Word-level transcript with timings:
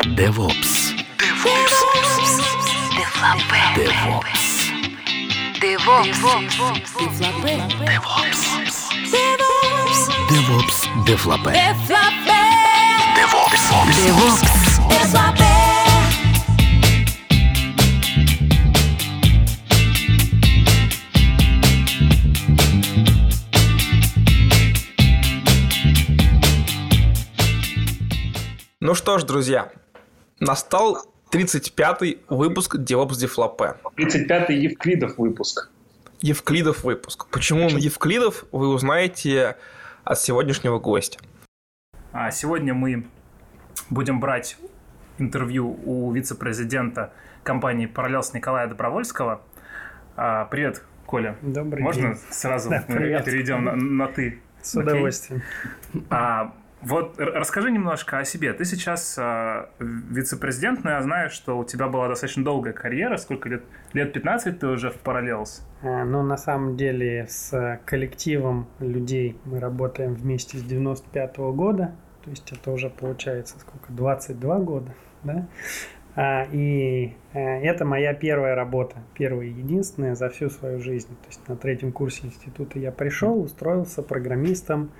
DevOps. 0.00 0.96
DevOps. 1.18 2.40
DevOps. 3.76 4.16
DevOps. 5.60 6.16
DevOps. 7.90 8.40
DevOps. 10.30 10.78
Девлапе. 11.04 11.50
DevOps. 11.50 12.08
DevOps. 13.96 14.60
Ну 28.82 28.94
что 28.94 29.18
ж, 29.18 29.24
друзья, 29.24 29.70
настал 30.40 31.06
35-й 31.30 32.20
выпуск 32.28 32.76
DevOps 32.76 33.16
Дефлопе. 33.16 33.76
35-й 33.96 34.54
Евклидов 34.56 35.18
выпуск. 35.18 35.70
Евклидов 36.20 36.82
выпуск. 36.84 37.26
Почему 37.30 37.66
он 37.66 37.76
Евклидов, 37.76 38.44
вы 38.52 38.68
узнаете 38.68 39.56
от 40.04 40.18
сегодняшнего 40.20 40.78
гостя. 40.78 41.18
А 42.12 42.30
сегодня 42.30 42.74
мы 42.74 43.06
будем 43.90 44.18
брать 44.20 44.56
интервью 45.18 45.78
у 45.84 46.10
вице-президента 46.12 47.12
компании 47.42 47.88
Parallels 47.92 48.30
Николая 48.34 48.66
Добровольского. 48.66 49.42
А, 50.16 50.46
привет, 50.46 50.82
Коля. 51.06 51.36
Добрый 51.42 51.82
Можно 51.82 52.14
день. 52.14 52.18
сразу 52.30 52.70
Да, 52.70 52.84
мы 52.88 52.96
привет. 52.96 53.24
перейдем 53.24 53.64
на, 53.64 53.76
на 53.76 54.08
ты? 54.08 54.40
С 54.60 54.76
Окей? 54.76 54.82
удовольствием. 54.92 55.42
А, 56.10 56.54
вот 56.82 57.14
расскажи 57.18 57.70
немножко 57.70 58.18
о 58.18 58.24
себе. 58.24 58.52
Ты 58.52 58.64
сейчас 58.64 59.16
а, 59.18 59.70
вице-президент, 59.78 60.84
но 60.84 60.90
я 60.90 61.02
знаю, 61.02 61.30
что 61.30 61.58
у 61.58 61.64
тебя 61.64 61.88
была 61.88 62.08
достаточно 62.08 62.44
долгая 62.44 62.72
карьера. 62.72 63.16
Сколько 63.16 63.48
лет? 63.48 63.62
Лет 63.92 64.12
15 64.12 64.58
ты 64.58 64.66
уже 64.66 64.90
в 64.90 65.02
Parallels. 65.02 65.62
А, 65.82 66.04
Ну, 66.04 66.22
на 66.22 66.36
самом 66.36 66.76
деле, 66.76 67.26
с 67.28 67.80
коллективом 67.84 68.66
людей 68.78 69.36
мы 69.44 69.60
работаем 69.60 70.14
вместе 70.14 70.58
с 70.58 70.62
95 70.62 71.38
года. 71.54 71.94
То 72.24 72.30
есть 72.30 72.52
это 72.52 72.70
уже 72.70 72.90
получается 72.90 73.58
сколько? 73.58 73.92
22 73.92 74.58
года, 74.60 74.94
да? 75.24 75.46
А, 76.16 76.46
И 76.52 77.14
э, 77.32 77.40
это 77.40 77.84
моя 77.84 78.14
первая 78.14 78.54
работа, 78.54 78.96
первая 79.14 79.46
и 79.46 79.50
единственная 79.50 80.14
за 80.14 80.28
всю 80.28 80.50
свою 80.50 80.80
жизнь. 80.80 81.08
То 81.08 81.28
есть 81.28 81.48
на 81.48 81.56
третьем 81.56 81.92
курсе 81.92 82.26
института 82.26 82.78
я 82.78 82.90
пришел, 82.92 83.40
устроился 83.40 84.02
программистом 84.02 84.90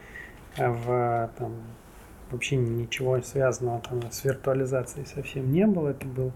э, 0.56 0.68
в 0.68 1.30
там, 1.36 1.52
вообще 2.30 2.56
ничего 2.56 3.20
связанного 3.22 3.80
там 3.80 4.02
с 4.10 4.24
виртуализацией 4.24 5.06
совсем 5.06 5.50
не 5.52 5.66
было. 5.66 5.90
Это 5.90 6.06
был 6.06 6.32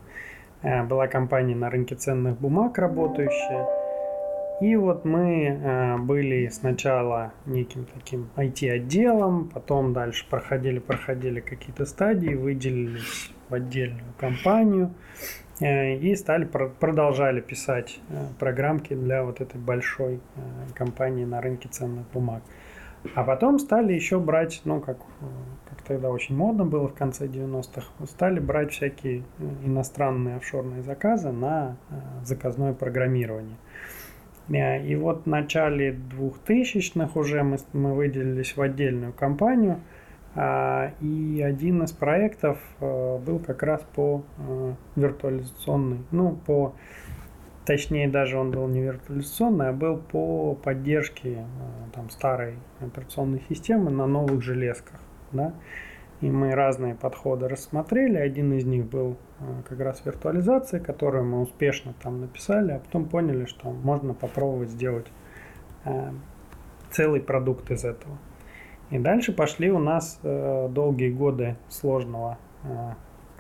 Э, 0.65 0.83
была 0.83 1.07
компания 1.09 1.55
на 1.55 1.71
рынке 1.71 1.95
ценных 1.95 2.41
бумаг 2.41 2.79
работающая. 2.79 3.67
И 4.63 4.77
вот 4.77 5.05
мы 5.05 5.47
э, 5.47 5.99
были 5.99 6.49
сначала 6.49 7.35
неким 7.45 7.87
таким 7.95 8.31
IT-отделом, 8.37 9.51
потом 9.53 9.93
дальше 9.93 10.27
проходили, 10.29 10.79
проходили 10.79 11.41
какие-то 11.41 11.85
стадии, 11.85 12.35
выделились 12.35 13.31
в 13.51 13.55
отдельную 13.55 14.15
компанию 14.19 14.95
э, 15.61 15.97
и 15.97 16.17
стали 16.17 16.47
про- 16.47 16.71
продолжали 16.71 17.43
писать 17.43 18.01
программки 18.39 18.95
для 18.95 19.23
вот 19.23 19.43
этой 19.43 19.61
большой 19.61 20.21
компании 20.75 21.27
на 21.27 21.43
рынке 21.43 21.69
ценных 21.69 22.07
бумаг. 22.11 22.43
А 23.15 23.23
потом 23.23 23.59
стали 23.59 23.93
еще 23.93 24.19
брать, 24.19 24.63
ну, 24.65 24.81
как, 24.81 24.99
как 25.69 25.83
тогда 25.83 26.11
очень 26.11 26.37
модно 26.37 26.65
было 26.65 26.89
в 26.89 26.95
конце 26.95 27.27
90-х, 27.27 28.07
стали 28.07 28.41
брать 28.41 28.73
всякие 28.73 29.25
э, 29.39 29.45
иностранные 29.65 30.37
офшорные 30.37 30.83
заказы 30.83 31.31
на 31.31 31.77
э, 31.91 31.95
заказное 32.25 32.73
программирование. 32.73 33.57
Э, 34.49 34.87
И 34.87 34.97
вот 34.97 35.25
в 35.25 35.27
начале 35.27 35.93
2000-х 35.93 37.19
уже 37.19 37.43
мы, 37.43 37.59
мы 37.73 37.95
выделились 37.95 38.57
в 38.57 38.63
отдельную 38.63 39.13
компанию, 39.13 39.81
и 41.01 41.45
один 41.47 41.85
из 41.85 41.93
проектов 41.93 42.59
был 42.81 43.39
как 43.39 43.63
раз 43.63 43.83
по 43.95 44.25
виртуализационной, 44.97 45.99
ну, 46.11 46.37
по 46.45 46.75
Точнее, 47.65 48.09
даже 48.09 48.39
он 48.39 48.51
был 48.51 48.69
не 48.69 48.83
виртуализационный, 48.83 49.71
а 49.71 49.73
был 49.73 49.97
по 49.97 50.55
поддержке 50.55 51.33
э, 51.33 51.45
там, 51.95 52.11
старой 52.11 52.57
операционной 52.81 53.43
системы 53.49 53.91
на 53.91 54.07
новых 54.07 54.43
железках. 54.43 55.01
Да? 55.33 55.55
И 56.21 56.31
мы 56.31 56.55
разные 56.55 56.95
подходы 56.95 57.49
рассмотрели. 57.49 58.19
Один 58.19 58.53
из 58.53 58.67
них 58.67 58.85
был 58.85 59.17
э, 59.41 59.45
как 59.67 59.81
раз 59.81 60.05
виртуализация, 60.05 60.79
которую 60.79 61.25
мы 61.25 61.41
успешно 61.41 61.95
там 62.03 62.21
написали, 62.21 62.73
а 62.73 62.81
потом 62.81 63.07
поняли, 63.07 63.47
что 63.47 63.71
можно 63.71 64.13
попробовать 64.13 64.69
сделать 64.69 65.07
э, 65.87 66.11
целый 66.91 67.21
продукт 67.21 67.71
из 67.71 67.87
этого. 67.87 68.19
И 68.91 68.99
дальше 68.99 69.33
пошли 69.33 69.71
у 69.71 69.79
нас 69.79 70.21
долгие 70.23 71.11
годы 71.11 71.57
сложного 71.71 72.37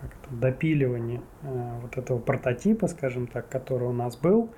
как 0.04 0.19
это, 0.22 0.34
допиливания 0.34 1.20
э, 1.42 1.78
вот 1.82 1.97
этого 1.97 2.19
прототипа, 2.19 2.87
скажем 2.88 3.26
так, 3.26 3.48
который 3.48 3.88
у 3.88 3.92
нас 3.92 4.16
был, 4.16 4.50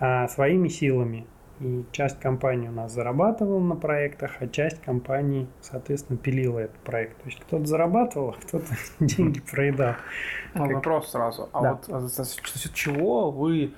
а, 0.00 0.28
своими 0.28 0.68
силами. 0.68 1.26
И 1.60 1.84
часть 1.90 2.20
компании 2.20 2.68
у 2.68 2.72
нас 2.72 2.92
зарабатывала 2.92 3.58
на 3.58 3.74
проектах, 3.74 4.36
а 4.38 4.46
часть 4.46 4.80
компаний, 4.80 5.48
соответственно, 5.60 6.16
пилила 6.16 6.60
этот 6.60 6.78
проект. 6.78 7.16
То 7.18 7.26
есть 7.26 7.40
кто-то 7.40 7.66
зарабатывал, 7.66 8.30
а 8.30 8.40
кто-то 8.40 8.66
деньги 9.00 9.40
проедал. 9.40 9.94
Ну, 10.54 10.72
вопрос 10.72 11.10
сразу. 11.10 11.48
А 11.52 11.62
Да. 11.62 11.72
вот 11.72 11.88
а 11.88 12.00
за 12.00 12.24
счет 12.24 12.74
чего 12.74 13.32
вы 13.32 13.72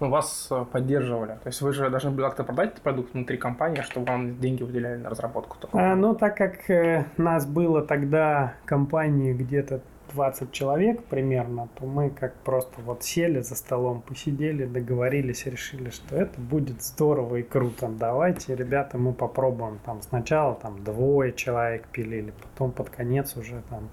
ну, 0.00 0.08
вас 0.08 0.48
э, 0.50 0.64
поддерживали? 0.72 1.32
То 1.42 1.46
есть 1.46 1.60
вы 1.60 1.72
же 1.72 1.88
должны 1.88 2.10
были 2.10 2.24
как-то 2.24 2.42
продать 2.42 2.70
этот 2.70 2.82
продукт 2.82 3.12
внутри 3.12 3.36
компании, 3.36 3.82
чтобы 3.82 4.06
вам 4.06 4.40
деньги 4.40 4.62
выделяли 4.62 4.96
на 4.96 5.10
разработку. 5.10 5.56
А, 5.72 5.94
ну, 5.94 6.14
так 6.14 6.36
как 6.36 6.68
э, 6.68 7.04
нас 7.16 7.46
было 7.46 7.82
тогда 7.82 8.54
компании 8.64 9.32
где-то 9.34 9.82
20 10.12 10.52
человек 10.52 11.04
примерно, 11.04 11.68
то 11.78 11.86
мы 11.86 12.10
как 12.10 12.34
просто 12.42 12.80
вот 12.82 13.02
сели 13.02 13.40
за 13.40 13.54
столом, 13.54 14.02
посидели, 14.02 14.64
договорились, 14.64 15.46
решили, 15.46 15.90
что 15.90 16.16
это 16.16 16.40
будет 16.40 16.82
здорово 16.82 17.36
и 17.36 17.42
круто. 17.42 17.88
Давайте, 17.88 18.54
ребята, 18.54 18.98
мы 18.98 19.12
попробуем. 19.12 19.78
Там 19.84 20.02
сначала 20.02 20.54
там 20.54 20.82
двое 20.84 21.32
человек 21.32 21.86
пилили, 21.88 22.32
потом 22.42 22.72
под 22.72 22.90
конец 22.90 23.36
уже 23.36 23.62
там 23.70 23.88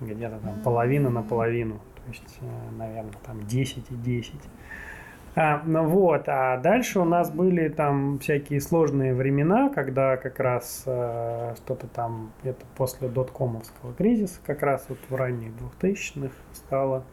где-то 0.00 0.38
там 0.38 0.62
половина 0.62 1.10
на 1.10 1.22
половину. 1.22 1.80
То 1.96 2.12
есть, 2.12 2.38
э, 2.40 2.70
наверное, 2.78 3.12
там 3.24 3.46
10 3.46 3.90
и 3.90 3.94
10. 3.94 4.34
А, 5.38 5.62
ну 5.66 5.86
вот, 5.86 6.30
а 6.30 6.56
дальше 6.56 6.98
у 6.98 7.04
нас 7.04 7.30
были 7.30 7.68
там 7.68 8.18
всякие 8.20 8.58
сложные 8.58 9.12
времена, 9.12 9.68
когда 9.68 10.16
как 10.16 10.40
раз 10.40 10.84
э, 10.86 11.54
что-то 11.58 11.88
там, 11.88 12.32
это 12.42 12.64
после 12.74 13.08
доткомовского 13.08 13.92
кризиса, 13.92 14.40
как 14.46 14.62
раз 14.62 14.86
вот 14.88 14.98
в 15.10 15.14
ранних 15.14 15.50
2000-х 15.82 16.34
стало 16.54 17.04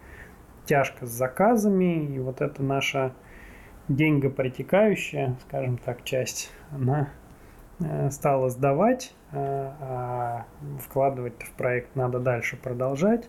тяжко 0.64 1.06
с 1.06 1.10
заказами, 1.10 2.06
и 2.16 2.18
вот 2.20 2.40
эта 2.40 2.64
наша 2.64 3.12
деньгопритекающая, 3.90 5.36
скажем 5.46 5.78
так, 5.78 6.06
часть, 6.06 6.50
она 6.72 7.10
э, 7.82 8.10
стала 8.10 8.50
сдавать, 8.50 9.14
э, 9.34 9.36
а 9.82 10.46
вкладывать 10.80 11.44
в 11.44 11.52
проект 11.58 11.94
надо 11.98 12.20
дальше 12.20 12.56
продолжать, 12.56 13.28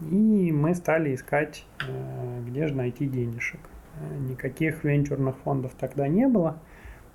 и 0.00 0.50
мы 0.50 0.74
стали 0.74 1.14
искать, 1.14 1.66
э, 1.86 2.40
где 2.46 2.68
же 2.68 2.74
найти 2.74 3.06
денежек. 3.06 3.60
Э, 4.00 4.16
Никаких 4.18 4.84
венчурных 4.84 5.36
фондов 5.38 5.72
тогда 5.78 6.08
не 6.08 6.26
было. 6.28 6.58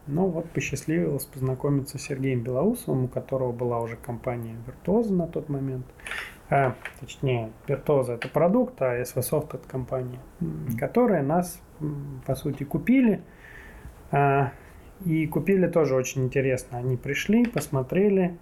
Но 0.08 0.28
вот 0.28 0.50
посчастливилось 0.50 1.26
познакомиться 1.26 1.98
с 2.00 2.02
Сергеем 2.02 2.42
Белоусовым, 2.42 3.06
у 3.06 3.08
которого 3.08 3.52
была 3.52 3.80
уже 3.80 3.96
компания 3.96 4.56
Virtuoso 4.66 5.14
на 5.14 5.28
тот 5.28 5.50
момент. 5.50 5.86
А, 6.50 6.76
точнее, 7.00 7.52
Virtuoso 7.68 8.14
это 8.14 8.28
продукт, 8.28 8.82
а 8.82 9.00
SV 9.00 9.20
Soft 9.20 9.50
это 9.56 9.68
компания, 9.68 10.20
м, 10.42 10.66
которые 10.80 11.22
нас, 11.22 11.62
по 12.26 12.34
сути, 12.34 12.64
купили. 12.64 13.22
А, 14.12 14.52
и 15.06 15.28
купили 15.28 15.68
тоже 15.68 15.94
очень 15.96 16.26
интересно. 16.26 16.80
Они 16.80 16.98
пришли, 16.98 17.46
посмотрели, 17.46 18.36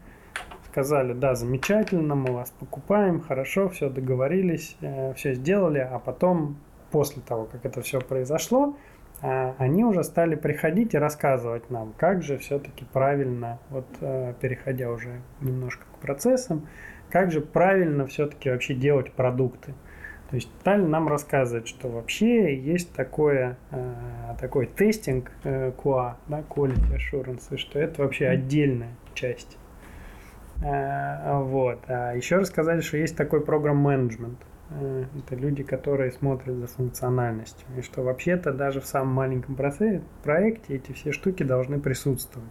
сказали, 0.72 1.14
да, 1.14 1.36
замечательно, 1.36 2.16
мы 2.16 2.32
вас 2.32 2.52
покупаем, 2.52 3.20
хорошо, 3.20 3.68
все 3.70 3.90
договорились, 3.90 4.78
все 5.16 5.34
сделали, 5.34 5.80
а 5.80 6.00
потом, 6.00 6.58
после 6.92 7.22
того, 7.22 7.46
как 7.46 7.66
это 7.66 7.82
все 7.82 8.00
произошло, 8.00 8.76
а, 9.22 9.56
они 9.58 9.84
уже 9.84 10.04
стали 10.04 10.36
приходить 10.36 10.94
и 10.94 10.98
рассказывать 10.98 11.70
нам, 11.70 11.94
как 11.98 12.22
же 12.22 12.38
все-таки 12.38 12.86
правильно, 12.86 13.60
вот 13.70 13.88
э, 14.02 14.34
переходя 14.40 14.92
уже 14.92 15.22
немножко 15.42 15.86
к 15.86 16.00
процессам, 16.00 16.68
как 17.10 17.32
же 17.32 17.42
правильно 17.42 18.06
все-таки 18.06 18.50
вообще 18.50 18.76
делать 18.76 19.12
продукты. 19.12 19.74
То 20.30 20.36
есть 20.36 20.50
стали 20.60 20.84
нам 20.84 21.08
рассказывать, 21.08 21.68
что 21.68 21.88
вообще 21.88 22.56
есть 22.56 22.94
такое, 22.94 23.58
э, 23.72 23.94
такой 24.40 24.68
тестинг 24.68 25.32
э, 25.44 25.72
QA, 25.72 26.16
да, 26.28 26.44
Quality 26.48 26.98
Assurance, 26.98 27.58
что 27.58 27.80
это 27.80 28.04
вообще 28.04 28.28
отдельная 28.28 28.92
часть. 29.14 29.58
Вот. 30.60 31.82
А 31.88 32.14
еще 32.14 32.38
рассказали, 32.38 32.82
что 32.82 32.98
есть 32.98 33.16
такой 33.16 33.42
программ-менеджмент. 33.42 34.40
Э, 34.42 34.57
Это 34.70 35.36
люди, 35.36 35.64
которые 35.64 36.12
смотрят 36.12 36.56
за 36.58 36.68
функциональностью. 36.68 37.66
И 37.78 37.82
что 37.82 38.04
вообще-то 38.04 38.52
даже 38.52 38.82
в 38.82 38.86
самом 38.86 39.14
маленьком 39.14 39.56
проекте 39.56 40.76
эти 40.76 40.92
все 40.92 41.12
штуки 41.12 41.44
должны 41.44 41.80
присутствовать. 41.80 42.50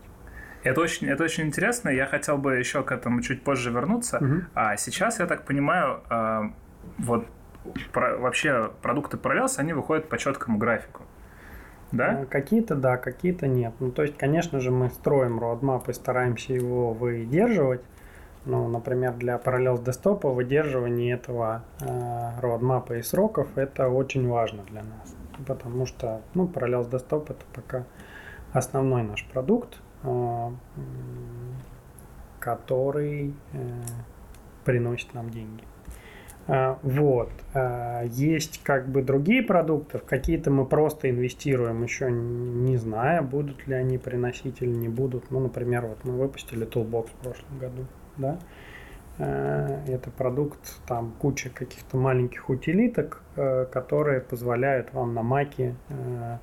Это 0.62 0.80
очень, 0.80 1.06
это 1.08 1.24
очень 1.24 1.44
интересно. 1.44 1.90
Я 1.90 2.06
хотел 2.06 2.38
бы 2.38 2.56
еще 2.56 2.82
к 2.82 2.90
этому 2.90 3.20
чуть 3.20 3.42
позже 3.44 3.70
вернуться. 3.70 4.18
Мгм. 4.20 4.46
А 4.54 4.76
сейчас, 4.76 5.20
я 5.20 5.26
так 5.26 5.44
понимаю, 5.44 6.00
а, 6.08 6.50
вот 6.98 7.26
про- 7.92 8.16
вообще 8.16 8.70
продукты 8.82 9.16
Parallels, 9.16 9.58
они 9.58 9.74
выходят 9.74 10.08
по 10.08 10.18
четкому 10.18 10.58
графику. 10.58 11.02
Да? 11.92 12.20
А, 12.22 12.26
Какие-то 12.26 12.74
да, 12.74 12.96
какие-то 12.96 13.46
нет. 13.46 13.74
Ну, 13.78 13.92
то 13.92 14.02
есть, 14.02 14.16
конечно 14.18 14.58
же, 14.58 14.70
мы 14.72 14.88
строим 14.90 15.38
roadmap 15.38 15.88
и 15.88 15.92
стараемся 15.92 16.52
его 16.52 16.92
выдерживать. 16.92 17.82
Ну, 18.46 18.69
например, 18.69 19.14
для 19.14 19.37
Parallels 19.37 19.84
десктопа 19.84 20.31
выдерживание 20.31 21.14
этого 21.14 21.64
э, 21.81 22.40
roadmap 22.40 22.96
и 22.96 23.02
сроков 23.02 23.48
это 23.58 23.88
очень 23.88 24.28
важно 24.28 24.62
для 24.70 24.82
нас. 24.82 25.16
Потому 25.46 25.84
что, 25.84 26.22
ну, 26.34 26.46
Parallels 26.46 26.88
Desktop 26.88 27.25
это 27.25 27.44
пока 27.52 27.84
основной 28.52 29.02
наш 29.02 29.25
продукт, 29.26 29.76
э, 30.04 30.50
который 32.38 33.34
э, 33.52 33.82
приносит 34.64 35.12
нам 35.12 35.31
деньги. 35.31 35.64
А, 36.49 36.78
Вот. 36.82 37.31
А, 37.54 38.04
Есть 38.04 38.62
как 38.62 38.88
бы 38.88 39.02
другие 39.02 39.42
продукты, 39.42 39.99
в 39.99 40.04
какие-то 40.04 40.50
мы 40.50 40.64
просто 40.64 41.10
инвестируем, 41.10 41.82
еще 41.82 42.10
не 42.10 42.76
зная, 42.76 43.22
будут 43.22 43.66
ли 43.66 43.75
они 43.75 43.99
приносить 43.99 44.62
или 44.62 44.70
не 44.70 44.88
будут. 44.88 45.31
Ну, 45.31 45.40
например, 45.40 45.87
вот 45.87 46.04
мы 46.04 46.12
выпустили 46.12 46.66
Toolbox 46.66 47.08
в 47.08 47.22
прошлом 47.22 47.58
году, 47.58 47.87
да. 48.16 48.38
А, 49.18 49.82
Это 49.86 50.10
продукт, 50.10 50.58
там 50.86 51.12
куча 51.18 51.50
каких-то 51.50 51.96
маленьких 51.96 52.50
утилиток, 52.50 53.22
э, 53.36 53.66
которые 53.66 54.20
позволяют 54.20 54.92
вам 54.92 55.14
на 55.14 55.22
маке 55.22 55.74
э, 55.88 56.38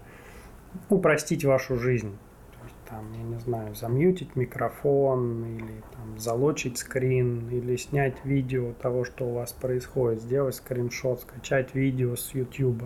упростить 0.90 1.46
вашу 1.46 1.78
жизнь. 1.78 2.18
То 2.52 2.66
есть 2.66 2.76
там, 2.90 3.12
я 3.14 3.24
не 3.24 3.40
знаю, 3.40 3.76
замьютить 3.76 4.36
микрофон 4.36 5.46
или 5.46 5.84
там 5.96 6.18
залочить 6.18 6.80
скрин 6.80 7.48
или 7.50 7.76
снять 7.76 8.16
видео 8.24 8.74
того, 8.74 9.04
что 9.06 9.26
у 9.26 9.34
вас 9.34 9.54
происходит, 9.54 10.22
сделать 10.22 10.56
скриншот, 10.56 11.22
скачать 11.22 11.76
видео 11.76 12.16
с 12.16 12.34
YouTube. 12.34 12.84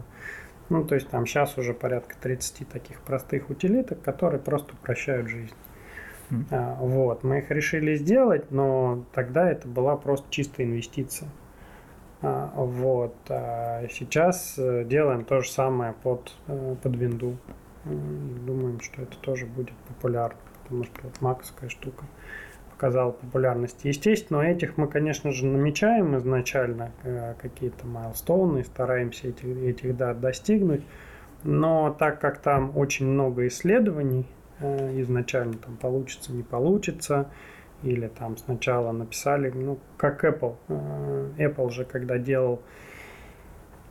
Ну, 0.69 0.83
то 0.83 0.95
есть 0.95 1.07
там 1.09 1.25
сейчас 1.25 1.57
уже 1.57 1.73
порядка 1.73 2.15
30 2.19 2.67
таких 2.67 2.99
простых 3.01 3.49
утилиток, 3.49 4.01
которые 4.01 4.41
просто 4.41 4.73
упрощают 4.73 5.29
жизнь. 5.29 5.53
А, 6.51 6.77
Вот, 6.79 7.23
мы 7.23 7.39
их 7.39 7.51
решили 7.51 7.95
сделать, 7.95 8.51
но 8.51 9.05
тогда 9.13 9.49
это 9.49 9.67
была 9.67 9.95
просто 9.95 10.27
чистая 10.29 10.65
инвестиция. 10.65 11.29
А, 12.21 12.51
Вот, 12.55 13.15
а 13.29 13.87
сейчас 13.89 14.55
э, 14.57 14.83
делаем 14.85 15.23
то 15.23 15.41
же 15.41 15.49
самое 15.49 15.93
под, 16.03 16.33
э, 16.47 16.75
под 16.81 16.95
винду. 16.95 17.37
Думаем, 17.85 18.81
что 18.81 19.01
это 19.03 19.17
тоже 19.19 19.45
будет 19.45 19.75
популярно, 19.87 20.37
потому 20.63 20.83
что 20.83 20.93
вот 21.03 21.21
маковская 21.21 21.69
штука 21.69 22.03
показала 22.71 23.11
популярность. 23.11 23.85
Естественно, 23.85 24.41
этих 24.41 24.77
мы, 24.77 24.87
конечно 24.87 25.31
же, 25.31 25.45
намечаем 25.45 26.17
изначально 26.17 26.91
э, 27.03 27.33
какие-то 27.41 27.87
майлстоуны, 27.87 28.63
стараемся 28.65 29.29
этих, 29.29 29.45
этих 29.45 29.95
да, 29.95 30.13
достигнуть. 30.13 30.83
Но 31.43 31.95
так 31.97 32.19
как 32.19 32.39
там 32.39 32.75
очень 32.75 33.07
много 33.07 33.47
исследований, 33.47 34.27
изначально 34.61 35.53
там 35.53 35.77
получится, 35.77 36.31
не 36.31 36.43
получится, 36.43 37.29
или 37.83 38.07
там 38.07 38.37
сначала 38.37 38.91
написали, 38.91 39.51
ну, 39.53 39.79
как 39.97 40.23
Apple. 40.23 40.55
Э, 40.67 41.29
Apple 41.37 41.69
же, 41.69 41.85
когда 41.85 42.17
делал 42.17 42.61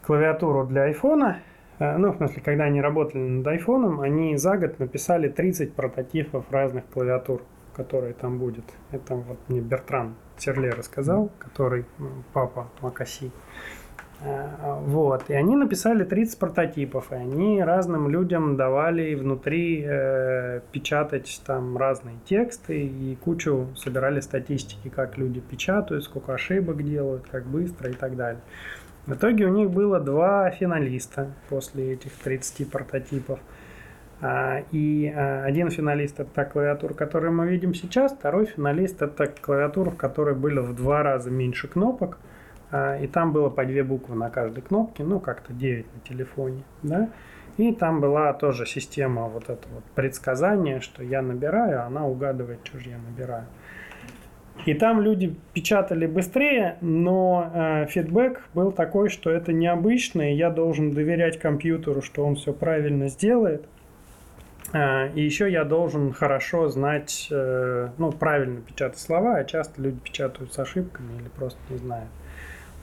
клавиатуру 0.03 0.67
для 0.67 0.85
айфона, 0.85 1.41
э, 1.79 1.97
ну, 1.97 2.13
в 2.13 2.17
смысле, 2.17 2.43
когда 2.43 2.65
они 2.65 2.81
работали 2.81 3.21
над 3.21 3.47
айфоном, 3.47 4.01
они 4.01 4.37
за 4.37 4.57
год 4.57 4.79
написали 4.79 5.29
30 5.29 5.75
прототипов 5.75 6.51
разных 6.51 6.85
клавиатур, 6.87 7.43
которые 7.75 8.15
там 8.15 8.39
будет. 8.39 8.65
Это 8.91 9.15
вот 9.15 9.39
мне 9.49 9.61
Бертран 9.61 10.17
Терле 10.37 10.71
рассказал, 10.71 11.31
который 11.39 11.85
папа 12.33 12.69
Макаси. 12.81 13.31
Э, 14.23 14.47
Вот. 14.85 15.29
И 15.29 15.35
они 15.35 15.57
написали 15.57 16.05
30 16.05 16.39
прототипов, 16.39 17.13
и 17.13 17.15
они 17.15 17.63
разным 17.63 18.09
людям 18.09 18.57
давали 18.57 19.15
внутри 19.15 19.85
э, 19.87 20.61
печатать 20.73 21.43
там 21.47 21.77
разные 21.77 22.17
тексты 22.25 22.87
и 22.87 23.17
кучу 23.17 23.69
собирали 23.77 24.21
статистики, 24.21 24.89
как 24.89 25.19
люди 25.19 25.41
печатают, 25.41 26.05
сколько 26.05 26.35
ошибок 26.35 26.85
делают, 26.85 27.27
как 27.31 27.47
быстро 27.47 27.91
и 27.91 27.95
так 27.95 28.17
далее. 28.17 28.41
В 29.07 29.13
итоге 29.13 29.47
у 29.47 29.51
них 29.51 29.71
было 29.71 30.01
два 30.01 30.51
финалиста 30.51 31.29
после 31.49 31.93
этих 31.93 32.13
30 32.13 32.69
прототипов. 32.71 33.39
А, 34.21 34.63
И 34.73 35.13
а, 35.15 35.45
один 35.45 35.71
финалист 35.71 36.19
это 36.19 36.31
та 36.35 36.45
клавиатура, 36.45 36.95
которую 36.95 37.33
мы 37.33 37.47
видим 37.47 37.75
сейчас, 37.75 38.13
второй 38.13 38.47
финалист 38.47 39.03
это 39.03 39.27
клавиатура, 39.27 39.91
в 39.91 39.97
которой 39.97 40.35
было 40.35 40.63
в 40.63 40.75
два 40.75 41.03
раза 41.03 41.31
меньше 41.31 41.69
кнопок, 41.69 42.19
и 42.73 43.07
там 43.07 43.33
было 43.33 43.49
по 43.49 43.65
две 43.65 43.85
буквы 43.85 44.17
на 44.17 44.29
каждой 44.29 44.63
кнопке, 44.63 45.05
ну 45.05 45.21
как-то 45.21 45.53
9 45.53 45.87
на 45.95 46.01
телефоне, 46.01 46.63
да. 46.83 47.11
И 47.57 47.73
там 47.73 48.01
была 48.01 48.33
тоже 48.35 48.67
система 48.67 49.29
вот 49.29 49.45
это 49.45 49.67
вот 49.73 49.85
предсказания, 49.95 50.81
что 50.81 51.03
я 51.03 51.23
набираю, 51.23 51.83
а 51.83 51.87
она 51.87 52.07
угадывает, 52.07 52.61
что 52.65 52.79
же 52.79 52.91
я 52.91 52.99
набираю. 52.99 53.47
И 54.65 54.75
там 54.75 55.01
люди 55.01 55.35
печатали 55.53 56.07
быстрее, 56.07 56.77
но 56.81 57.51
э, 57.55 57.87
фидбэк 57.87 58.43
был 58.55 58.73
такой, 58.73 59.11
что 59.11 59.31
это 59.31 59.53
необычно, 59.53 60.33
и 60.33 60.35
я 60.35 60.51
должен 60.51 60.93
доверять 60.93 61.39
компьютеру, 61.39 62.03
что 62.03 62.25
он 62.25 62.37
все 62.37 62.53
правильно 62.53 63.09
сделает. 63.09 63.65
Э, 64.73 65.11
и 65.15 65.23
еще 65.23 65.51
я 65.51 65.65
должен 65.65 66.13
хорошо 66.13 66.69
знать, 66.69 67.29
э, 67.31 67.91
ну, 67.99 68.11
правильно 68.13 68.61
печатать 68.61 68.99
слова, 68.99 69.37
а 69.37 69.45
часто 69.45 69.81
люди 69.81 69.99
печатают 70.01 70.53
с 70.53 70.59
ошибками 70.59 71.15
или 71.21 71.29
просто 71.29 71.59
не 71.71 71.77
знают. 71.77 72.09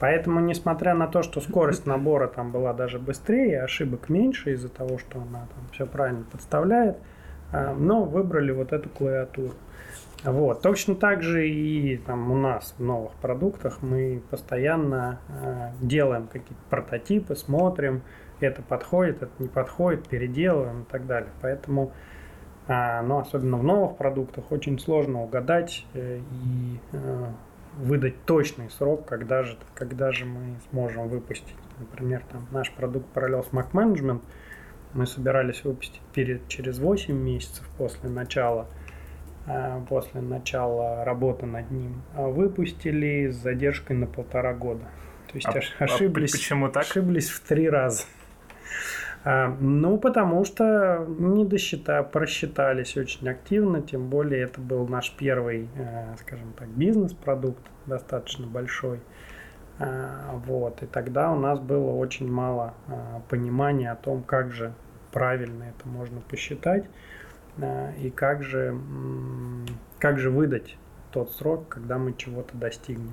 Поэтому, 0.04 0.40
несмотря 0.40 0.92
на 0.92 1.06
то, 1.06 1.22
что 1.22 1.40
скорость 1.40 1.86
набора 1.86 2.28
там 2.28 2.52
была 2.52 2.74
даже 2.74 2.98
быстрее, 2.98 3.62
ошибок 3.62 4.10
меньше 4.10 4.52
из-за 4.52 4.68
того, 4.68 4.98
что 4.98 5.18
она 5.18 5.46
там 5.54 5.64
все 5.72 5.86
правильно 5.86 6.26
подставляет, 6.30 6.98
э, 7.52 7.72
но 7.72 8.04
выбрали 8.04 8.52
вот 8.52 8.74
эту 8.74 8.90
клавиатуру. 8.90 9.54
Вот. 10.22 10.60
Точно 10.60 10.94
так 10.94 11.22
же 11.22 11.48
и 11.48 11.96
там 11.96 12.30
у 12.30 12.36
нас 12.36 12.74
в 12.76 12.84
новых 12.84 13.12
продуктах 13.12 13.78
мы 13.80 14.20
постоянно 14.28 15.20
э, 15.30 15.70
делаем 15.80 16.26
какие-то 16.26 16.62
прототипы, 16.68 17.34
смотрим, 17.34 18.02
это 18.40 18.60
подходит, 18.60 19.22
это 19.22 19.32
не 19.38 19.48
подходит, 19.48 20.06
переделываем 20.06 20.82
и 20.82 20.84
так 20.84 21.06
далее. 21.06 21.30
Поэтому, 21.40 21.92
э, 22.68 23.00
ну, 23.00 23.20
особенно 23.20 23.56
в 23.56 23.64
новых 23.64 23.96
продуктах, 23.96 24.52
очень 24.52 24.78
сложно 24.78 25.22
угадать 25.22 25.86
э, 25.94 26.18
и 26.18 26.78
э, 26.92 27.26
выдать 27.78 28.24
точный 28.24 28.70
срок, 28.70 29.06
когда 29.06 29.42
же, 29.42 29.56
когда 29.74 30.12
же 30.12 30.24
мы 30.24 30.56
сможем 30.70 31.08
выпустить. 31.08 31.54
Например, 31.78 32.22
там 32.30 32.46
наш 32.50 32.70
продукт 32.72 33.06
Parallels 33.14 33.50
Mac 33.50 33.72
Management 33.72 34.22
мы 34.92 35.06
собирались 35.06 35.64
выпустить 35.64 36.00
перед, 36.12 36.46
через 36.48 36.78
8 36.78 37.14
месяцев 37.14 37.68
после 37.76 38.08
начала 38.08 38.68
э, 39.46 39.80
после 39.88 40.20
начала 40.20 41.04
работы 41.04 41.46
над 41.46 41.70
ним, 41.70 42.02
а 42.14 42.28
выпустили 42.28 43.28
с 43.30 43.36
задержкой 43.36 43.96
на 43.96 44.06
полтора 44.06 44.54
года. 44.54 44.84
То 45.28 45.34
есть 45.34 45.46
А- 45.48 45.60
а 45.80 45.84
ошиблись, 45.84 46.32
почему 46.32 46.68
так? 46.68 46.84
ошиблись 46.84 47.28
в 47.28 47.40
три 47.40 47.68
раза. 47.68 48.04
А, 49.24 49.48
Ну, 49.58 49.96
потому 49.98 50.44
что 50.44 51.06
не 51.08 51.44
досчита, 51.44 52.02
просчитались 52.02 52.96
очень 52.96 53.28
активно, 53.28 53.80
тем 53.80 54.08
более 54.08 54.42
это 54.42 54.60
был 54.60 54.86
наш 54.86 55.12
первый, 55.16 55.68
э, 55.76 56.14
скажем 56.20 56.52
так, 56.52 56.68
бизнес-продукт, 56.68 57.62
достаточно 57.86 58.46
большой. 58.46 59.00
А, 59.78 60.40
Вот, 60.46 60.82
и 60.82 60.86
тогда 60.86 61.32
у 61.32 61.38
нас 61.38 61.58
было 61.58 61.90
очень 61.92 62.30
мало 62.30 62.74
а, 62.88 63.22
понимания 63.28 63.90
о 63.90 63.96
том, 63.96 64.22
как 64.22 64.52
же 64.52 64.74
правильно 65.10 65.64
это 65.64 65.88
можно 65.88 66.20
посчитать 66.20 66.84
и 68.02 68.10
как 68.10 68.42
же, 68.42 68.76
как 70.00 70.18
же 70.18 70.30
выдать 70.30 70.76
тот 71.12 71.30
срок, 71.30 71.68
когда 71.68 71.98
мы 71.98 72.14
чего-то 72.16 72.56
достигнем. 72.56 73.12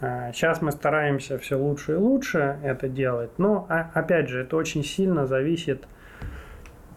Сейчас 0.00 0.60
мы 0.60 0.72
стараемся 0.72 1.38
все 1.38 1.56
лучше 1.56 1.92
и 1.92 1.96
лучше 1.96 2.58
это 2.62 2.88
делать, 2.88 3.30
но 3.38 3.66
а- 3.68 3.90
опять 3.94 4.28
же 4.28 4.42
это 4.42 4.56
очень 4.56 4.84
сильно 4.84 5.26
зависит 5.26 5.86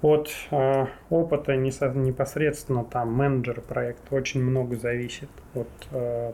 от 0.01 0.29
э, 0.51 0.85
опыта 1.09 1.55
непосредственно 1.55 2.83
там 2.83 3.13
менеджера 3.13 3.61
проекта. 3.61 4.15
Очень 4.15 4.43
много 4.43 4.75
зависит 4.75 5.29
от 5.53 5.67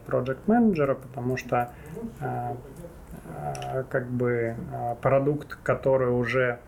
project 0.07 0.39
менеджера, 0.47 0.95
потому 0.95 1.37
что 1.37 1.71
как 3.89 4.07
бы 4.07 4.55
продукт, 5.01 5.57
который 5.63 6.09
уже 6.09 6.59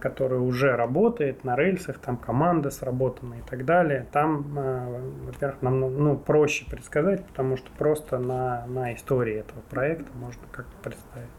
который 0.00 0.40
уже 0.40 0.74
работает 0.74 1.44
на 1.44 1.54
рельсах, 1.54 1.98
там 1.98 2.16
команда 2.16 2.70
сработана 2.70 3.34
и 3.34 3.42
так 3.48 3.64
далее, 3.64 4.06
там, 4.10 4.58
э, 4.58 5.00
во-первых, 5.26 5.62
нам 5.62 5.80
ну, 5.80 6.16
проще 6.16 6.64
предсказать, 6.68 7.24
потому 7.26 7.56
что 7.56 7.70
просто 7.78 8.18
на, 8.18 8.66
на 8.66 8.94
истории 8.94 9.36
этого 9.36 9.60
проекта 9.60 10.10
можно 10.14 10.42
как-то 10.50 10.72
представить. 10.82 11.30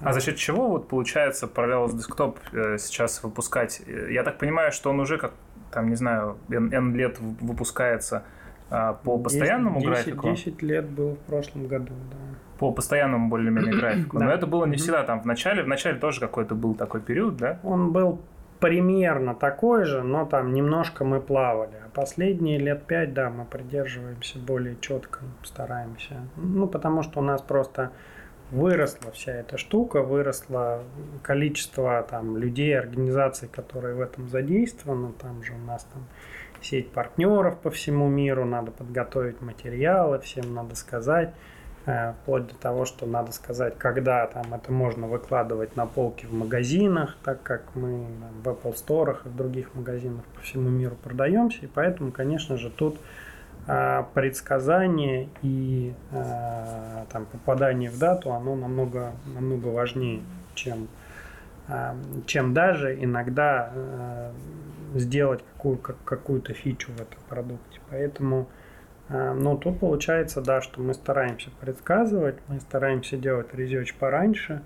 А 0.00 0.12
за 0.12 0.20
счет 0.20 0.36
чего 0.36 0.68
вот 0.68 0.88
получается 0.88 1.46
Parallels 1.46 1.94
Desktop 1.94 2.38
э, 2.52 2.78
сейчас 2.78 3.22
выпускать? 3.22 3.80
Я 4.10 4.24
так 4.24 4.38
понимаю, 4.38 4.72
что 4.72 4.90
он 4.90 4.98
уже 4.98 5.16
как, 5.16 5.32
там, 5.70 5.88
не 5.88 5.94
знаю, 5.94 6.38
N, 6.50 6.72
N 6.72 6.96
лет 6.96 7.18
выпускается 7.20 8.24
а, 8.70 8.94
по 8.94 9.18
постоянному 9.18 9.80
10, 9.80 9.88
графику? 9.88 10.30
10 10.30 10.62
лет 10.62 10.88
был 10.88 11.14
в 11.14 11.18
прошлом 11.20 11.68
году, 11.68 11.92
да. 12.10 12.31
По 12.62 12.72
постоянному 12.72 13.28
более-менее 13.28 13.72
графику. 13.80 14.18
Но 14.18 14.26
Да. 14.26 14.34
это 14.34 14.46
было 14.46 14.64
не 14.66 14.76
всегда 14.76 15.02
там 15.02 15.20
в 15.20 15.24
начале. 15.26 15.62
В 15.62 15.68
начале 15.68 15.98
тоже 15.98 16.20
какой-то 16.20 16.54
был 16.54 16.74
такой 16.74 17.00
период, 17.00 17.36
да? 17.36 17.58
Он 17.64 17.92
был 17.92 18.20
примерно 18.60 19.34
такой 19.34 19.84
же, 19.84 20.02
но 20.04 20.24
там 20.24 20.52
немножко 20.52 21.04
мы 21.04 21.20
плавали. 21.20 21.72
А 21.84 21.88
последние 21.92 22.58
лет 22.58 22.84
пять, 22.84 23.12
да, 23.12 23.28
мы 23.30 23.44
придерживаемся 23.44 24.38
более 24.38 24.76
четко, 24.80 25.18
стараемся. 25.42 26.14
Ну, 26.36 26.68
потому 26.68 27.02
что 27.02 27.18
у 27.18 27.22
нас 27.24 27.42
просто 27.42 27.90
выросла 28.52 29.10
вся 29.10 29.32
эта 29.32 29.58
штука, 29.58 30.02
выросло 30.02 30.84
количество 31.22 32.06
там 32.08 32.36
людей, 32.36 32.78
организаций, 32.78 33.48
которые 33.48 33.96
в 33.96 34.00
этом 34.00 34.28
задействованы. 34.28 35.12
Там 35.20 35.42
же 35.42 35.54
у 35.54 35.66
нас 35.66 35.84
там 35.92 36.04
сеть 36.60 36.92
партнеров 36.92 37.58
по 37.58 37.70
всему 37.70 38.08
миру, 38.08 38.44
надо 38.44 38.70
подготовить 38.70 39.40
материалы, 39.40 40.20
всем 40.20 40.54
надо 40.54 40.76
сказать. 40.76 41.34
Э, 41.84 42.12
Вплоть 42.22 42.46
до 42.46 42.54
того, 42.54 42.84
что 42.84 43.06
надо 43.06 43.32
сказать, 43.32 43.76
когда 43.76 44.26
там 44.28 44.54
это 44.54 44.70
можно 44.70 45.08
выкладывать 45.08 45.76
на 45.76 45.86
полки 45.86 46.26
в 46.26 46.32
магазинах, 46.32 47.16
так 47.24 47.42
как 47.42 47.62
мы 47.74 48.06
в 48.44 48.48
Apple 48.48 48.74
Store 48.74 49.16
и 49.24 49.28
в 49.28 49.36
других 49.36 49.74
магазинах 49.74 50.24
по 50.34 50.40
всему 50.42 50.68
миру 50.68 50.96
продаемся. 51.02 51.58
И 51.62 51.66
поэтому, 51.66 52.12
конечно 52.12 52.56
же, 52.56 52.70
тут 52.70 52.98
а, 53.66 54.04
предсказание 54.14 55.28
и 55.42 55.92
а, 56.12 57.04
там, 57.10 57.26
попадание 57.26 57.90
в 57.90 57.98
дату, 57.98 58.32
оно 58.32 58.54
намного, 58.54 59.12
намного 59.26 59.68
важнее, 59.68 60.22
чем, 60.54 60.86
чем 62.26 62.54
даже 62.54 63.02
иногда 63.02 64.30
сделать 64.94 65.42
какую, 65.54 65.78
как- 65.78 66.04
какую-то 66.04 66.52
фичу 66.52 66.92
в 66.92 67.00
этом 67.00 67.18
продукте. 67.28 67.80
Поэтому 67.90 68.46
а, 69.12 69.34
ну, 69.34 69.58
тут 69.58 69.78
получается, 69.78 70.40
да, 70.40 70.62
что 70.62 70.80
мы 70.80 70.94
стараемся 70.94 71.50
предсказывать, 71.60 72.36
мы 72.48 72.60
стараемся 72.60 73.18
делать 73.18 73.52
резерч 73.52 73.94
пораньше, 73.94 74.62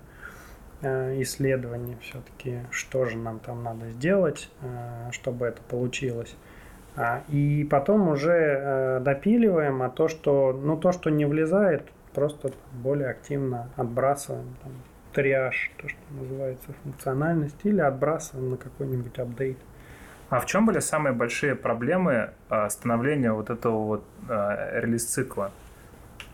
э, 0.81 1.21
исследования 1.21 1.97
все-таки, 2.01 2.59
что 2.71 3.05
же 3.05 3.17
нам 3.17 3.39
там 3.39 3.61
надо 3.63 3.89
сделать, 3.89 4.49
э, 4.61 5.11
чтобы 5.11 5.47
это 5.47 5.61
получилось. 5.63 6.33
А, 6.95 7.23
И 7.27 7.67
потом 7.69 8.07
уже 8.07 8.31
э, 8.31 8.99
допиливаем, 9.01 9.81
а 9.83 9.89
то, 9.89 10.07
что, 10.07 10.53
ну, 10.53 10.77
то, 10.77 10.93
что 10.93 11.09
не 11.09 11.25
влезает, 11.25 11.83
просто 12.13 12.51
более 12.71 13.09
активно 13.09 13.69
отбрасываем 13.75 14.55
там, 14.63 14.71
триаж, 15.13 15.71
то, 15.81 15.89
что 15.89 15.99
называется 16.11 16.69
функциональность, 16.83 17.59
или 17.65 17.81
отбрасываем 17.81 18.51
на 18.51 18.57
какой-нибудь 18.57 19.19
апдейт. 19.19 19.57
А 20.29 20.39
в 20.39 20.45
чем 20.45 20.65
были 20.65 20.79
самые 20.79 21.13
большие 21.13 21.55
проблемы 21.55 22.31
а, 22.49 22.69
становления 22.69 23.31
вот 23.31 23.49
этого 23.49 23.85
вот 23.85 24.03
а, 24.27 24.79
релиз-цикла 24.79 25.51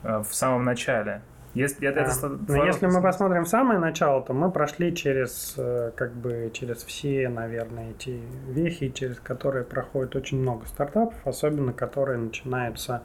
а, 0.04 0.24
в 0.24 0.34
самом 0.34 0.64
начале? 0.64 1.22
Если, 1.54 1.88
это, 1.88 2.00
это 2.00 2.12
сл- 2.12 2.46
ну, 2.48 2.66
если 2.66 2.88
мы 2.88 3.00
посмотрим 3.02 3.46
в 3.46 3.48
самое 3.48 3.80
начало, 3.80 4.24
то 4.24 4.34
мы 4.34 4.50
прошли 4.50 4.96
через 4.96 5.54
э, 5.56 5.92
как 5.96 6.12
бы 6.14 6.50
через 6.52 6.84
все, 6.84 7.30
наверное, 7.30 7.92
эти 7.92 8.20
вехи, 8.48 8.90
через 8.90 9.20
которые 9.20 9.64
проходит 9.64 10.16
очень 10.16 10.40
много 10.40 10.66
стартапов, 10.66 11.14
особенно 11.26 11.72
которые 11.72 12.18
начинаются 12.18 13.04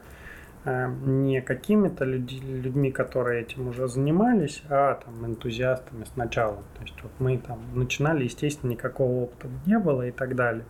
не 0.65 1.41
какими-то 1.41 2.03
людьми, 2.03 2.91
которые 2.91 3.41
этим 3.41 3.69
уже 3.69 3.87
занимались, 3.87 4.61
а 4.69 4.95
там 4.95 5.25
энтузиастами 5.25 6.03
сначала. 6.03 6.57
То 6.75 6.81
есть 6.81 7.01
вот 7.01 7.11
мы 7.19 7.37
там 7.37 7.59
начинали, 7.73 8.25
естественно, 8.25 8.71
никакого 8.71 9.23
опыта 9.23 9.47
не 9.65 9.79
было 9.79 10.07
и 10.07 10.11
так 10.11 10.35
далее. 10.35 10.63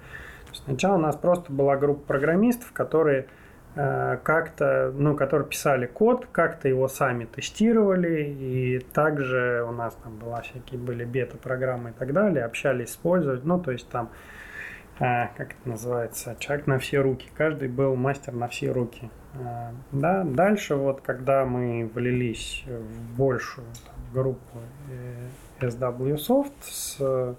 То 0.46 0.52
есть 0.52 0.64
Сначала 0.66 0.96
у 0.96 1.02
нас 1.02 1.16
просто 1.16 1.52
была 1.52 1.76
группа 1.76 2.06
программистов, 2.06 2.72
которые 2.72 3.28
э, 3.76 4.18
как-то, 4.24 4.94
ну, 4.96 5.16
которые 5.16 5.48
писали 5.48 5.88
код, 5.88 6.28
как-то 6.32 6.68
его 6.68 6.88
сами 6.88 7.26
тестировали, 7.26 8.24
и 8.24 8.80
также 8.80 9.66
у 9.68 9.72
нас 9.72 9.96
там 10.04 10.18
была 10.18 10.42
всякие 10.42 10.80
были 10.80 11.04
бета-программы 11.04 11.90
и 11.90 11.94
так 11.94 12.14
далее, 12.14 12.46
общались 12.46 12.90
с 12.92 13.00
ну, 13.44 13.60
то 13.60 13.72
есть 13.72 13.90
там, 13.90 14.10
э, 15.00 15.28
как 15.36 15.52
это 15.52 15.70
называется, 15.70 16.36
человек 16.40 16.68
на 16.68 16.78
все 16.78 17.00
руки, 17.00 17.28
каждый 17.36 17.70
был 17.70 17.96
мастер 17.96 18.34
на 18.34 18.48
все 18.48 18.72
руки. 18.72 19.10
Э, 19.34 19.72
Да, 19.92 20.24
дальше 20.24 20.76
вот, 20.76 21.02
когда 21.02 21.46
мы 21.46 21.90
влились 21.94 22.64
в 22.68 23.18
большую 23.18 23.68
там, 23.86 23.96
группу 24.14 24.60
э, 24.90 25.68
SW 25.68 26.16
Soft 26.16 26.54
с 26.62 27.36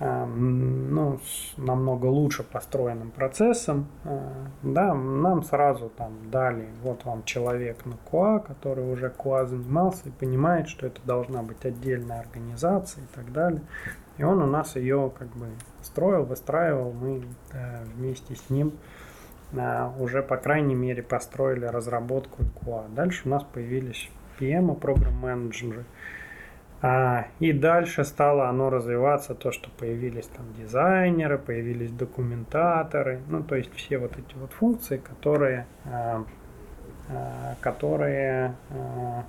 эм, 0.00 0.94
ну, 0.94 1.18
с 1.18 1.58
намного 1.58 2.06
лучше 2.06 2.42
построенным 2.42 3.10
процессом. 3.10 3.86
Э, 4.04 4.18
Да, 4.62 4.94
нам 4.94 5.42
сразу 5.42 5.90
там 5.90 6.12
дали, 6.30 6.68
вот 6.82 7.04
вам 7.04 7.24
человек 7.24 7.84
на 7.84 7.94
QA, 8.10 8.40
который 8.40 8.90
уже 8.90 9.12
QA 9.16 9.46
занимался 9.46 10.08
и 10.08 10.10
понимает, 10.10 10.68
что 10.68 10.86
это 10.86 11.00
должна 11.04 11.42
быть 11.42 11.64
отдельная 11.64 12.20
организация 12.20 13.04
и 13.04 13.14
так 13.14 13.32
далее. 13.32 13.62
И 14.16 14.24
он 14.24 14.42
у 14.42 14.46
нас 14.46 14.76
ее 14.76 15.12
как 15.18 15.28
бы 15.28 15.46
строил, 15.82 16.24
выстраивал, 16.24 16.92
мы 16.92 17.24
э, 17.52 17.84
вместе 17.94 18.34
с 18.34 18.48
ним 18.50 18.68
э, 18.68 18.99
уже, 19.98 20.22
по 20.22 20.36
крайней 20.36 20.74
мере, 20.74 21.02
построили 21.02 21.64
разработку 21.64 22.42
и 22.42 22.46
QA. 22.46 22.92
Дальше 22.94 23.22
у 23.24 23.28
нас 23.30 23.42
появились 23.42 24.10
PM, 24.38 24.74
программ-менеджеры, 24.74 25.84
а, 26.82 27.26
и 27.40 27.52
дальше 27.52 28.04
стало 28.04 28.48
оно 28.48 28.70
развиваться, 28.70 29.34
то, 29.34 29.52
что 29.52 29.68
появились 29.70 30.26
там 30.26 30.46
дизайнеры, 30.54 31.36
появились 31.36 31.90
документаторы, 31.90 33.20
ну, 33.28 33.42
то 33.42 33.54
есть 33.54 33.74
все 33.74 33.98
вот 33.98 34.12
эти 34.12 34.34
вот 34.34 34.52
функции, 34.52 34.96
которые, 34.96 35.66
а, 35.84 36.24
а, 37.10 37.54
которые 37.60 38.54
а, 38.70 39.24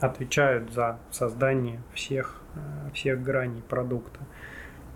отвечают 0.00 0.72
за 0.72 0.98
создание 1.10 1.80
всех, 1.94 2.42
а, 2.54 2.90
всех 2.92 3.22
граней 3.22 3.62
продукта. 3.62 4.20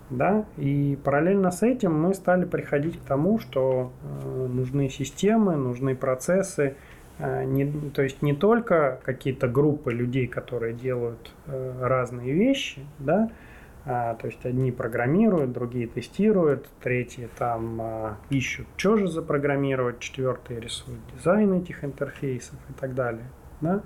Да, 0.09 0.45
и 0.55 0.97
параллельно 1.03 1.51
с 1.51 1.63
этим 1.63 1.99
мы 1.99 2.13
стали 2.13 2.45
приходить 2.45 2.97
к 2.97 3.03
тому, 3.03 3.39
что 3.39 3.91
э, 4.01 4.47
нужны 4.47 4.87
системы, 4.87 5.57
нужны 5.57 5.95
процессы, 5.95 6.75
э, 7.19 7.43
не, 7.43 7.69
то 7.91 8.01
есть 8.01 8.21
не 8.21 8.33
только 8.33 9.01
какие-то 9.03 9.49
группы 9.49 9.91
людей, 9.91 10.27
которые 10.27 10.73
делают 10.73 11.33
э, 11.47 11.73
разные 11.81 12.31
вещи, 12.31 12.85
да, 12.99 13.29
а, 13.89 14.15
то 14.15 14.27
есть 14.27 14.45
одни 14.45 14.73
программируют, 14.73 15.53
другие 15.53 15.87
тестируют, 15.87 16.67
третьи 16.81 17.29
там 17.37 17.79
а, 17.81 18.17
ищут, 18.29 18.67
что 18.75 18.97
же 18.97 19.07
запрограммировать, 19.07 19.99
четвертые 19.99 20.59
рисуют 20.59 20.99
дизайн 21.15 21.53
этих 21.53 21.85
интерфейсов 21.85 22.55
и 22.69 22.73
так 22.73 22.93
далее, 22.93 23.23
да. 23.61 23.81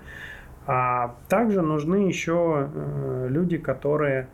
А 0.65 1.15
также 1.29 1.61
нужны 1.61 2.07
еще 2.07 2.69
э, 2.73 3.27
люди, 3.29 3.57
которые 3.57 4.27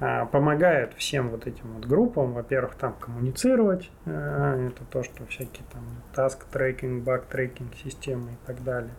а, 0.00 0.26
помогают 0.26 0.94
всем 0.94 1.30
вот 1.30 1.46
этим 1.46 1.74
вот 1.74 1.84
группам, 1.84 2.32
во-первых, 2.32 2.76
там 2.76 2.94
коммуницировать, 2.94 3.90
э, 4.06 4.68
это 4.70 4.84
то, 4.84 5.02
что 5.02 5.26
всякие 5.26 5.64
там 5.72 5.82
task 6.14 6.42
tracking, 6.52 7.02
bug 7.02 7.24
tracking 7.30 7.74
системы 7.82 8.32
и 8.32 8.46
так 8.46 8.62
далее, 8.62 8.92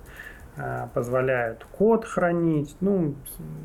а, 0.57 0.87
позволяют 0.93 1.63
код 1.71 2.03
хранить, 2.03 2.75
ну, 2.81 3.15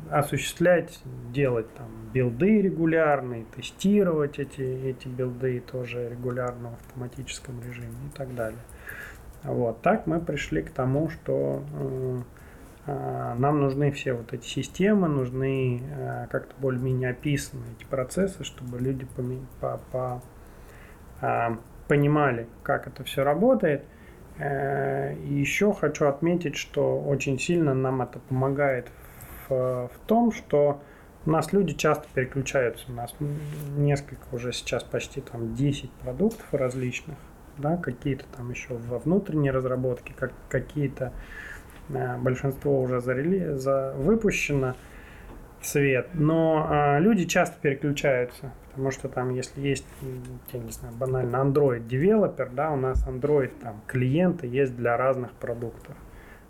осуществлять, 0.09 1.01
делать 1.33 1.73
там 1.73 1.87
билды 2.13 2.61
регулярные, 2.61 3.43
тестировать 3.53 4.39
эти, 4.39 4.61
эти 4.61 5.09
билды 5.09 5.59
тоже 5.59 6.07
регулярно 6.07 6.69
в 6.69 6.73
автоматическом 6.75 7.61
режиме 7.61 8.07
и 8.07 8.17
так 8.17 8.33
далее. 8.33 8.61
Вот, 9.43 9.81
так 9.81 10.07
мы 10.07 10.21
пришли 10.21 10.61
к 10.61 10.71
тому, 10.71 11.09
что 11.09 11.63
э, 11.73 12.19
нам 12.87 13.61
нужны 13.61 13.91
все 13.91 14.13
вот 14.13 14.33
эти 14.33 14.45
системы, 14.45 15.07
нужны 15.07 15.81
а, 15.91 16.27
как-то 16.27 16.53
более-менее 16.59 17.09
описаны 17.11 17.63
эти 17.77 17.85
процессы, 17.85 18.43
чтобы 18.43 18.79
люди 18.79 19.07
по- 19.59 19.79
по- 19.91 20.21
а, 21.21 21.57
понимали, 21.87 22.47
как 22.63 22.87
это 22.87 23.03
все 23.03 23.23
работает. 23.23 23.83
Э, 24.37 25.15
И 25.15 25.33
еще 25.33 25.73
хочу 25.73 26.07
отметить, 26.07 26.55
что 26.57 26.99
очень 26.99 27.39
сильно 27.39 27.73
нам 27.73 28.01
это 28.01 28.19
помогает 28.19 28.87
в, 29.47 29.87
в 29.87 29.99
том, 30.07 30.31
что 30.31 30.81
у 31.25 31.29
нас 31.31 31.53
люди 31.53 31.73
часто 31.73 32.05
переключаются. 32.13 32.85
У 32.91 32.93
нас 32.93 33.15
несколько 33.77 34.23
уже 34.33 34.51
сейчас 34.51 34.83
почти 34.83 35.21
там 35.21 35.55
10 35.55 35.89
продуктов 35.91 36.45
различных, 36.51 37.17
да, 37.57 37.77
какие-то 37.77 38.25
там 38.35 38.51
еще 38.51 38.73
во 38.75 38.99
внутренней 38.99 39.51
разработке, 39.51 40.13
как, 40.15 40.33
какие-то 40.49 41.13
большинство 41.89 42.81
уже 42.81 43.01
зарели, 43.01 43.53
за, 43.53 43.93
выпущено. 43.97 44.75
свет. 45.65 46.09
Но 46.13 46.67
а, 46.69 46.99
люди 46.99 47.25
часто 47.25 47.55
переключаются, 47.61 48.51
потому 48.69 48.91
что 48.91 49.09
там, 49.09 49.29
если 49.31 49.61
есть, 49.61 49.85
я 50.53 50.59
не 50.59 50.71
знаю, 50.71 50.93
банально 50.95 51.37
Android 51.37 51.87
девелопер, 51.87 52.49
да, 52.51 52.71
у 52.71 52.75
нас 52.75 53.05
Android 53.07 53.51
там 53.61 53.81
клиенты 53.87 54.47
есть 54.47 54.75
для 54.75 54.97
разных 54.97 55.31
продуктов. 55.33 55.95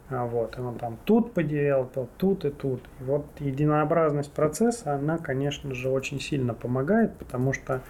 А 0.09 0.25
вот, 0.25 0.55
и 0.57 0.61
он 0.61 0.77
там 0.77 0.97
тут 1.03 1.33
подевелопил, 1.33 2.07
тут 2.17 2.45
и 2.45 2.51
тут. 2.51 2.83
И 2.99 3.03
вот 3.03 3.25
единообразность 3.39 4.31
процесса, 4.31 4.93
она, 4.93 5.17
конечно 5.17 5.73
же, 5.73 5.89
очень 5.89 6.19
сильно 6.19 6.53
помогает, 6.53 7.17
потому 7.17 7.53
что 7.53 7.81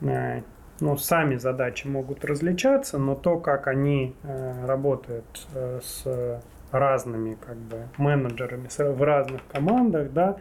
э, 0.00 0.40
ну, 0.80 0.96
сами 0.96 1.36
задачи 1.36 1.86
могут 1.86 2.24
различаться, 2.24 2.96
но 2.96 3.14
то, 3.14 3.38
как 3.38 3.66
они 3.66 4.16
э, 4.22 4.66
работают 4.66 5.46
э, 5.54 5.80
с 5.82 6.40
разными 6.74 7.34
как 7.34 7.56
бы 7.56 7.88
менеджерами 7.96 8.68
в 8.68 9.02
разных 9.02 9.46
командах, 9.48 10.12
да, 10.12 10.36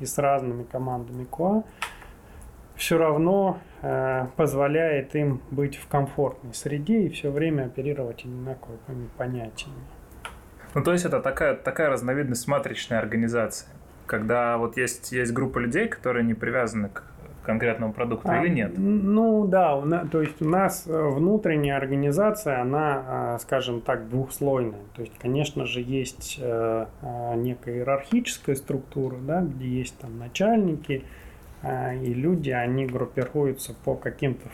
и 0.00 0.06
с 0.06 0.18
разными 0.18 0.64
командами 0.64 1.26
QA, 1.30 1.64
все 2.76 2.98
равно 2.98 3.58
э, 3.82 4.26
позволяет 4.36 5.14
им 5.16 5.42
быть 5.50 5.76
в 5.76 5.88
комфортной 5.88 6.54
среде 6.54 7.02
и 7.02 7.08
все 7.08 7.30
время 7.30 7.64
оперировать 7.64 8.24
одинаковыми 8.24 9.08
понятиями. 9.16 9.80
Ну, 10.74 10.84
то 10.84 10.92
есть 10.92 11.04
это 11.04 11.20
такая, 11.20 11.54
такая 11.54 11.88
разновидность 11.88 12.46
матричной 12.46 12.98
организации, 12.98 13.66
когда 14.06 14.58
вот 14.58 14.76
есть, 14.76 15.10
есть 15.12 15.32
группа 15.32 15.58
людей, 15.58 15.88
которые 15.88 16.24
не 16.24 16.34
привязаны 16.34 16.90
к 16.90 17.02
конкретному 17.48 17.94
продукту 17.94 18.28
а, 18.30 18.44
или 18.44 18.52
нет? 18.52 18.72
Ну 18.76 19.46
да, 19.46 20.04
то 20.12 20.20
есть 20.20 20.42
у 20.42 20.44
нас 20.44 20.84
э, 20.86 20.92
внутренняя 20.92 21.78
организация, 21.78 22.60
она, 22.60 23.04
а, 23.06 23.38
скажем 23.38 23.80
так, 23.80 24.10
двухслойная. 24.10 24.82
То 24.94 25.00
есть, 25.00 25.16
конечно 25.18 25.64
же, 25.64 25.80
есть 25.80 26.36
э, 26.38 26.86
а, 27.00 27.34
некая 27.36 27.76
иерархическая 27.76 28.54
структура, 28.54 29.16
да, 29.16 29.40
где 29.40 29.66
есть 29.66 29.96
там 29.98 30.18
начальники, 30.18 31.04
а, 31.62 31.94
и 31.94 32.12
люди, 32.12 32.50
они 32.50 32.84
группируются 32.84 33.74
по 33.82 33.94
каким-то 33.94 34.46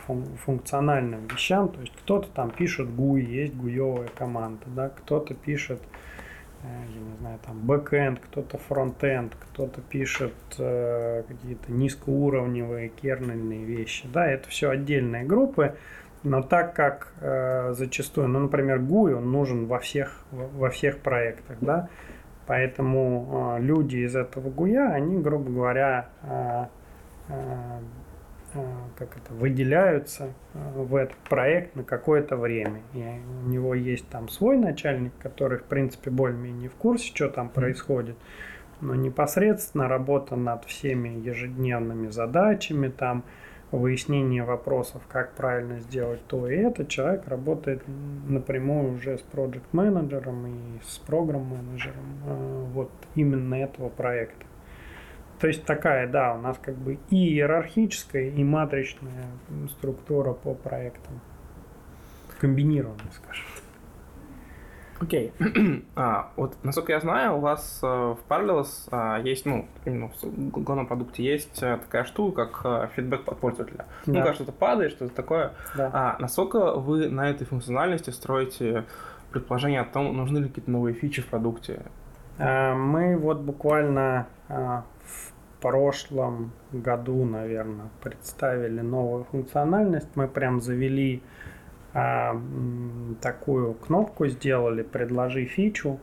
функциональным 0.45 1.27
вещам. 1.27 1.67
То 1.67 1.81
есть 1.81 1.93
кто-то 1.97 2.29
там 2.29 2.49
пишет 2.49 2.87
GUI, 2.87 3.19
есть 3.19 3.55
гуевая 3.55 4.07
команда, 4.17 4.63
да, 4.67 4.87
кто-то 4.87 5.33
пишет 5.33 5.81
Э, 5.81 6.04
я 6.93 6.99
не 7.01 7.17
знаю, 7.17 7.39
там 7.45 7.59
бэкэнд, 7.59 8.19
кто-то 8.19 8.57
фронтенд, 8.57 9.35
кто-то 9.35 9.81
пишет 9.81 10.33
э, 10.57 11.23
какие-то 11.27 11.71
низкоуровневые 11.71 12.89
кернельные 12.89 13.63
вещи. 13.63 14.07
Да, 14.11 14.27
это 14.27 14.49
все 14.49 14.69
отдельные 14.69 15.23
группы, 15.23 15.75
но 16.23 16.41
так 16.41 16.73
как 16.75 17.13
э, 17.21 17.73
зачастую, 17.73 18.27
ну, 18.27 18.39
например, 18.39 18.79
GUI, 18.79 19.13
он 19.13 19.31
нужен 19.31 19.67
во 19.67 19.79
всех, 19.79 20.23
во 20.31 20.69
всех 20.69 20.99
проектах, 20.99 21.57
да, 21.61 21.89
поэтому 22.47 23.57
э, 23.57 23.61
люди 23.61 23.97
из 23.97 24.15
этого 24.15 24.49
GUI, 24.49 24.77
они, 24.77 25.19
грубо 25.19 25.51
говоря, 25.51 26.09
э, 26.23 26.65
э, 27.29 27.79
как 28.97 29.17
это, 29.17 29.33
выделяются 29.33 30.33
э, 30.53 30.71
в 30.75 30.95
этот 30.95 31.17
проект 31.29 31.75
на 31.75 31.83
какое-то 31.83 32.37
время. 32.37 32.81
И 32.93 33.03
у 33.45 33.49
него 33.49 33.73
есть 33.73 34.07
там 34.09 34.29
свой 34.29 34.57
начальник, 34.57 35.13
который, 35.19 35.59
в 35.59 35.63
принципе, 35.63 36.11
более-менее 36.11 36.69
в 36.69 36.75
курсе, 36.75 37.07
что 37.07 37.29
там 37.29 37.49
происходит. 37.49 38.15
Но 38.81 38.95
непосредственно 38.95 39.87
работа 39.87 40.35
над 40.35 40.65
всеми 40.65 41.09
ежедневными 41.09 42.09
задачами, 42.09 42.89
там, 42.89 43.23
выяснение 43.71 44.43
вопросов, 44.43 45.01
как 45.07 45.33
правильно 45.33 45.79
сделать 45.79 46.25
то 46.27 46.47
и 46.47 46.55
это, 46.55 46.85
человек 46.85 47.27
работает 47.27 47.83
напрямую 48.27 48.93
уже 48.93 49.17
с 49.17 49.21
проект 49.21 49.73
менеджером 49.73 50.47
и 50.47 50.79
с 50.85 50.97
программ-менеджером 50.99 52.19
э, 52.25 52.65
вот 52.73 52.91
именно 53.15 53.55
этого 53.55 53.89
проекта. 53.89 54.45
То 55.39 55.47
есть 55.47 55.65
такая, 55.65 56.07
да, 56.07 56.33
у 56.33 56.41
нас 56.41 56.57
как 56.61 56.75
бы 56.75 56.97
и 57.09 57.33
иерархическая, 57.33 58.29
и 58.29 58.43
матричная 58.43 59.25
структура 59.69 60.33
по 60.33 60.53
проектам. 60.53 61.19
Комбинированная, 62.39 63.11
скажем. 63.13 63.45
Окей. 64.99 65.33
Okay. 65.37 65.83
а, 65.95 66.31
вот, 66.37 66.55
насколько 66.63 66.93
я 66.93 66.99
знаю, 66.99 67.37
у 67.37 67.39
вас 67.39 67.79
э, 67.83 67.85
в 67.85 68.19
Parallels 68.29 68.87
а, 68.91 69.19
есть, 69.19 69.45
ну, 69.45 69.67
именно 69.83 70.09
в 70.21 70.63
главном 70.63 70.87
продукте 70.87 71.23
есть 71.23 71.61
а, 71.61 71.77
такая 71.77 72.05
штука, 72.05 72.45
как 72.45 72.61
а, 72.63 72.87
фидбэк 72.95 73.27
от 73.27 73.39
пользователя. 73.39 73.85
Ну, 74.05 74.13
да. 74.13 74.19
Ну, 74.19 74.25
как 74.25 74.35
что-то 74.35 74.51
падает, 74.53 74.91
что-то 74.93 75.13
такое. 75.13 75.51
Да. 75.75 75.89
А 75.93 76.15
насколько 76.19 76.75
вы 76.75 77.09
на 77.09 77.29
этой 77.29 77.45
функциональности 77.45 78.09
строите 78.11 78.85
предположение 79.31 79.81
о 79.81 79.85
том, 79.85 80.15
нужны 80.15 80.37
ли 80.39 80.47
какие-то 80.47 80.71
новые 80.71 80.93
фичи 80.93 81.21
в 81.21 81.27
продукте? 81.27 81.81
Мы 82.37 83.17
вот 83.17 83.39
буквально 83.39 84.27
а, 84.47 84.83
прошлом 85.61 86.51
году, 86.71 87.25
наверное, 87.25 87.89
представили 88.01 88.81
новую 88.81 89.23
функциональность. 89.25 90.09
Мы 90.15 90.27
прям 90.27 90.61
завели 90.61 91.21
а, 91.93 92.39
такую 93.21 93.73
кнопку, 93.73 94.27
сделали 94.27 94.83
«Предложи 94.83 95.45
фичу». 95.45 95.99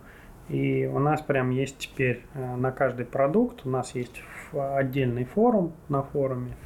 И 0.49 0.87
у 0.87 0.99
нас 0.99 1.21
прям 1.23 1.51
есть 1.51 1.79
теперь 1.79 2.25
а, 2.35 2.57
на 2.57 2.73
каждый 2.73 3.07
продукт, 3.07 3.65
у 3.65 3.71
нас 3.71 3.95
есть 3.95 4.23
отдельный 4.53 5.25
форум 5.25 5.73
на 5.89 6.03
форуме, 6.03 6.57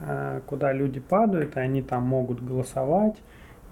а, 0.00 0.40
куда 0.46 0.72
люди 0.72 1.00
падают, 1.00 1.56
и 1.56 1.60
они 1.60 1.82
там 1.82 2.02
могут 2.02 2.42
голосовать. 2.42 3.16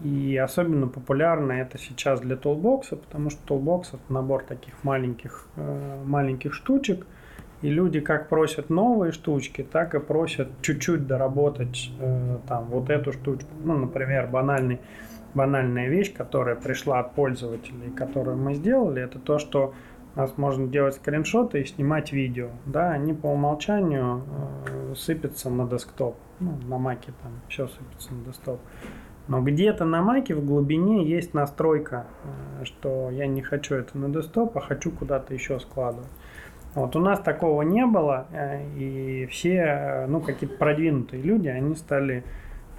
И 0.00 0.36
особенно 0.36 0.86
популярно 0.86 1.50
это 1.52 1.76
сейчас 1.76 2.20
для 2.20 2.36
Toolbox, 2.36 2.96
потому 2.96 3.30
что 3.30 3.54
Toolbox 3.54 3.88
это 3.94 4.12
набор 4.12 4.44
таких 4.44 4.84
маленьких, 4.84 5.48
а, 5.56 6.04
маленьких 6.04 6.54
штучек– 6.54 7.06
и 7.62 7.70
люди 7.70 8.00
как 8.00 8.28
просят 8.28 8.70
новые 8.70 9.12
штучки, 9.12 9.62
так 9.62 9.94
и 9.94 10.00
просят 10.00 10.48
чуть-чуть 10.62 11.06
доработать 11.06 11.90
э, 11.98 12.38
там 12.46 12.66
вот 12.66 12.90
эту 12.90 13.12
штучку. 13.12 13.48
Ну, 13.64 13.76
например, 13.76 14.28
банальный, 14.28 14.80
банальная 15.34 15.88
вещь, 15.88 16.12
которая 16.12 16.54
пришла 16.54 17.00
от 17.00 17.14
пользователей, 17.14 17.90
которую 17.90 18.36
мы 18.36 18.54
сделали, 18.54 19.02
это 19.02 19.18
то, 19.18 19.38
что 19.38 19.74
у 20.14 20.20
нас 20.20 20.36
можно 20.36 20.66
делать 20.66 20.94
скриншоты 20.94 21.60
и 21.60 21.64
снимать 21.64 22.12
видео. 22.12 22.48
Да, 22.66 22.90
они 22.90 23.12
по 23.12 23.26
умолчанию 23.26 24.22
э, 24.68 24.94
сыпятся 24.96 25.50
на 25.50 25.68
десктоп. 25.68 26.16
Ну, 26.40 26.56
на 26.68 26.78
маке 26.78 27.12
там 27.22 27.32
все 27.48 27.66
сыпется 27.66 28.14
на 28.14 28.24
десктоп. 28.24 28.60
Но 29.26 29.42
где-то 29.42 29.84
на 29.84 30.00
маке 30.00 30.34
в 30.34 30.44
глубине 30.44 31.04
есть 31.04 31.34
настройка, 31.34 32.06
э, 32.60 32.64
что 32.64 33.10
я 33.10 33.26
не 33.26 33.42
хочу 33.42 33.74
это 33.74 33.98
на 33.98 34.08
десктоп, 34.08 34.56
а 34.56 34.60
хочу 34.60 34.90
куда-то 34.90 35.34
еще 35.34 35.58
складывать. 35.60 36.08
Вот 36.74 36.94
у 36.96 37.00
нас 37.00 37.20
такого 37.20 37.62
не 37.62 37.86
было, 37.86 38.26
э, 38.32 38.62
и 38.76 39.26
все, 39.26 39.54
э, 39.54 40.06
ну, 40.06 40.20
какие-то 40.20 40.56
продвинутые 40.56 41.22
люди, 41.22 41.48
они 41.48 41.74
стали 41.74 42.24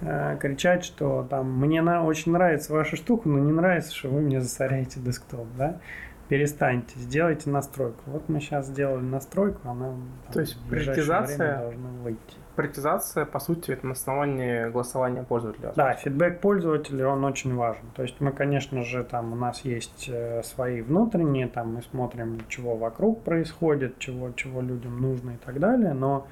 э, 0.00 0.38
кричать, 0.40 0.84
что 0.84 1.26
там 1.28 1.58
мне 1.58 1.82
на, 1.82 2.04
очень 2.04 2.32
нравится 2.32 2.72
ваша 2.72 2.96
штука, 2.96 3.28
но 3.28 3.38
не 3.38 3.52
нравится, 3.52 3.94
что 3.94 4.08
вы 4.08 4.20
мне 4.20 4.40
засоряете 4.40 5.00
десктоп, 5.00 5.46
да? 5.58 5.80
Перестаньте, 6.28 6.96
сделайте 6.96 7.50
настройку. 7.50 8.00
Вот 8.06 8.28
мы 8.28 8.40
сейчас 8.40 8.68
сделали 8.68 9.02
настройку, 9.02 9.68
она 9.68 9.88
там, 9.88 10.32
То 10.32 10.40
есть 10.40 10.56
приоритизация 10.68 11.58
должна 11.58 11.88
выйти. 12.04 12.36
Приоритизация, 12.60 13.24
по 13.24 13.40
сути, 13.40 13.70
это 13.70 13.86
на 13.86 13.92
основании 13.92 14.68
голосования 14.68 15.22
пользователя. 15.22 15.72
Да, 15.76 15.94
фидбэк 15.94 16.40
пользователя, 16.40 17.08
он 17.08 17.24
очень 17.24 17.54
важен. 17.54 17.86
То 17.96 18.02
есть 18.02 18.20
мы, 18.20 18.32
конечно 18.32 18.82
же, 18.82 19.02
там 19.02 19.32
у 19.32 19.34
нас 19.34 19.64
есть 19.64 20.10
э, 20.12 20.42
свои 20.42 20.82
внутренние, 20.82 21.48
там 21.48 21.76
мы 21.76 21.82
смотрим, 21.82 22.38
чего 22.48 22.76
вокруг 22.76 23.24
происходит, 23.24 23.98
чего, 23.98 24.32
чего 24.32 24.60
людям 24.60 25.00
нужно 25.00 25.30
и 25.30 25.36
так 25.38 25.58
далее, 25.58 25.94
но 25.94 26.26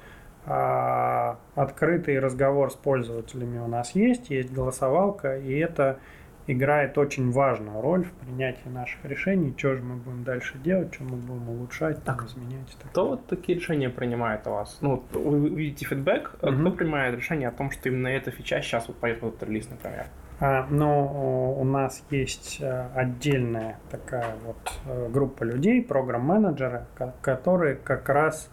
а, 0.45 1.39
открытый 1.55 2.19
разговор 2.19 2.69
с 2.71 2.75
пользователями 2.75 3.57
у 3.57 3.67
нас 3.67 3.95
есть, 3.95 4.29
есть 4.29 4.53
голосовалка, 4.53 5.35
и 5.35 5.57
это 5.57 5.97
играет 6.47 6.97
очень 6.97 7.31
важную 7.31 7.81
роль 7.81 8.05
в 8.05 8.11
принятии 8.13 8.67
наших 8.69 9.03
решений, 9.05 9.53
что 9.57 9.75
же 9.75 9.83
мы 9.83 9.95
будем 9.95 10.23
дальше 10.23 10.57
делать, 10.57 10.93
что 10.93 11.03
мы 11.03 11.17
будем 11.17 11.49
улучшать, 11.49 12.03
так, 12.03 12.23
изменять. 12.25 12.75
Так. 12.81 12.91
Кто 12.91 13.09
вот 13.09 13.27
такие 13.27 13.57
решения 13.57 13.89
принимает 13.89 14.47
у 14.47 14.51
вас? 14.51 14.77
Ну, 14.81 15.03
вы 15.13 15.49
видите 15.49 15.85
фидбэк, 15.85 16.37
угу. 16.41 16.51
кто 16.51 16.71
принимает 16.71 17.15
решение 17.15 17.49
о 17.49 17.51
том, 17.51 17.71
что 17.71 17.89
именно 17.89 18.07
эта 18.07 18.31
фича 18.31 18.61
сейчас 18.61 18.87
вот 18.87 18.97
пойдет 18.97 19.21
в 19.21 19.27
этот 19.27 19.43
релиз, 19.43 19.69
например? 19.69 20.07
А, 20.39 20.65
ну, 20.69 21.53
у 21.59 21.63
нас 21.65 22.01
есть 22.09 22.59
э, 22.61 22.87
отдельная 22.95 23.77
такая 23.91 24.35
вот 24.45 24.73
э, 24.85 25.09
группа 25.09 25.43
людей, 25.43 25.83
программ-менеджеры, 25.83 26.85
которые 27.21 27.75
как 27.75 28.07
раз 28.07 28.49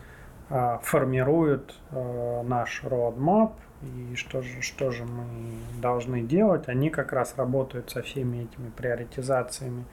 а, 0.48 0.78
формируют 0.78 1.74
э, 1.90 2.42
наш 2.44 2.82
roadmap, 2.84 3.52
и 3.82 4.14
что 4.14 4.42
же, 4.42 4.62
что 4.62 4.90
же 4.90 5.04
мы 5.04 5.24
должны 5.80 6.22
делать. 6.22 6.68
Они 6.68 6.90
как 6.90 7.12
раз 7.12 7.34
работают 7.36 7.90
со 7.90 8.02
всеми 8.02 8.44
этими 8.44 8.70
приоритизациями, 8.70 9.84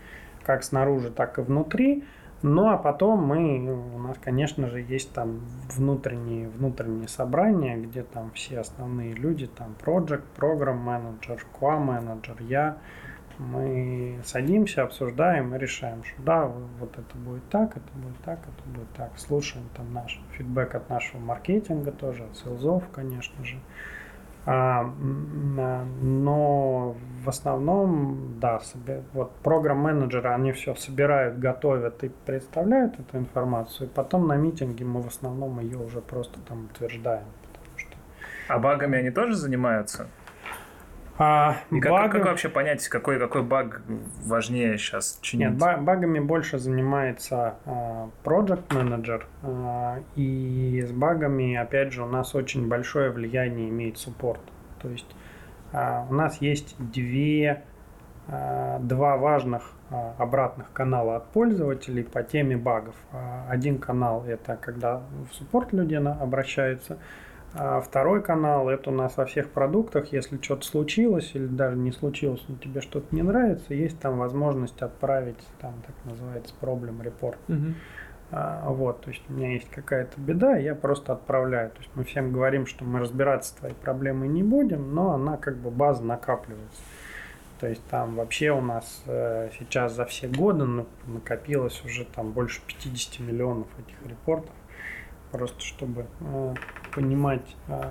как 0.43 0.63
снаружи, 0.63 1.11
так 1.11 1.39
и 1.39 1.41
внутри. 1.41 2.03
Ну 2.41 2.69
а 2.69 2.77
потом 2.77 3.23
мы, 3.23 3.73
у 3.95 3.97
нас, 3.99 4.17
конечно 4.21 4.67
же, 4.67 4.81
есть 4.81 5.13
там 5.13 5.39
внутренние, 5.73 6.49
внутренние 6.49 7.07
собрания, 7.07 7.77
где 7.77 8.03
там 8.03 8.31
все 8.31 8.59
основные 8.59 9.13
люди, 9.13 9.47
там 9.47 9.75
project, 9.81 10.23
программ 10.35 10.79
менеджер, 10.79 11.45
QA 11.57 11.79
менеджер, 11.79 12.35
я, 12.41 12.77
Мы 13.37 14.19
садимся, 14.23 14.83
обсуждаем 14.83 15.55
и 15.55 15.57
решаем, 15.57 16.03
что 16.03 16.21
да, 16.21 16.45
вот 16.45 16.93
это 16.93 17.17
будет 17.17 17.47
так, 17.49 17.77
это 17.77 17.89
будет 17.95 18.17
так, 18.23 18.39
это 18.39 18.69
будет 18.69 18.91
так. 18.93 19.11
Слушаем 19.17 19.65
там 19.75 19.91
наш 19.93 20.21
фидбэк 20.37 20.75
от 20.75 20.89
нашего 20.89 21.19
маркетинга 21.19 21.91
тоже, 21.91 22.23
от 22.23 22.37
селзов, 22.37 22.83
конечно 22.91 23.43
же. 23.43 23.57
А, 24.45 24.83
но 26.01 26.95
в 27.23 27.29
основном, 27.29 28.39
да, 28.39 28.59
вот 29.13 29.31
программ-менеджеры, 29.37 30.29
они 30.29 30.51
все 30.51 30.75
собирают, 30.75 31.39
готовят 31.39 32.03
и 32.03 32.09
представляют 32.09 32.99
эту 32.99 33.19
информацию, 33.19 33.87
и 33.87 33.91
потом 33.91 34.27
на 34.27 34.35
митинге 34.35 34.83
мы 34.83 35.01
в 35.01 35.07
основном 35.07 35.61
ее 35.61 35.77
уже 35.77 36.01
просто 36.01 36.41
там 36.41 36.65
утверждаем. 36.65 37.23
Что... 37.77 37.95
А 38.49 38.59
багами 38.59 38.97
они 38.97 39.11
тоже 39.11 39.35
занимаются? 39.35 40.07
А, 41.17 41.57
И 41.69 41.79
как, 41.79 41.91
баг... 41.91 42.11
как 42.11 42.25
вообще 42.25 42.49
понять, 42.49 42.87
какой, 42.87 43.19
какой 43.19 43.43
баг 43.43 43.81
важнее 44.25 44.77
сейчас 44.77 45.19
чинить? 45.21 45.51
Нет, 45.51 45.81
багами 45.83 46.19
больше 46.19 46.57
занимается 46.57 47.55
а, 47.65 48.09
project 48.23 48.73
менеджер 48.73 49.27
а, 49.43 49.99
и 50.15 50.83
с 50.85 50.91
багами, 50.91 51.55
опять 51.55 51.93
же, 51.93 52.03
у 52.03 52.07
нас 52.07 52.33
очень 52.33 52.67
большое 52.67 53.11
влияние 53.11 53.69
имеет 53.69 53.99
суппорт. 53.99 54.41
То 54.81 54.89
есть 54.89 55.15
а, 55.71 56.07
у 56.09 56.13
нас 56.13 56.41
есть 56.41 56.75
две, 56.79 57.63
а, 58.27 58.79
два 58.79 59.15
важных 59.17 59.71
а, 59.91 60.15
обратных 60.17 60.73
канала 60.73 61.17
от 61.17 61.27
пользователей 61.27 62.03
по 62.03 62.23
теме 62.23 62.57
багов. 62.57 62.95
А, 63.11 63.45
один 63.49 63.77
канал 63.77 64.25
это 64.25 64.57
когда 64.59 65.03
в 65.29 65.35
суппорт 65.35 65.73
люди 65.73 65.93
обращаются, 65.93 66.97
а 67.55 67.81
второй 67.81 68.23
канал 68.23 68.67
это 68.69 68.89
у 68.89 68.93
нас 68.93 69.15
во 69.15 69.25
всех 69.25 69.49
продуктах, 69.49 70.11
если 70.11 70.41
что-то 70.41 70.65
случилось 70.65 71.31
или 71.35 71.45
даже 71.45 71.77
не 71.77 71.91
случилось, 71.91 72.43
но 72.47 72.55
тебе 72.57 72.81
что-то 72.81 73.13
не 73.15 73.21
нравится, 73.21 73.75
есть 73.75 73.99
там 73.99 74.17
возможность 74.17 74.81
отправить, 74.81 75.37
там 75.61 75.75
так 75.85 75.95
называется, 76.05 76.53
проблем. 76.59 77.01
Мгм. 77.47 77.75
А, 78.31 78.67
вот, 78.69 79.01
то 79.01 79.11
есть 79.11 79.21
у 79.29 79.33
меня 79.33 79.51
есть 79.51 79.69
какая-то 79.69 80.19
беда, 80.19 80.57
я 80.57 80.73
просто 80.73 81.13
отправляю. 81.13 81.69
То 81.69 81.77
есть 81.77 81.91
мы 81.93 82.03
всем 82.03 82.31
говорим, 82.31 82.65
что 82.65 82.83
мы 82.83 82.99
разбираться 82.99 83.51
с 83.51 83.53
твоей 83.53 83.75
проблемой 83.75 84.27
не 84.27 84.41
будем, 84.41 84.95
но 84.95 85.11
она 85.11 85.37
как 85.37 85.57
бы 85.57 85.69
база 85.69 86.03
накапливается. 86.03 86.81
То 87.59 87.67
есть 87.67 87.85
там 87.89 88.15
вообще 88.15 88.49
у 88.49 88.61
нас 88.61 89.03
э, 89.05 89.49
сейчас 89.57 89.93
за 89.93 90.05
все 90.05 90.27
годы 90.27 90.65
накопилось 91.05 91.83
уже 91.85 92.05
там 92.05 92.31
больше 92.31 92.61
50 92.65 93.19
миллионов 93.19 93.67
этих 93.79 94.09
репортов. 94.09 94.53
Просто 95.33 95.59
чтобы 95.61 96.05
э, 96.21 96.53
понимать, 96.93 97.55
э, 97.67 97.71
э, 97.81 97.83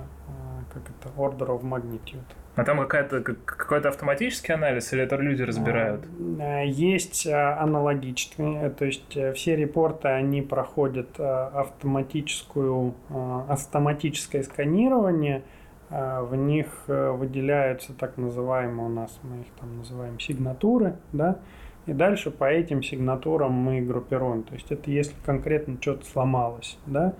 как 0.73 0.83
это, 0.89 1.09
order 1.17 1.49
of 1.49 1.61
magnitude. 1.63 2.23
А 2.55 2.63
там 2.63 2.79
какая-то, 2.79 3.19
как- 3.21 3.43
какой-то 3.43 3.89
автоматический 3.89 4.53
анализ 4.53 4.93
или 4.93 5.03
это 5.03 5.17
люди 5.17 5.41
разбирают? 5.43 6.05
Э, 6.39 6.65
Есть 6.65 7.25
э, 7.25 7.33
аналогичные, 7.35 8.69
то 8.69 8.85
есть 8.85 9.17
все 9.35 9.57
репорты, 9.57 10.07
они 10.07 10.41
проходят 10.41 11.19
автоматическую, 11.19 12.93
автоматическое 13.49 14.43
сканирование, 14.43 15.43
в 15.89 16.33
них 16.35 16.67
выделяются 16.87 17.93
так 17.93 18.17
называемые 18.17 18.87
у 18.87 18.89
нас, 18.89 19.19
мы 19.21 19.41
их 19.41 19.47
там 19.59 19.77
называем 19.79 20.17
сигнатуры, 20.19 20.95
да, 21.11 21.39
и 21.85 21.93
дальше 21.93 22.31
по 22.31 22.45
этим 22.45 22.81
сигнатурам 22.81 23.51
мы 23.51 23.81
группируем. 23.81 24.43
То 24.43 24.53
есть 24.53 24.71
это 24.71 24.89
если 24.89 25.15
конкретно 25.25 25.77
что-то 25.81 26.05
сломалось, 26.05 26.77
да, 26.85 27.13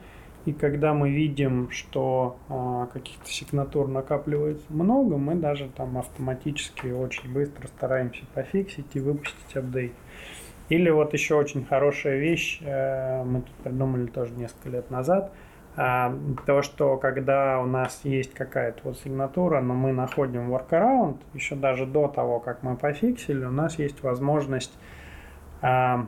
и 0.46 0.52
когда 0.52 0.94
мы 0.94 1.10
видим, 1.10 1.70
что 1.72 2.38
а, 2.50 2.88
каких-то 2.88 3.30
сигнатур 3.30 3.88
накапливается 3.88 4.66
много, 4.70 5.18
мы 5.18 5.36
даже 5.36 5.70
там 5.70 5.98
автоматически 5.98 6.88
очень 6.88 7.32
быстро 7.32 7.68
стараемся 7.68 8.24
пофиксить 8.34 8.88
и 8.94 9.00
выпустить 9.00 9.56
апдейт. 9.56 9.94
Или 10.70 10.90
вот 10.90 11.14
еще 11.14 11.36
очень 11.36 11.66
хорошая 11.66 12.18
вещь, 12.20 12.60
э, 12.62 13.24
мы 13.24 13.42
тут 13.42 13.54
придумали 13.64 14.08
тоже 14.08 14.34
несколько 14.34 14.70
лет 14.70 14.90
назад, 14.90 15.32
то, 15.76 16.62
что 16.62 16.98
когда 16.98 17.60
у 17.60 17.66
нас 17.66 18.02
есть 18.04 18.34
какая-то 18.34 18.82
вот 18.84 19.00
сигнатура, 19.00 19.60
но 19.60 19.74
мы 19.74 19.92
находим 19.92 20.54
workaround, 20.54 21.18
еще 21.34 21.56
даже 21.56 21.86
до 21.86 22.08
того, 22.08 22.40
как 22.40 22.62
мы 22.62 22.76
пофиксили, 22.76 23.44
у 23.44 23.52
нас 23.52 23.80
есть 23.80 24.04
возможность 24.04 24.78
а, 25.62 26.06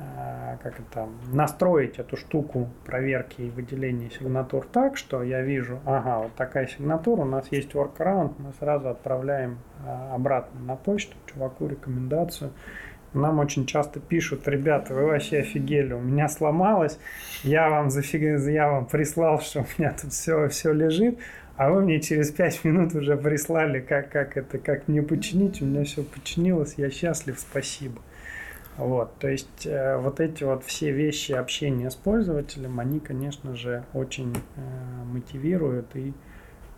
а, 0.00 0.56
как 0.62 0.80
это, 0.80 1.08
настроить 1.32 1.98
эту 1.98 2.16
штуку 2.16 2.68
проверки 2.84 3.42
и 3.42 3.50
выделения 3.50 4.10
сигнатур 4.10 4.66
так, 4.66 4.96
что 4.96 5.22
я 5.22 5.42
вижу, 5.42 5.80
ага, 5.84 6.18
вот 6.18 6.34
такая 6.34 6.66
сигнатура, 6.66 7.22
у 7.22 7.24
нас 7.24 7.50
есть 7.50 7.72
workaround, 7.72 8.34
мы 8.38 8.52
сразу 8.58 8.88
отправляем 8.88 9.58
а, 9.84 10.14
обратно 10.14 10.60
на 10.60 10.76
почту 10.76 11.16
чуваку 11.26 11.66
рекомендацию. 11.66 12.50
Нам 13.14 13.38
очень 13.38 13.66
часто 13.66 14.00
пишут, 14.00 14.46
ребята, 14.46 14.94
вы 14.94 15.06
вообще 15.06 15.38
офигели, 15.38 15.94
у 15.94 16.00
меня 16.00 16.28
сломалось, 16.28 16.98
я 17.42 17.70
вам 17.70 17.90
зафиг... 17.90 18.20
я 18.22 18.70
вам 18.70 18.86
прислал, 18.86 19.40
что 19.42 19.60
у 19.60 19.66
меня 19.78 19.94
тут 20.00 20.12
все, 20.12 20.48
все 20.48 20.72
лежит, 20.72 21.18
а 21.56 21.70
вы 21.70 21.82
мне 21.82 22.00
через 22.00 22.30
5 22.30 22.64
минут 22.64 22.94
уже 22.94 23.16
прислали, 23.16 23.80
как, 23.80 24.10
как 24.10 24.36
это, 24.36 24.58
как 24.58 24.88
мне 24.88 25.02
починить, 25.02 25.62
у 25.62 25.64
меня 25.64 25.84
все 25.84 26.02
починилось, 26.02 26.74
я 26.76 26.90
счастлив, 26.90 27.38
спасибо. 27.38 28.00
Вот, 28.76 29.18
то 29.18 29.26
есть 29.26 29.66
э, 29.66 29.96
вот 29.96 30.20
эти 30.20 30.44
вот 30.44 30.62
все 30.62 30.92
вещи 30.92 31.32
общения 31.32 31.90
с 31.90 31.96
пользователем, 31.96 32.78
они, 32.78 33.00
конечно 33.00 33.56
же, 33.56 33.82
очень 33.92 34.36
э, 34.36 34.60
мотивируют 35.04 35.96
и 35.96 36.12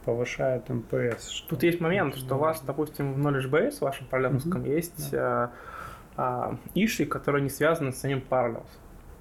повышают 0.07 0.71
МПС. 0.71 1.43
Тут 1.49 1.63
есть 1.63 1.79
момент, 1.81 2.17
что 2.17 2.37
у 2.37 2.39
вас, 2.39 2.63
допустим, 2.67 3.13
в 3.13 3.19
Knowledge 3.19 3.51
Base, 3.51 3.73
в 3.73 3.81
вашем 3.83 4.07
параллеловском, 4.07 4.65
есть 4.65 5.11
э, 5.13 5.49
а, 6.23 6.57
иши, 6.75 7.07
которые 7.07 7.43
не 7.43 7.49
связаны 7.49 7.93
с 7.93 7.97
самим 8.01 8.23
Parallels. 8.29 8.67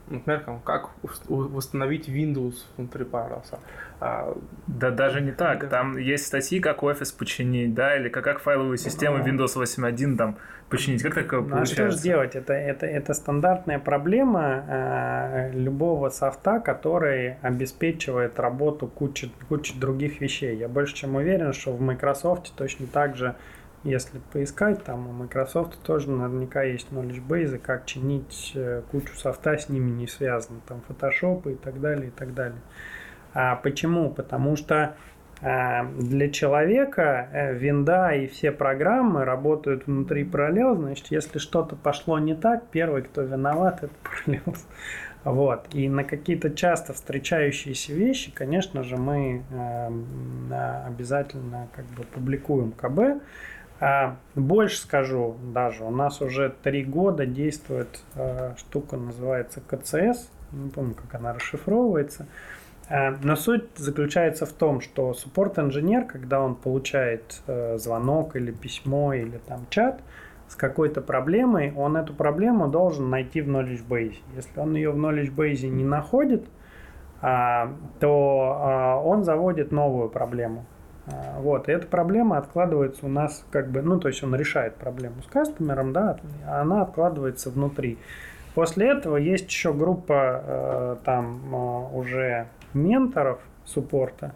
Например, 0.10 0.44
как 0.66 0.90
восстановить 1.30 2.10
Windows 2.10 2.56
внутри 2.78 3.06
Parallels. 3.06 3.58
А, 4.02 4.36
Да 4.68 4.90
даже 4.90 5.22
не 5.22 5.32
так. 5.32 5.62
Да. 5.62 5.68
Там 5.68 5.98
есть 5.98 6.26
статьи, 6.26 6.60
как 6.60 6.84
офис 6.84 7.12
починить, 7.12 7.74
да, 7.74 7.96
или 7.96 8.10
как, 8.10 8.24
как 8.24 8.40
файловую 8.40 8.78
систему 8.78 9.18
Ага. 9.18 9.30
Windows 9.30 9.56
8.1 9.56 10.18
там 10.18 10.36
починить. 10.70 11.04
Как 11.04 11.14
такое 11.14 11.42
Ну, 11.42 11.56
а 11.62 11.66
что 11.66 11.76
же 11.76 11.76
получается? 11.76 12.04
делать? 12.04 12.36
Это, 12.36 12.54
это, 12.54 12.86
это 12.86 13.14
стандартная 13.14 13.80
проблема 13.80 14.64
э, 14.68 15.52
любого 15.54 16.10
софта, 16.10 16.60
который 16.60 17.36
обеспечивает 17.42 18.40
работу 18.40 18.88
кучи, 18.88 19.32
кучи 19.48 19.80
других 19.80 20.22
вещей. 20.22 20.58
Я 20.58 20.68
больше 20.68 20.96
чем 20.96 21.16
уверен, 21.16 21.54
что 21.54 21.72
в 21.72 21.80
Microsoft 21.82 22.54
точно 22.56 22.88
так 22.88 23.16
же, 23.16 23.36
если 23.84 24.20
поискать, 24.34 24.84
там 24.84 25.08
у 25.08 25.14
Microsoft 25.14 25.82
тоже 25.84 26.10
наверняка 26.12 26.64
есть 26.64 26.88
knowledge 26.92 27.26
base, 27.26 27.58
как 27.58 27.86
чинить 27.86 28.52
э, 28.56 28.82
кучу 28.92 29.16
софта 29.16 29.58
с 29.58 29.70
ними 29.70 29.90
не 29.90 30.08
связано, 30.08 30.60
там 30.68 30.82
Photoshop 30.88 31.52
и 31.52 31.56
так 31.56 31.80
далее, 31.80 32.08
и 32.08 32.12
так 32.12 32.34
далее. 32.34 32.60
А 33.34 33.56
почему? 33.56 34.10
Потому 34.10 34.56
что 34.56 34.96
а, 35.42 35.86
для 35.98 36.30
человека 36.30 37.30
э, 37.32 37.54
винда 37.54 38.12
и 38.12 38.28
все 38.28 38.52
программы 38.52 39.24
работают 39.24 39.88
внутри 39.88 40.26
параллел, 40.26 40.76
значит, 40.76 41.08
если 41.12 41.40
что-то 41.40 41.78
пошло 41.78 42.20
не 42.20 42.36
так, 42.36 42.68
первый, 42.72 43.04
кто 43.04 43.22
виноват, 43.22 43.84
это 43.84 43.94
параллел. 44.04 44.56
Вот. 45.24 45.68
И 45.74 45.88
на 45.88 46.04
какие-то 46.04 46.50
часто 46.50 46.94
встречающиеся 46.94 47.94
вещи, 47.94 48.32
конечно 48.32 48.84
же, 48.84 48.96
мы 48.96 49.44
обязательно 50.88 51.68
как 51.76 51.86
бы 51.88 52.04
публикуем 52.04 52.72
КБ. 52.72 53.22
А, 53.80 54.18
больше 54.36 54.78
скажу 54.78 55.38
даже, 55.54 55.86
у 55.86 55.90
нас 55.90 56.22
уже 56.22 56.54
три 56.64 56.84
года 56.84 57.26
действует 57.26 58.02
э, 58.16 58.54
штука, 58.58 58.98
называется 58.98 59.62
КЦС, 59.62 60.30
не 60.52 60.70
помню, 60.70 60.96
как 60.96 61.16
она 61.16 61.34
расшифровывается. 61.34 62.28
Э, 62.90 63.12
Но 63.24 63.38
суть 63.38 63.70
заключается 63.78 64.46
в 64.46 64.52
том, 64.52 64.82
что 64.82 65.14
суппорт-инженер, 65.14 66.06
когда 66.06 66.42
он 66.42 66.56
получает 66.56 67.42
э, 67.48 67.78
звонок 67.78 68.36
или 68.36 68.52
письмо 68.52 69.14
или 69.14 69.38
там 69.48 69.66
чат 69.70 70.02
с 70.50 70.56
какой-то 70.56 71.02
проблемой, 71.02 71.74
он 71.74 71.96
эту 71.96 72.14
проблему 72.14 72.68
должен 72.68 73.10
найти 73.10 73.40
в 73.42 73.48
knowledge 73.48 73.88
base. 73.88 74.18
Если 74.36 74.60
он 74.60 74.76
ее 74.76 74.92
в 74.92 74.98
knowledge 74.98 75.34
base 75.34 75.68
не 75.68 75.86
находит, 75.86 76.44
а, 77.22 77.74
то 78.00 78.58
а, 78.60 78.98
он 78.98 79.24
заводит 79.24 79.72
новую 79.72 80.10
проблему. 80.10 80.66
А, 81.08 81.40
Вот, 81.40 81.70
и 81.70 81.72
эта 81.72 81.88
проблема 81.88 82.38
откладывается 82.38 83.06
у 83.06 83.10
нас 83.10 83.44
как 83.52 83.70
бы, 83.70 83.82
ну, 83.82 84.00
то 84.00 84.08
есть 84.08 84.24
он 84.24 84.36
решает 84.36 84.76
проблему 84.76 85.22
с 85.24 85.28
кастомером, 85.28 85.94
да, 85.94 86.18
а 86.48 86.62
она 86.62 86.82
откладывается 86.82 87.50
внутри. 87.50 87.98
После 88.56 88.90
этого 88.90 89.18
есть 89.18 89.50
еще 89.50 89.74
группа 89.74 90.44
э, 90.44 90.96
там 91.06 91.42
э, 91.54 91.98
уже 91.98 92.48
менторов 92.74 93.40
суппорта, 93.66 94.34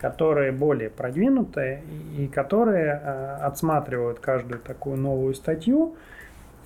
которые 0.00 0.50
более 0.50 0.90
продвинутые 0.90 1.82
и 2.16 2.24
и 2.24 2.28
которые 2.28 3.00
э, 3.02 3.36
отсматривают 3.42 4.18
каждую 4.18 4.60
такую 4.60 4.96
новую 4.96 5.34
статью, 5.34 5.94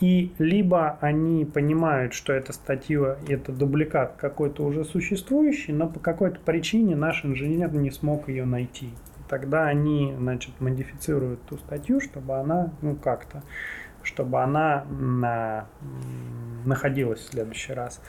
и 0.00 0.32
либо 0.38 0.98
они 1.00 1.44
понимают, 1.44 2.14
что 2.14 2.32
эта 2.32 2.52
статья 2.52 3.16
это 3.28 3.52
дубликат 3.52 4.14
какой-то 4.16 4.64
уже 4.64 4.84
существующий, 4.84 5.72
но 5.72 5.88
по 5.88 6.00
какой-то 6.00 6.40
причине 6.44 6.96
наш 6.96 7.24
инженер 7.24 7.72
не 7.72 7.90
смог 7.90 8.28
ее 8.28 8.44
найти. 8.44 8.90
Тогда 9.28 9.66
они, 9.66 10.14
значит, 10.18 10.60
модифицируют 10.60 11.42
ту 11.42 11.58
статью, 11.58 12.00
чтобы 12.00 12.38
она, 12.38 12.72
ну, 12.82 12.96
как-то, 12.96 13.42
чтобы 14.02 14.42
она 14.42 14.84
на, 14.90 15.66
находилась 16.64 17.20
в 17.20 17.30
следующий 17.30 17.72
раз. 17.72 18.00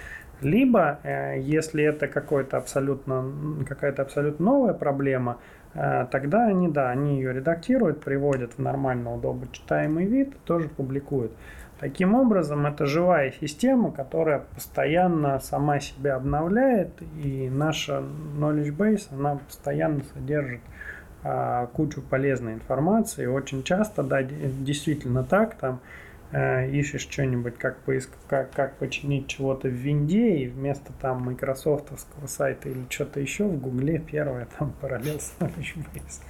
Либо, 0.42 1.00
э, 1.04 1.40
если 1.40 1.84
это 1.84 2.08
какой-то 2.08 2.58
абсолютно, 2.58 3.66
какая-то 3.68 4.02
абсолютно 4.02 4.46
новая 4.46 4.74
проблема, 4.74 5.38
э, 5.74 6.08
тогда 6.12 6.46
они, 6.46 6.68
да, 6.68 6.90
они 6.90 7.18
ее 7.18 7.34
редактируют, 7.34 8.04
приводят 8.04 8.54
в 8.54 8.60
нормально 8.60 9.14
удобно 9.14 9.48
читаемый 9.52 10.06
вид, 10.06 10.36
тоже 10.44 10.68
публикуют. 10.68 11.32
Таким 11.80 12.16
образом, 12.16 12.66
это 12.66 12.86
живая 12.86 13.34
система, 13.40 13.92
которая 13.92 14.40
постоянно 14.40 15.40
сама 15.40 15.80
себя 15.80 16.16
обновляет, 16.16 17.02
и 17.22 17.50
наша 17.50 18.02
knowledge 18.38 18.76
base, 18.76 19.08
она 19.12 19.36
постоянно 19.36 20.02
содержит 20.14 20.62
кучу 21.74 22.02
полезной 22.02 22.54
информации. 22.54 23.26
Очень 23.26 23.64
часто, 23.64 24.04
да, 24.04 24.22
действительно 24.24 25.24
так, 25.24 25.56
там 25.56 25.80
э, 26.32 26.70
ищешь 26.70 27.02
что-нибудь, 27.02 27.58
как, 27.58 27.78
поиск, 27.80 28.12
как, 28.28 28.52
как 28.52 28.76
починить 28.76 29.28
чего-то 29.28 29.68
в 29.68 29.72
винде, 29.72 30.38
и 30.38 30.48
вместо 30.48 30.94
там 31.02 31.24
майкрософтовского 31.24 32.28
сайта 32.28 32.70
или 32.70 32.86
что-то 32.90 33.20
еще 33.20 33.46
в 33.46 33.60
гугле 33.60 34.00
первое 34.00 34.48
там 34.58 34.74
параллел 34.82 35.18
base. 35.40 36.22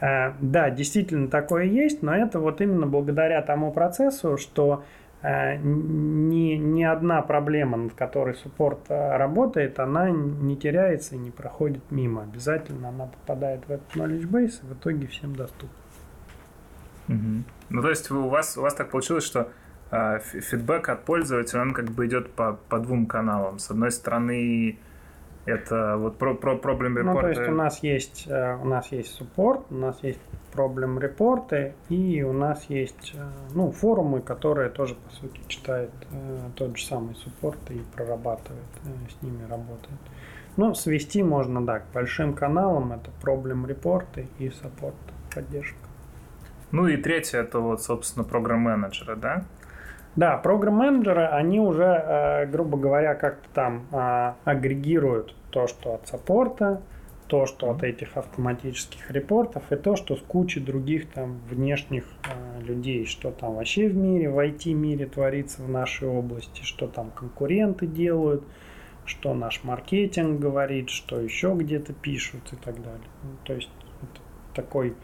Э, 0.00 0.32
да, 0.40 0.70
действительно 0.70 1.28
такое 1.28 1.64
есть, 1.64 2.02
но 2.02 2.14
это 2.14 2.38
вот 2.38 2.60
именно 2.60 2.86
благодаря 2.86 3.42
тому 3.42 3.72
процессу, 3.72 4.36
что 4.36 4.84
ни, 5.22 6.54
ни 6.54 6.82
одна 6.82 7.20
проблема, 7.22 7.76
над 7.76 7.92
которой 7.92 8.34
суппорт 8.34 8.78
э, 8.88 9.16
работает, 9.16 9.78
она 9.78 10.08
не 10.10 10.56
теряется 10.56 11.14
и 11.14 11.18
не 11.18 11.30
проходит 11.30 11.82
мимо. 11.90 12.22
Обязательно 12.22 12.88
она 12.88 13.06
попадает 13.06 13.66
в 13.66 13.70
этот 13.70 13.94
knowledge 13.94 14.26
base 14.26 14.60
и 14.62 14.66
в 14.66 14.72
итоге 14.72 15.06
всем 15.06 15.36
доступна. 15.36 15.76
Угу. 17.08 17.44
Ну, 17.70 17.82
то 17.82 17.90
есть 17.90 18.10
у 18.10 18.28
вас, 18.28 18.56
у 18.56 18.62
вас 18.62 18.74
так 18.74 18.90
получилось, 18.90 19.24
что 19.24 19.50
э, 19.90 20.20
фидбэк 20.20 20.88
от 20.88 21.04
пользователя, 21.04 21.60
он 21.60 21.74
как 21.74 21.90
бы 21.90 22.06
идет 22.06 22.32
по, 22.32 22.58
по 22.68 22.78
двум 22.78 23.06
каналам. 23.06 23.58
С 23.58 23.70
одной 23.70 23.90
стороны, 23.90 24.78
это 25.46 25.96
вот 25.96 26.18
про, 26.18 26.34
про 26.34 26.56
проблем 26.56 26.98
репорты. 26.98 27.28
Ну, 27.28 27.34
то 27.34 27.40
есть 27.40 27.50
у 27.50 27.54
нас 27.54 27.82
есть 27.82 28.24
э, 28.28 28.56
у 28.56 28.66
нас 28.66 28.92
есть 28.92 29.14
суппорт, 29.14 29.62
у 29.70 29.74
нас 29.74 29.98
есть 30.02 30.20
проблем 30.52 30.98
репорты, 30.98 31.74
и 31.88 32.22
у 32.22 32.32
нас 32.32 32.64
есть 32.68 33.12
э, 33.14 33.22
ну, 33.54 33.70
форумы, 33.70 34.20
которые 34.20 34.68
тоже, 34.68 34.94
по 34.94 35.10
сути, 35.10 35.40
читает 35.48 35.90
э, 36.12 36.38
тот 36.56 36.76
же 36.76 36.84
самый 36.84 37.14
суппорт 37.14 37.58
и 37.70 37.80
прорабатывает, 37.94 38.64
с 39.08 39.22
ними 39.22 39.42
работает. 39.48 39.98
Ну, 40.56 40.74
свести 40.74 41.22
можно, 41.22 41.64
да, 41.64 41.80
к 41.80 41.84
большим 41.94 42.34
каналам, 42.34 42.92
это 42.92 43.10
проблем 43.22 43.66
репорты 43.66 44.28
и 44.38 44.50
саппорт 44.50 44.96
поддержка. 45.34 45.78
Ну 46.72 46.86
и 46.86 46.96
третье, 46.96 47.38
это 47.38 47.60
вот, 47.60 47.82
собственно, 47.82 48.24
программ-менеджеры, 48.24 49.16
да? 49.16 49.44
Да, 50.16 50.36
программ-менеджеры, 50.38 51.26
они 51.26 51.60
уже, 51.60 51.84
э, 51.84 52.46
грубо 52.46 52.76
говоря, 52.76 53.14
как-то 53.14 53.48
там 53.54 53.86
э, 53.92 54.32
агрегируют 54.44 55.36
то, 55.50 55.68
что 55.68 55.94
от 55.94 56.08
саппорта, 56.08 56.82
то, 57.28 57.46
что 57.46 57.70
от 57.70 57.84
этих 57.84 58.16
автоматических 58.16 59.08
репортов, 59.12 59.70
и 59.70 59.76
то, 59.76 59.94
что 59.94 60.16
с 60.16 60.20
кучей 60.20 60.58
других 60.58 61.08
там 61.10 61.38
внешних 61.48 62.06
э, 62.24 62.60
людей, 62.60 63.06
что 63.06 63.30
там 63.30 63.54
вообще 63.54 63.88
в 63.88 63.96
мире, 63.96 64.30
в 64.30 64.38
IT-мире 64.40 65.06
творится 65.06 65.62
в 65.62 65.68
нашей 65.68 66.08
области, 66.08 66.62
что 66.64 66.88
там 66.88 67.12
конкуренты 67.12 67.86
делают, 67.86 68.42
что 69.06 69.32
наш 69.32 69.62
маркетинг 69.62 70.40
говорит, 70.40 70.90
что 70.90 71.20
еще 71.20 71.54
где-то 71.54 71.92
пишут 71.92 72.52
и 72.52 72.56
так 72.56 72.74
далее. 72.82 73.08
Ну, 73.22 73.30
то 73.44 73.54
есть 73.54 73.70
это 74.02 74.20
такой, 74.54 74.94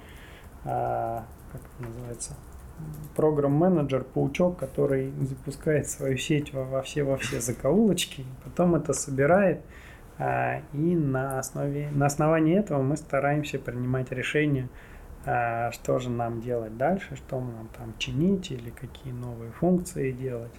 как 0.64 1.24
это 1.62 1.82
называется, 1.88 2.36
программ-менеджер, 3.14 4.04
паучок, 4.04 4.58
который 4.58 5.12
запускает 5.22 5.88
свою 5.88 6.16
сеть 6.18 6.52
во, 6.52 6.64
во 6.64 6.82
все 6.82 7.02
во 7.02 7.16
все 7.16 7.40
закоулочки, 7.40 8.24
потом 8.44 8.74
это 8.74 8.92
собирает, 8.92 9.60
а, 10.18 10.60
и 10.72 10.94
на 10.94 11.38
основе 11.38 11.90
на 11.92 12.06
основании 12.06 12.58
этого 12.58 12.82
мы 12.82 12.96
стараемся 12.96 13.58
принимать 13.58 14.12
решения, 14.12 14.68
а, 15.24 15.72
что 15.72 15.98
же 15.98 16.10
нам 16.10 16.40
делать 16.40 16.76
дальше, 16.76 17.16
что 17.16 17.40
нам 17.40 17.68
там 17.76 17.94
чинить 17.98 18.50
или 18.50 18.70
какие 18.70 19.12
новые 19.12 19.50
функции 19.52 20.12
делать 20.12 20.52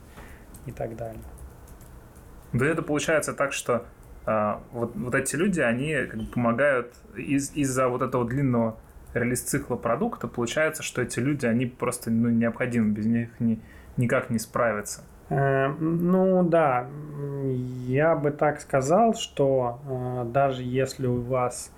и 0.66 0.72
так 0.72 0.96
далее. 0.96 1.22
Да 2.54 2.66
это 2.66 2.82
получается 2.82 3.34
так, 3.34 3.54
что 3.54 3.86
а, 4.26 4.62
вот, 4.72 4.96
вот 4.96 5.16
эти 5.16 5.36
люди, 5.36 5.60
они 5.60 5.96
как 6.10 6.20
бы 6.20 6.26
помогают 6.26 6.94
из, 7.16 7.56
из-за 7.56 7.88
вот 7.88 8.02
этого 8.02 8.26
длинного 8.26 8.78
релиз-цикла 9.14 9.76
продукта, 9.76 10.28
получается, 10.28 10.84
что 10.84 11.02
эти 11.02 11.20
люди, 11.20 11.46
они 11.46 11.66
просто 11.66 12.12
ну, 12.12 12.30
необходимы, 12.30 12.92
без 12.92 13.06
них 13.06 13.30
ни, 13.40 13.60
никак 13.98 14.30
не 14.30 14.40
справиться. 14.40 15.04
Э, 15.30 15.68
ну 15.68 16.44
да, 16.44 16.88
я 17.86 18.16
бы 18.16 18.32
так 18.32 18.62
сказал, 18.62 19.14
что 19.14 19.80
э, 19.86 20.32
даже 20.32 20.64
если 20.64 21.08
у 21.08 21.22
вас 21.22 21.72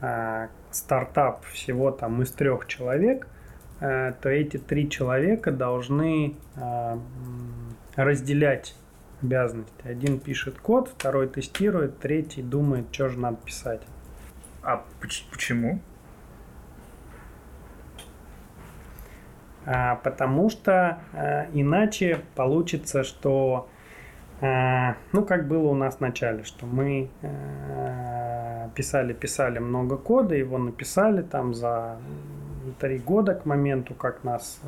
э, 0.00 0.48
стартап 0.70 1.44
всего 1.46 1.90
там 1.90 2.22
из 2.22 2.30
трех 2.32 2.66
человек, 2.66 3.26
то 3.80 4.28
эти 4.30 4.56
три 4.56 4.88
человека 4.88 5.50
должны 5.50 6.36
разделять 7.96 8.76
обязанности. 9.20 9.74
Один 9.84 10.20
пишет 10.20 10.58
код, 10.58 10.88
второй 10.96 11.28
тестирует, 11.28 11.98
третий 11.98 12.40
думает, 12.40 12.86
что 12.92 13.08
же 13.08 13.18
надо 13.18 13.36
писать. 13.44 13.82
А 14.62 14.84
почему? 15.00 15.80
Потому 19.64 20.50
что 20.50 20.98
а, 21.12 21.46
иначе 21.52 22.20
получится, 22.34 23.02
что, 23.02 23.68
а, 24.40 24.96
ну, 25.12 25.24
как 25.24 25.48
было 25.48 25.68
у 25.68 25.74
нас 25.74 25.96
в 25.96 26.00
начале, 26.00 26.44
что 26.44 26.66
мы 26.66 27.08
писали-писали 28.74 29.58
много 29.58 29.96
кода, 29.96 30.34
его 30.34 30.58
написали 30.58 31.22
там 31.22 31.54
за 31.54 31.96
три 32.80 32.98
года 32.98 33.34
к 33.34 33.46
моменту, 33.46 33.94
как 33.94 34.24
нас 34.24 34.60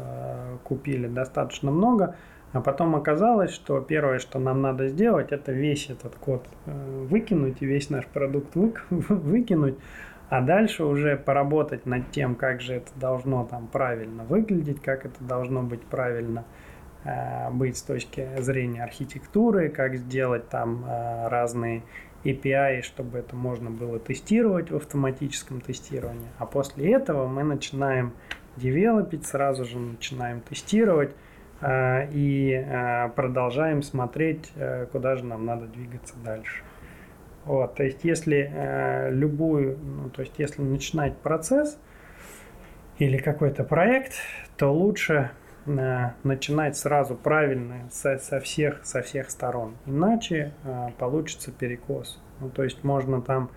купили, 0.64 1.08
достаточно 1.08 1.70
много, 1.70 2.14
а 2.52 2.60
потом 2.60 2.94
оказалось, 2.94 3.52
что 3.52 3.80
первое, 3.80 4.18
что 4.18 4.38
нам 4.38 4.62
надо 4.62 4.88
сделать, 4.88 5.32
это 5.32 5.50
весь 5.50 5.90
этот 5.90 6.14
код 6.14 6.46
выкинуть 6.66 7.62
и 7.62 7.66
весь 7.66 7.90
наш 7.90 8.06
продукт 8.06 8.54
выкинуть, 8.90 9.76
а 10.28 10.40
дальше 10.40 10.84
уже 10.84 11.16
поработать 11.16 11.86
над 11.86 12.10
тем, 12.10 12.34
как 12.34 12.60
же 12.60 12.74
это 12.74 12.90
должно 12.96 13.44
там 13.44 13.68
правильно 13.68 14.24
выглядеть, 14.24 14.82
как 14.82 15.06
это 15.06 15.22
должно 15.22 15.62
быть 15.62 15.82
правильно 15.82 16.44
э, 17.04 17.50
быть 17.50 17.76
с 17.76 17.82
точки 17.82 18.28
зрения 18.38 18.82
архитектуры, 18.82 19.68
как 19.68 19.96
сделать 19.96 20.48
там 20.48 20.84
э, 20.84 21.28
разные 21.28 21.82
API, 22.24 22.82
чтобы 22.82 23.18
это 23.18 23.36
можно 23.36 23.70
было 23.70 23.98
тестировать 24.00 24.70
в 24.70 24.76
автоматическом 24.76 25.60
тестировании. 25.60 26.28
А 26.38 26.46
после 26.46 26.92
этого 26.92 27.28
мы 27.28 27.44
начинаем 27.44 28.12
девелопить, 28.56 29.26
сразу 29.26 29.64
же 29.64 29.78
начинаем 29.78 30.40
тестировать 30.40 31.14
э, 31.60 32.08
и 32.10 32.50
э, 32.52 33.10
продолжаем 33.10 33.82
смотреть, 33.82 34.50
э, 34.56 34.86
куда 34.90 35.14
же 35.16 35.24
нам 35.24 35.44
надо 35.44 35.66
двигаться 35.66 36.14
дальше. 36.24 36.62
Вот, 37.46 37.76
то 37.76 37.84
есть, 37.84 38.00
если 38.02 38.50
э, 38.52 39.10
любую, 39.12 39.78
ну, 39.78 40.10
то 40.10 40.22
есть, 40.22 40.34
если 40.36 40.62
начинать 40.62 41.16
процесс 41.16 41.78
или 42.98 43.18
какой-то 43.18 43.62
проект, 43.62 44.14
то 44.56 44.72
лучше 44.72 45.30
э, 45.64 46.10
начинать 46.24 46.76
сразу 46.76 47.14
правильно 47.14 47.88
со, 47.92 48.18
со, 48.18 48.40
всех, 48.40 48.84
со 48.84 49.00
всех 49.00 49.30
сторон. 49.30 49.76
Иначе 49.86 50.54
э, 50.64 50.88
получится 50.98 51.52
перекос. 51.52 52.20
Ну, 52.40 52.50
то 52.50 52.64
есть, 52.64 52.82
можно 52.82 53.22
там 53.22 53.50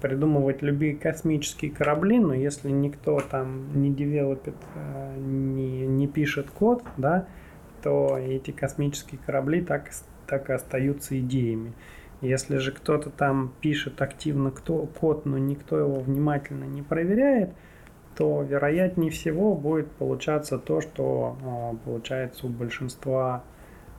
придумывать 0.00 0.62
любые 0.62 0.96
космические 0.96 1.72
корабли, 1.72 2.20
но 2.20 2.34
если 2.34 2.70
никто 2.70 3.18
там 3.18 3.80
не 3.80 3.92
девелопит, 3.92 4.56
э, 4.76 5.16
не, 5.18 5.84
не 5.84 6.06
пишет 6.06 6.48
код, 6.50 6.84
да, 6.96 7.26
то 7.82 8.16
эти 8.18 8.52
космические 8.52 9.20
корабли 9.26 9.62
так, 9.62 9.90
так 10.28 10.48
и 10.48 10.52
остаются 10.52 11.18
идеями. 11.18 11.72
Если 12.22 12.58
же 12.58 12.70
кто-то 12.70 13.10
там 13.10 13.52
пишет 13.60 14.00
активно 14.00 14.52
кто, 14.52 14.86
код, 14.86 15.26
но 15.26 15.38
никто 15.38 15.76
его 15.76 15.98
внимательно 15.98 16.64
не 16.64 16.80
проверяет, 16.80 17.50
то 18.16 18.42
вероятнее 18.42 19.10
всего 19.10 19.56
будет 19.56 19.90
получаться 19.90 20.56
то, 20.58 20.80
что 20.80 21.36
э, 21.42 21.84
получается 21.84 22.46
у 22.46 22.50
большинства 22.50 23.42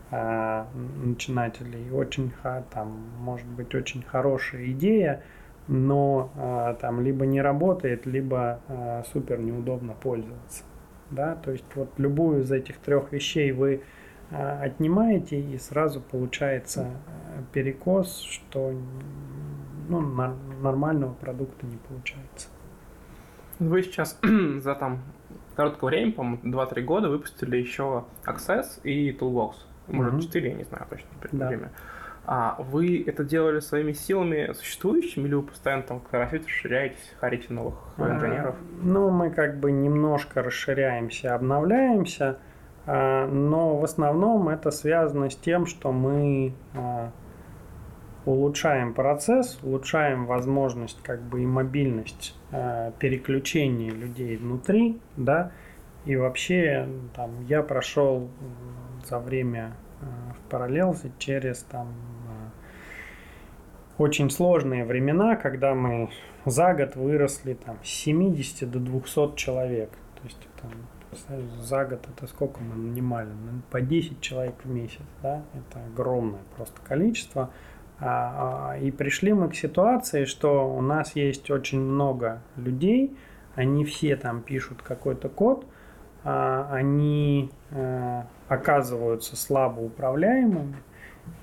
э, 0.10 0.64
начинателей. 1.04 1.92
Очень, 1.92 2.32
там, 2.72 3.04
может 3.20 3.48
быть 3.48 3.76
очень 3.76 4.04
хорошая 4.04 4.68
идея, 4.68 5.22
но 5.68 6.32
э, 6.38 6.76
там 6.80 7.02
либо 7.02 7.26
не 7.26 7.42
работает, 7.42 8.06
либо 8.06 8.62
э, 8.70 9.04
супер 9.12 9.40
неудобно 9.40 9.94
пользоваться. 9.94 10.64
Да? 11.12 11.36
То 11.36 11.52
есть 11.52 11.66
вот 11.76 11.90
любую 11.98 12.44
из 12.44 12.52
этих 12.54 12.78
трех 12.78 13.12
вещей 13.12 13.52
вы 13.52 13.82
отнимаете, 14.38 15.40
и 15.40 15.58
сразу 15.58 16.02
получается 16.02 16.82
э, 17.08 17.42
перекос, 17.54 18.20
что 18.22 18.74
ну, 19.90 20.00
нормального 20.62 21.14
продукта 21.14 21.66
не 21.66 21.78
получается. 21.78 22.48
Вы 23.60 23.84
сейчас 23.84 24.18
за 24.58 24.76
там 24.76 25.04
короткое 25.56 25.88
время, 25.88 26.12
по-моему, 26.14 26.40
2-3 26.44 26.82
года 26.82 27.10
выпустили 27.10 27.58
еще 27.58 28.06
Access 28.26 28.82
и 28.84 29.12
Toolbox. 29.12 29.54
Может, 29.88 30.14
Мгм. 30.14 30.22
4, 30.22 30.50
я 30.50 30.56
не 30.56 30.64
знаю 30.64 30.86
точно 30.90 31.08
теперь 31.20 31.32
Да. 31.40 31.48
время. 31.48 31.72
А 32.26 32.56
вы 32.58 33.04
это 33.06 33.26
делали 33.26 33.60
своими 33.60 33.92
силами 33.92 34.54
существующими, 34.54 35.28
или 35.28 35.34
вы 35.36 35.44
постоянно 35.44 35.84
там 35.84 36.02
растете, 36.10 36.46
расширяетесь, 36.46 37.14
харите 37.20 37.54
новых 37.54 37.76
А, 37.98 38.10
инженеров? 38.16 38.56
Ну, 38.82 39.10
мы 39.10 39.30
как 39.30 39.60
бы 39.60 39.74
немножко 39.74 40.42
расширяемся, 40.42 41.36
обновляемся, 41.36 42.30
а, 42.30 42.38
но 42.86 43.78
в 43.78 43.84
основном 43.84 44.50
это 44.50 44.70
связано 44.72 45.30
с 45.30 45.36
тем, 45.36 45.66
что 45.66 45.92
мы 45.92 46.54
а, 46.74 47.12
улучшаем 48.26 48.94
процесс, 48.94 49.60
улучшаем 49.64 50.26
возможность 50.26 51.02
как 51.02 51.22
бы 51.22 51.44
и 51.44 51.46
мобильность 51.46 52.36
а, 52.52 52.92
переключения 53.00 53.92
людей 53.92 54.38
внутри, 54.38 55.00
да, 55.18 55.52
и 56.06 56.16
вообще 56.16 56.88
там 57.16 57.46
я 57.48 57.64
прошел 57.64 58.30
за 59.06 59.20
время 59.20 59.76
а, 60.02 60.34
в 60.34 60.50
параллелзе 60.50 61.12
через 61.18 61.64
там 61.64 61.88
а, 62.28 62.52
очень 64.02 64.30
сложные 64.30 64.86
времена, 64.86 65.36
когда 65.36 65.74
мы 65.74 66.10
за 66.46 66.74
год 66.74 66.96
выросли 66.96 67.54
там 67.54 67.78
с 67.84 67.88
70 67.88 68.70
до 68.70 68.80
200 68.80 69.36
человек. 69.36 69.90
То 70.16 70.24
есть 70.24 70.40
представляешь, 70.40 70.88
за 71.62 71.86
год 71.86 72.08
это 72.16 72.28
сколько 72.28 72.62
мы 72.62 72.76
нанимали? 72.76 73.28
Ну, 73.28 73.62
По 73.72 73.82
10 73.82 74.22
человек 74.22 74.56
в 74.64 74.70
месяц, 74.70 75.02
да? 75.22 75.44
Это 75.54 75.86
огромное 75.86 76.42
просто 76.56 76.82
количество. 76.82 77.50
А, 78.00 78.72
а, 78.74 78.78
и 78.78 78.92
пришли 78.92 79.34
мы 79.34 79.50
к 79.50 79.56
ситуации, 79.56 80.26
что 80.26 80.74
у 80.74 80.82
нас 80.82 81.16
есть 81.16 81.50
очень 81.50 81.80
много 81.80 82.42
людей, 82.58 83.16
они 83.56 83.86
все 83.86 84.16
там 84.16 84.42
пишут 84.42 84.82
какой-то 84.82 85.30
код, 85.30 85.66
а, 86.24 86.68
они 86.72 87.52
э, 87.70 88.24
оказываются 88.48 89.36
слабо 89.36 89.80
управляемыми, 89.80 90.76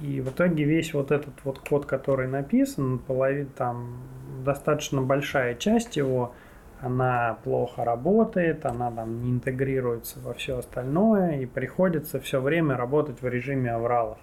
и 0.01 0.21
в 0.21 0.31
итоге 0.31 0.65
весь 0.65 0.93
вот 0.93 1.13
этот 1.13 1.35
вот 1.45 1.61
код, 1.61 1.87
который 1.87 2.29
написан, 2.29 2.99
половина 2.99 3.49
там 3.57 3.97
достаточно 4.45 5.03
большая 5.03 5.55
часть 5.55 5.97
его, 5.97 6.35
она 6.81 7.37
плохо 7.45 7.85
работает, 7.85 8.65
она 8.65 8.91
там 8.91 9.23
не 9.23 9.31
интегрируется 9.31 10.19
во 10.21 10.33
все 10.33 10.59
остальное, 10.59 11.41
и 11.41 11.47
приходится 11.47 12.21
все 12.21 12.41
время 12.41 12.77
работать 12.77 13.21
в 13.21 13.29
режиме 13.29 13.73
авралов. 13.73 14.19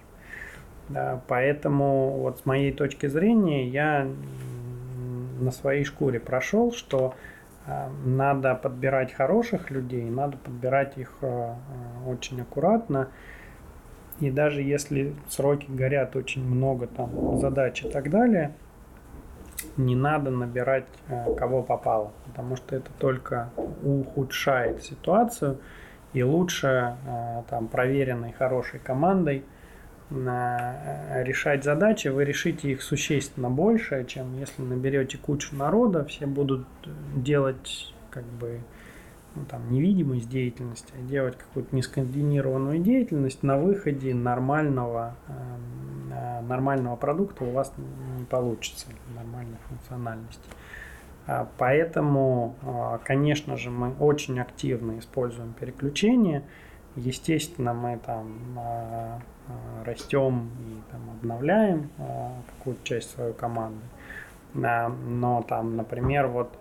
Да, 0.88 1.20
поэтому 1.28 2.18
вот 2.18 2.40
с 2.40 2.46
моей 2.46 2.72
точки 2.72 3.06
зрения 3.06 3.68
я 3.68 4.08
на 5.38 5.50
своей 5.50 5.84
шкуре 5.84 6.18
прошел, 6.18 6.72
что 6.72 7.14
э, 7.66 7.88
надо 8.04 8.54
подбирать 8.54 9.12
хороших 9.12 9.70
людей, 9.70 10.04
надо 10.10 10.36
подбирать 10.38 10.96
их 10.96 11.12
э, 11.20 11.54
очень 12.06 12.40
аккуратно. 12.40 13.08
И 14.20 14.30
даже 14.30 14.62
если 14.62 15.14
сроки 15.28 15.66
горят 15.68 16.16
очень 16.16 16.44
много 16.44 16.88
там 16.88 17.38
задач 17.38 17.84
и 17.84 17.88
так 17.88 18.10
далее, 18.10 18.52
не 19.76 19.96
надо 19.96 20.30
набирать 20.30 20.86
э, 21.08 21.34
кого 21.36 21.62
попало, 21.62 22.12
потому 22.26 22.56
что 22.56 22.76
это 22.76 22.90
только 22.98 23.50
ухудшает 23.82 24.82
ситуацию. 24.82 25.58
И 26.12 26.22
лучше 26.22 26.96
э, 27.06 27.42
там 27.48 27.68
проверенной 27.68 28.32
хорошей 28.32 28.80
командой 28.80 29.44
э, 30.10 31.22
решать 31.22 31.64
задачи, 31.64 32.08
вы 32.08 32.24
решите 32.24 32.70
их 32.70 32.82
существенно 32.82 33.50
больше, 33.50 34.04
чем 34.06 34.38
если 34.38 34.62
наберете 34.62 35.18
кучу 35.18 35.54
народа, 35.54 36.04
все 36.04 36.26
будут 36.26 36.66
делать 37.14 37.92
как 38.10 38.24
бы 38.24 38.60
ну, 39.38 39.44
там, 39.46 39.70
невидимость 39.70 40.28
деятельности, 40.28 40.92
а 40.98 41.02
делать 41.02 41.36
какую-то 41.36 41.74
нескоординированную 41.74 42.78
деятельность, 42.78 43.42
на 43.42 43.56
выходе 43.56 44.14
нормального, 44.14 45.14
эм, 45.28 46.12
э, 46.12 46.40
нормального 46.42 46.96
продукта 46.96 47.44
у 47.44 47.50
вас 47.52 47.72
не 48.18 48.24
получится, 48.24 48.86
нормальной 49.14 49.58
функциональности. 49.68 50.48
А, 51.28 51.46
Поэтому, 51.58 52.56
а, 52.62 52.98
конечно 53.04 53.56
же, 53.56 53.70
мы 53.70 53.92
очень 54.00 54.40
активно 54.40 54.98
используем 54.98 55.52
переключения. 55.52 56.42
Естественно, 56.96 57.74
мы 57.74 57.98
там 58.04 58.34
а, 58.56 59.20
а, 59.46 59.84
растем 59.84 60.50
и 60.60 60.90
там 60.90 61.02
обновляем 61.10 61.90
какую-то 62.56 62.82
часть 62.82 63.10
своей 63.10 63.34
команды. 63.34 63.82
Но 64.54 65.44
там, 65.46 65.76
например, 65.76 66.26
вот 66.28 66.58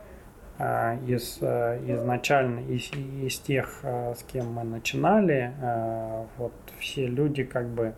из 0.60 1.38
э, 1.41 1.80
изначально 1.88 2.62
из, 2.62 2.91
из 2.91 3.38
тех, 3.39 3.80
э, 3.84 4.15
с 4.15 4.24
кем 4.24 4.54
мы 4.54 4.63
начинали, 4.63 5.54
э, 5.62 6.26
вот 6.38 6.54
все 6.80 7.06
люди 7.06 7.43
как 7.43 7.67
бы, 7.67 7.93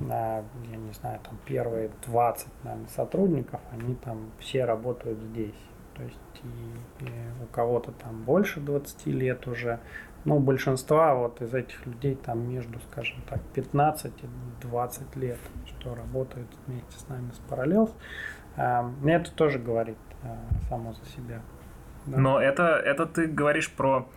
я 0.00 0.42
не 0.76 0.92
знаю, 0.94 1.20
там 1.22 1.38
первые 1.44 1.90
20 2.06 2.48
наверное, 2.64 2.88
сотрудников, 2.88 3.60
они 3.70 3.94
там 3.94 4.32
все 4.40 4.64
работают 4.64 5.20
здесь. 5.20 5.54
То 5.94 6.02
есть 6.02 6.18
и, 6.42 7.04
и 7.04 7.08
у 7.44 7.46
кого-то 7.52 7.92
там 7.92 8.24
больше 8.24 8.58
20 8.58 9.06
лет 9.06 9.46
уже, 9.46 9.78
но 10.24 10.38
у 10.38 10.40
большинства 10.40 11.14
вот 11.14 11.40
из 11.40 11.54
этих 11.54 11.86
людей 11.86 12.16
там 12.16 12.50
между, 12.50 12.80
скажем 12.90 13.22
так, 13.30 13.40
15 13.54 14.12
и 14.24 14.66
20 14.66 15.16
лет, 15.16 15.38
что 15.66 15.94
работают 15.94 16.48
вместе 16.66 16.98
с 16.98 17.08
нами 17.08 17.30
с 17.30 17.40
Parallels. 17.48 17.92
Это 18.56 19.32
тоже 19.36 19.60
говорит 19.60 19.98
само 20.68 20.94
за 20.94 21.04
себя. 21.06 21.42
Да. 22.06 22.18
Но 22.18 22.40
это, 22.40 22.64
это 22.76 23.06
ты 23.06 23.26
говоришь 23.26 23.70
про 23.70 24.08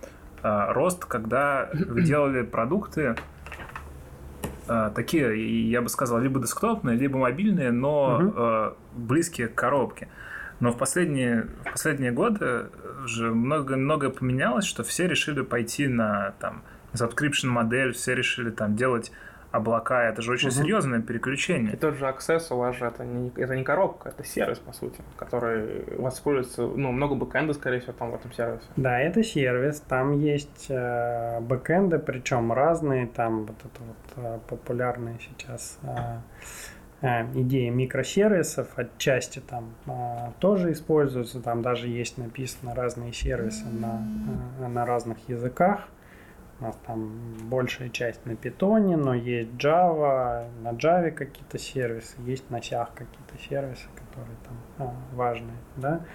э, 0.43 0.71
рост, 0.73 1.05
когда 1.05 1.69
вы 1.73 2.01
делали 2.03 2.41
продукты 2.43 3.15
э, 4.67 4.91
такие, 4.95 5.69
я 5.69 5.81
бы 5.81 5.89
сказал, 5.89 6.19
либо 6.19 6.39
десктопные, 6.39 6.97
либо 6.97 7.17
мобильные, 7.17 7.71
но 7.71 8.19
Мгм. 8.19 8.33
э, 8.35 8.71
близкие 8.95 9.47
к 9.47 9.55
коробке. 9.55 10.07
Но 10.59 10.71
в 10.71 10.77
последние, 10.77 11.47
в 11.65 11.71
последние 11.73 12.11
годы 12.11 12.67
уже 13.03 13.31
много, 13.33 13.75
многое 13.75 14.09
поменялось, 14.09 14.65
что 14.65 14.83
все 14.83 15.07
решили 15.07 15.41
пойти 15.41 15.87
на 15.87 16.33
там, 16.39 16.63
subscription 16.93 17.47
модель, 17.47 17.91
все 17.91 18.15
решили 18.15 18.49
там 18.49 18.75
делать 18.75 19.11
облака. 19.55 20.03
Это 20.09 20.21
же 20.21 20.31
очень 20.31 20.49
Мгм. 20.49 20.55
серьезное 20.57 20.99
И 20.99 21.01
переключение. 21.01 21.75
тот 21.77 21.95
же 21.95 22.05
Access 22.05 22.53
у 22.53 22.57
вас 22.57 22.75
же 22.75 22.85
это 22.85 23.03
не, 23.05 23.29
это 23.35 23.55
не 23.55 23.63
коробка, 23.63 24.09
это 24.09 24.23
сервис, 24.25 24.59
по 24.59 24.73
сути, 24.73 25.01
который 25.17 25.83
используется, 26.09 26.63
ну, 26.63 26.91
много 26.91 27.15
бэкэнда, 27.15 27.53
скорее 27.53 27.79
всего, 27.79 27.93
там 27.93 28.11
в 28.11 28.15
этом 28.15 28.31
сервисе. 28.33 28.65
Да, 28.75 28.99
это 28.99 29.23
сервис, 29.23 29.79
там 29.81 30.19
есть 30.19 30.67
э, 30.69 31.39
бэкэнды, 31.41 31.99
причем 31.99 32.51
разные, 32.53 33.07
там 33.07 33.45
вот 33.45 33.55
это 33.59 33.83
вот 33.83 34.25
э, 34.25 34.39
популярная 34.47 35.17
сейчас 35.19 35.79
э, 35.83 36.17
э, 37.01 37.23
идея 37.41 37.71
микросервисов, 37.71 38.67
отчасти 38.75 39.39
там 39.39 39.73
э, 39.87 40.31
тоже 40.39 40.71
используются, 40.71 41.41
там 41.41 41.61
даже 41.61 41.87
есть 41.87 42.17
написано 42.17 42.75
разные 42.75 43.13
сервисы 43.13 43.65
на, 43.65 44.01
э, 44.61 44.67
на 44.67 44.85
разных 44.85 45.17
языках. 45.29 45.87
У 46.59 46.63
нас 46.63 46.77
там 46.87 47.11
большая 47.49 47.89
часть 47.89 48.25
на 48.25 48.35
питоне, 48.35 48.95
но 48.95 49.13
есть 49.13 49.51
Java, 49.51 50.47
на 50.61 50.71
Java 50.71 51.11
какие-то 51.11 51.57
сервисы, 51.57 52.15
есть 52.25 52.49
на 52.49 52.61
сях 52.61 52.93
какие-то 52.93 53.37
сервисы, 53.49 53.87
которые 53.95 54.37
там 54.45 54.87
а, 54.87 55.15
важные, 55.15 55.57
да. 55.75 56.05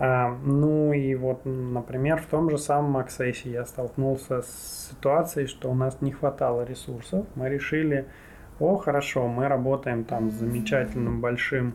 А, 0.00 0.34
ну 0.44 0.94
и 0.94 1.14
вот, 1.14 1.42
например, 1.44 2.22
в 2.22 2.26
том 2.26 2.50
же 2.50 2.56
самом 2.56 2.96
Access 2.96 3.42
я 3.44 3.66
столкнулся 3.66 4.40
с 4.40 4.88
ситуацией, 4.90 5.46
что 5.46 5.70
у 5.70 5.74
нас 5.74 6.00
не 6.00 6.10
хватало 6.10 6.64
ресурсов. 6.64 7.26
Мы 7.34 7.50
решили, 7.50 8.06
о, 8.58 8.76
хорошо, 8.76 9.28
мы 9.28 9.46
работаем 9.46 10.04
там 10.04 10.30
с 10.30 10.34
замечательным 10.34 11.20
большим 11.20 11.74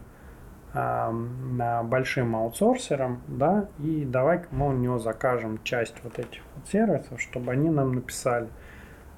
большим 1.83 2.35
аутсорсером, 2.35 3.21
да, 3.27 3.67
и 3.79 4.03
давай 4.05 4.41
мы 4.51 4.69
у 4.69 4.73
него 4.73 4.99
закажем 4.99 5.63
часть 5.63 5.95
вот 6.03 6.19
этих 6.19 6.41
вот 6.55 6.67
сервисов, 6.67 7.21
чтобы 7.21 7.53
они 7.53 7.69
нам 7.69 7.93
написали. 7.93 8.49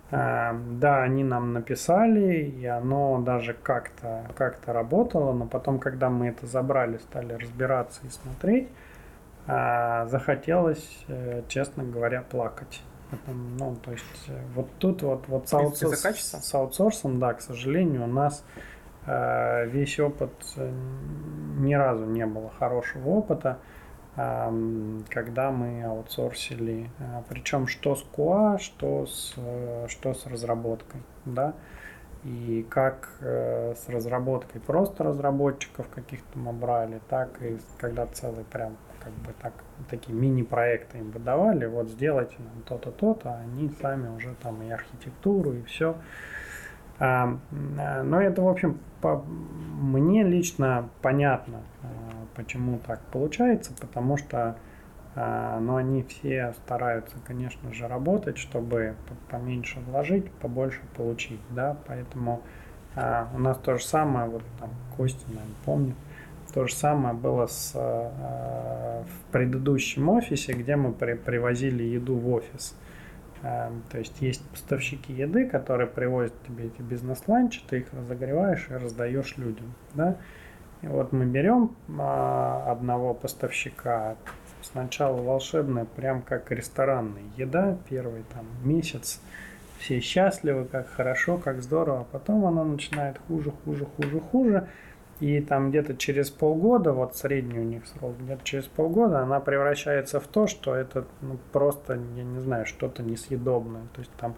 Да, 0.10 1.02
они 1.04 1.26
нам 1.26 1.52
написали, 1.52 2.44
и 2.44 2.66
оно 2.66 3.20
даже 3.20 3.54
как-то 3.54 4.24
как 4.38 4.60
работало, 4.66 5.34
но 5.34 5.48
потом, 5.48 5.80
когда 5.80 6.10
мы 6.10 6.28
это 6.28 6.46
забрали, 6.46 6.98
стали 7.00 7.34
разбираться 7.34 8.00
и 8.06 8.10
смотреть, 8.10 8.70
а, 9.48 10.06
захотелось, 10.08 11.06
э, 11.08 11.42
честно 11.48 11.84
говоря, 11.84 12.22
плакать. 12.22 12.84
Это, 13.12 13.32
ну, 13.32 13.76
то 13.78 13.92
есть, 13.92 14.04
э, 14.28 14.38
вот 14.54 14.68
тут 14.78 15.02
вот, 15.02 15.28
вот 15.30 15.48
с, 15.48 15.54
аутсорс- 15.54 15.96
с 16.42 16.54
аутсорсом, 16.54 17.20
да, 17.20 17.34
к 17.34 17.42
сожалению, 17.42 18.04
у 18.04 18.08
нас 18.08 18.44
весь 19.08 20.00
опыт, 20.00 20.34
э, 20.58 20.72
ни 21.60 21.74
разу 21.74 22.06
не 22.06 22.26
было 22.26 22.50
хорошего 22.60 23.10
опыта, 23.10 23.60
когда 24.16 25.52
мы 25.52 25.84
аутсорсили, 25.84 26.90
причем 27.30 27.68
что 27.68 27.96
с 27.96 28.04
QA, 28.04 28.58
что 28.58 29.06
с, 29.06 29.36
э, 29.38 29.86
что 29.90 30.16
с 30.16 30.26
разработкой, 30.26 31.04
да. 31.26 31.54
И 32.24 32.66
как 32.68 33.10
э, 33.22 33.76
с 33.76 33.88
разработкой 33.88 34.60
просто 34.60 35.04
разработчиков 35.04 35.88
каких-то 35.90 36.40
мы 36.40 36.52
брали, 36.52 37.00
так 37.10 37.42
и 37.44 37.60
когда 37.78 38.08
целый 38.08 38.44
прям 38.44 38.76
как 39.00 39.14
бы 39.14 39.34
так, 39.40 39.54
такие 39.90 40.18
мини-проекты 40.18 40.98
им 40.98 41.12
выдавали, 41.12 41.68
вот 41.68 41.88
сделайте 41.90 42.36
нам 42.40 42.64
то-то, 42.64 42.92
то-то, 42.92 43.30
а 43.30 43.42
они 43.42 43.70
сами 43.82 44.10
уже 44.10 44.34
там 44.42 44.62
и 44.64 44.70
архитектуру, 44.72 45.54
и 45.54 45.62
все. 45.64 45.96
А, 47.00 47.38
но 47.52 48.22
это, 48.22 48.42
в 48.42 48.48
общем, 48.48 48.80
по, 49.02 49.24
мне 49.80 50.24
лично 50.24 50.90
понятно, 51.02 51.62
а, 51.84 51.88
почему 52.36 52.80
так 52.86 53.00
получается, 53.12 53.72
потому 53.80 54.18
что 54.18 54.58
а, 55.16 55.60
но 55.60 55.76
они 55.76 56.04
все 56.04 56.54
стараются, 56.64 57.18
конечно 57.26 57.72
же, 57.74 57.88
работать, 57.88 58.38
чтобы 58.38 58.96
поменьше 59.30 59.80
вложить, 59.82 60.32
побольше 60.32 60.82
получить, 60.96 61.42
да, 61.50 61.78
поэтому 61.88 62.42
у 63.36 63.38
нас 63.38 63.60
то 63.60 63.78
же 63.78 63.86
самое, 63.86 64.28
вот 64.28 64.42
там 64.60 64.72
Костя, 64.96 65.24
наверное, 65.28 65.56
помнит, 65.66 65.96
то 66.52 66.66
же 66.66 66.74
самое 66.74 67.14
было 67.14 67.46
с, 67.46 67.76
в 67.76 69.32
предыдущем 69.32 70.10
офисе, 70.10 70.54
где 70.54 70.76
мы 70.76 70.94
при, 70.94 71.14
привозили 71.14 71.84
еду 71.84 72.16
в 72.16 72.28
офис. 72.34 72.76
А, 73.44 73.72
то 73.92 74.00
есть 74.00 74.20
есть 74.22 74.48
поставщики 74.50 75.14
еды, 75.14 75.46
которые 75.48 75.88
привозят 75.88 76.34
тебе 76.46 76.66
эти 76.66 76.82
бизнес-ланчи, 76.82 77.62
ты 77.70 77.80
их 77.80 77.94
разогреваешь 77.94 78.68
и 78.70 78.74
раздаешь 78.74 79.38
людям. 79.38 79.74
Да? 79.94 80.18
И 80.82 80.88
вот 80.88 81.12
мы 81.12 81.26
берем 81.26 81.76
а, 82.00 82.72
одного 82.72 83.14
поставщика, 83.14 84.16
сначала 84.62 85.22
волшебная, 85.22 85.86
прям 85.86 86.22
как 86.22 86.52
ресторанная 86.52 87.24
еда, 87.36 87.78
первый 87.90 88.24
там 88.34 88.46
месяц, 88.64 89.22
все 89.80 90.00
счастливы, 90.00 90.66
как 90.66 90.88
хорошо, 90.90 91.38
как 91.38 91.62
здорово, 91.62 92.02
а 92.02 92.04
потом 92.04 92.46
она 92.46 92.64
начинает 92.64 93.20
хуже, 93.28 93.52
хуже, 93.64 93.86
хуже, 93.86 94.20
хуже, 94.20 94.68
и 95.20 95.42
там 95.42 95.70
где-то 95.70 95.96
через 95.96 96.30
полгода, 96.30 96.94
вот 96.94 97.16
средний 97.16 97.60
у 97.60 97.64
них 97.64 97.88
срок, 97.88 98.16
где-то 98.20 98.44
через 98.44 98.66
полгода 98.66 99.22
она 99.22 99.40
превращается 99.40 100.20
в 100.20 100.28
то, 100.28 100.46
что 100.46 100.76
это 100.76 101.06
ну, 101.22 101.38
просто, 101.52 101.94
я 102.16 102.24
не 102.24 102.40
знаю, 102.40 102.66
что-то 102.68 103.02
несъедобное. 103.02 103.84
То 103.94 104.00
есть 104.02 104.12
там, 104.20 104.36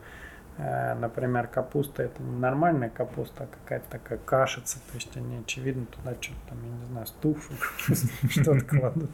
э, 0.57 0.93
например, 0.93 1.47
капуста 1.47 2.03
это 2.03 2.23
не 2.23 2.37
нормальная 2.37 2.89
капуста, 2.89 3.43
а 3.43 3.47
какая-то 3.47 3.89
такая 3.89 4.19
кашица. 4.19 4.77
То 4.89 4.95
есть 4.95 5.15
они, 5.17 5.39
очевидно, 5.39 5.85
туда 5.85 6.15
что-то 6.21 6.39
там, 6.49 6.57
я 6.63 6.77
не 6.77 6.85
знаю, 6.85 7.07
стуфу, 7.07 7.53
что-то 8.29 8.61
кладут. 8.61 9.11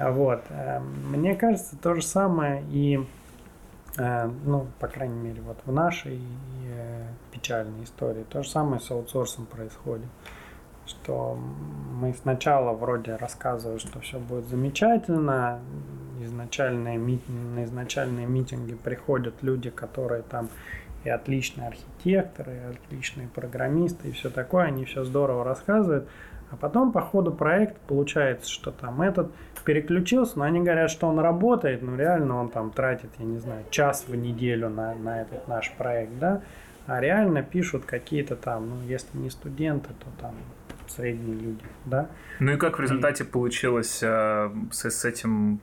Вот. 0.00 0.44
Э, 0.50 0.78
мне 0.78 1.34
кажется, 1.34 1.76
то 1.76 1.94
же 1.94 2.02
самое 2.02 2.62
и 2.70 3.04
э, 3.98 4.30
ну, 4.44 4.68
по 4.78 4.86
крайней 4.86 5.18
мере, 5.18 5.42
вот 5.42 5.58
в 5.64 5.72
нашей 5.72 6.20
э, 6.68 7.06
печальной 7.32 7.82
истории. 7.82 8.22
То 8.22 8.44
же 8.44 8.48
самое 8.48 8.80
с 8.80 8.88
аутсорсом 8.92 9.46
происходит 9.46 10.06
что 10.86 11.38
мы 12.00 12.14
сначала 12.14 12.72
вроде 12.72 13.16
рассказывали, 13.16 13.78
что 13.78 14.00
все 14.00 14.18
будет 14.18 14.46
замечательно, 14.46 15.60
изначальные, 16.20 16.98
на 16.98 17.64
изначальные 17.64 18.26
митинги 18.26 18.74
приходят 18.74 19.42
люди, 19.42 19.70
которые 19.70 20.22
там 20.22 20.48
и 21.04 21.08
отличные 21.08 21.68
архитекторы, 21.68 22.54
и 22.54 22.74
отличные 22.74 23.28
программисты, 23.28 24.08
и 24.08 24.12
все 24.12 24.28
такое, 24.28 24.64
они 24.64 24.84
все 24.84 25.04
здорово 25.04 25.44
рассказывают, 25.44 26.08
а 26.50 26.56
потом 26.56 26.92
по 26.92 27.00
ходу 27.00 27.32
проекта 27.32 27.78
получается, 27.86 28.50
что 28.50 28.70
там 28.70 29.02
этот 29.02 29.30
переключился, 29.64 30.38
но 30.38 30.44
они 30.44 30.60
говорят, 30.60 30.90
что 30.90 31.08
он 31.08 31.18
работает, 31.18 31.82
но 31.82 31.96
реально 31.96 32.40
он 32.40 32.48
там 32.48 32.70
тратит, 32.70 33.10
я 33.18 33.24
не 33.24 33.38
знаю, 33.38 33.64
час 33.70 34.04
в 34.06 34.14
неделю 34.14 34.68
на, 34.68 34.94
на 34.94 35.22
этот 35.22 35.48
наш 35.48 35.72
проект, 35.72 36.18
да, 36.18 36.40
а 36.86 37.00
реально 37.00 37.42
пишут 37.42 37.84
какие-то 37.84 38.36
там, 38.36 38.70
ну, 38.70 38.76
если 38.86 39.18
не 39.18 39.28
студенты, 39.28 39.88
то 39.88 40.06
там 40.20 40.34
средние 40.90 41.36
люди, 41.36 41.64
да. 41.84 42.08
Ну 42.40 42.52
и 42.52 42.56
как 42.56 42.78
в 42.78 42.82
результате 42.82 43.24
и... 43.24 43.26
получилось 43.26 44.00
э, 44.02 44.50
с, 44.70 44.90
с 44.90 45.04
этим 45.04 45.60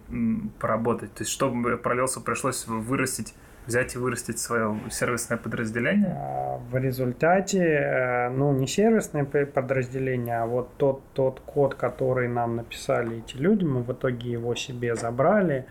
поработать? 0.60 1.14
То 1.14 1.22
есть, 1.22 1.32
что 1.32 1.54
параллелсу 1.82 2.22
пришлось 2.22 2.66
вырастить 2.68 3.34
взять 3.66 3.96
и 3.96 3.98
вырастить 3.98 4.40
свое 4.40 4.78
сервисное 4.92 5.38
подразделение? 5.38 6.16
А, 6.18 6.60
в 6.70 6.78
результате, 6.78 7.60
э, 7.60 8.30
ну, 8.30 8.52
не 8.54 8.68
сервисное 8.68 9.26
подразделение, 9.26 10.40
а 10.40 10.46
вот 10.46 10.70
тот, 10.78 11.02
тот 11.14 11.40
код, 11.40 11.76
который 11.76 12.28
нам 12.28 12.58
написали 12.58 13.20
эти 13.20 13.38
люди, 13.38 13.64
мы 13.64 13.84
в 13.84 13.92
итоге 13.92 14.32
его 14.32 14.56
себе 14.56 14.96
забрали, 14.96 15.66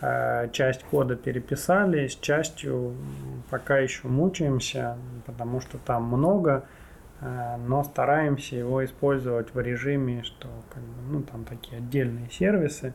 э, 0.00 0.48
часть 0.52 0.84
кода 0.84 1.16
переписали, 1.16 2.08
с 2.08 2.16
частью 2.16 2.94
пока 3.50 3.78
еще 3.78 4.08
мучаемся, 4.08 4.96
потому 5.26 5.60
что 5.60 5.78
там 5.78 6.04
много 6.04 6.64
но 7.20 7.82
стараемся 7.82 8.56
его 8.56 8.84
использовать 8.84 9.54
в 9.54 9.60
режиме, 9.60 10.22
что 10.22 10.48
как 10.72 10.82
бы, 10.82 11.12
ну, 11.12 11.22
там 11.22 11.44
такие 11.44 11.78
отдельные 11.78 12.28
сервисы, 12.30 12.92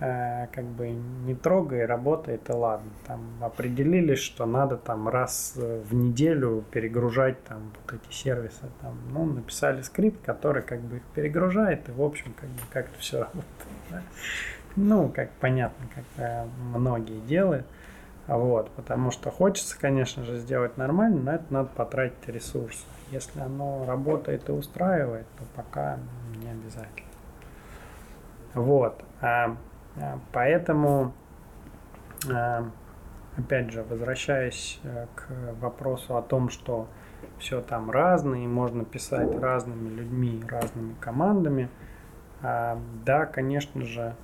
э, 0.00 0.48
как 0.48 0.64
бы 0.64 0.90
не 0.90 1.34
трогай, 1.36 1.86
работает 1.86 2.48
и 2.50 2.52
ладно. 2.52 2.90
Там 3.06 3.20
определились, 3.40 4.18
что 4.18 4.46
надо 4.46 4.76
там 4.76 5.08
раз 5.08 5.54
в 5.56 5.94
неделю 5.94 6.64
перегружать 6.72 7.42
там 7.44 7.72
вот 7.74 8.00
эти 8.00 8.12
сервисы. 8.12 8.62
Там, 8.80 8.98
ну, 9.12 9.24
написали 9.26 9.82
скрипт, 9.82 10.24
который 10.24 10.62
как 10.62 10.80
бы 10.80 10.96
их 10.96 11.02
перегружает, 11.14 11.88
и 11.88 11.92
в 11.92 12.02
общем 12.02 12.34
как 12.38 12.48
бы 12.48 12.62
как-то 12.72 12.98
все 12.98 13.20
работает. 13.20 13.46
Да? 13.90 14.02
Ну, 14.74 15.08
как 15.08 15.30
понятно, 15.32 15.86
как 15.94 16.04
э, 16.16 16.46
многие 16.74 17.20
делают. 17.20 17.66
Вот, 18.26 18.70
потому 18.70 19.10
что 19.10 19.30
хочется, 19.30 19.78
конечно 19.78 20.24
же, 20.24 20.38
сделать 20.38 20.76
нормально, 20.76 21.20
но 21.22 21.32
это 21.34 21.44
надо 21.50 21.68
потратить 21.74 22.26
ресурсы. 22.28 22.84
Если 23.12 23.40
оно 23.40 23.84
работает 23.84 24.48
и 24.48 24.52
устраивает, 24.52 25.26
то 25.38 25.44
пока 25.54 25.98
не 26.42 26.48
обязательно. 26.48 27.10
Вот. 28.54 29.04
А, 29.20 29.56
а, 30.00 30.18
поэтому, 30.32 31.12
а, 32.30 32.64
опять 33.36 33.70
же, 33.70 33.82
возвращаясь 33.82 34.80
э, 34.82 35.06
к 35.14 35.26
вопросу 35.60 36.16
о 36.16 36.22
том, 36.22 36.48
что 36.48 36.88
все 37.38 37.60
там 37.60 37.90
разное, 37.90 38.40
и 38.40 38.46
можно 38.46 38.84
писать 38.84 39.38
разными 39.38 39.90
людьми, 39.90 40.42
разными 40.48 40.94
командами, 41.00 41.68
да, 42.42 43.26
конечно 43.26 43.84
же, 43.84 44.16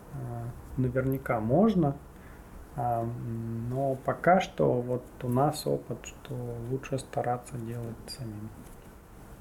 наверняка 0.76 1.38
можно, 1.38 1.96
но 2.74 3.96
пока 4.04 4.40
что 4.40 4.80
вот 4.80 5.04
у 5.22 5.28
нас 5.28 5.64
опыт, 5.64 5.98
что 6.04 6.34
лучше 6.70 6.98
стараться 6.98 7.56
делать 7.56 7.96
самим. 8.08 8.50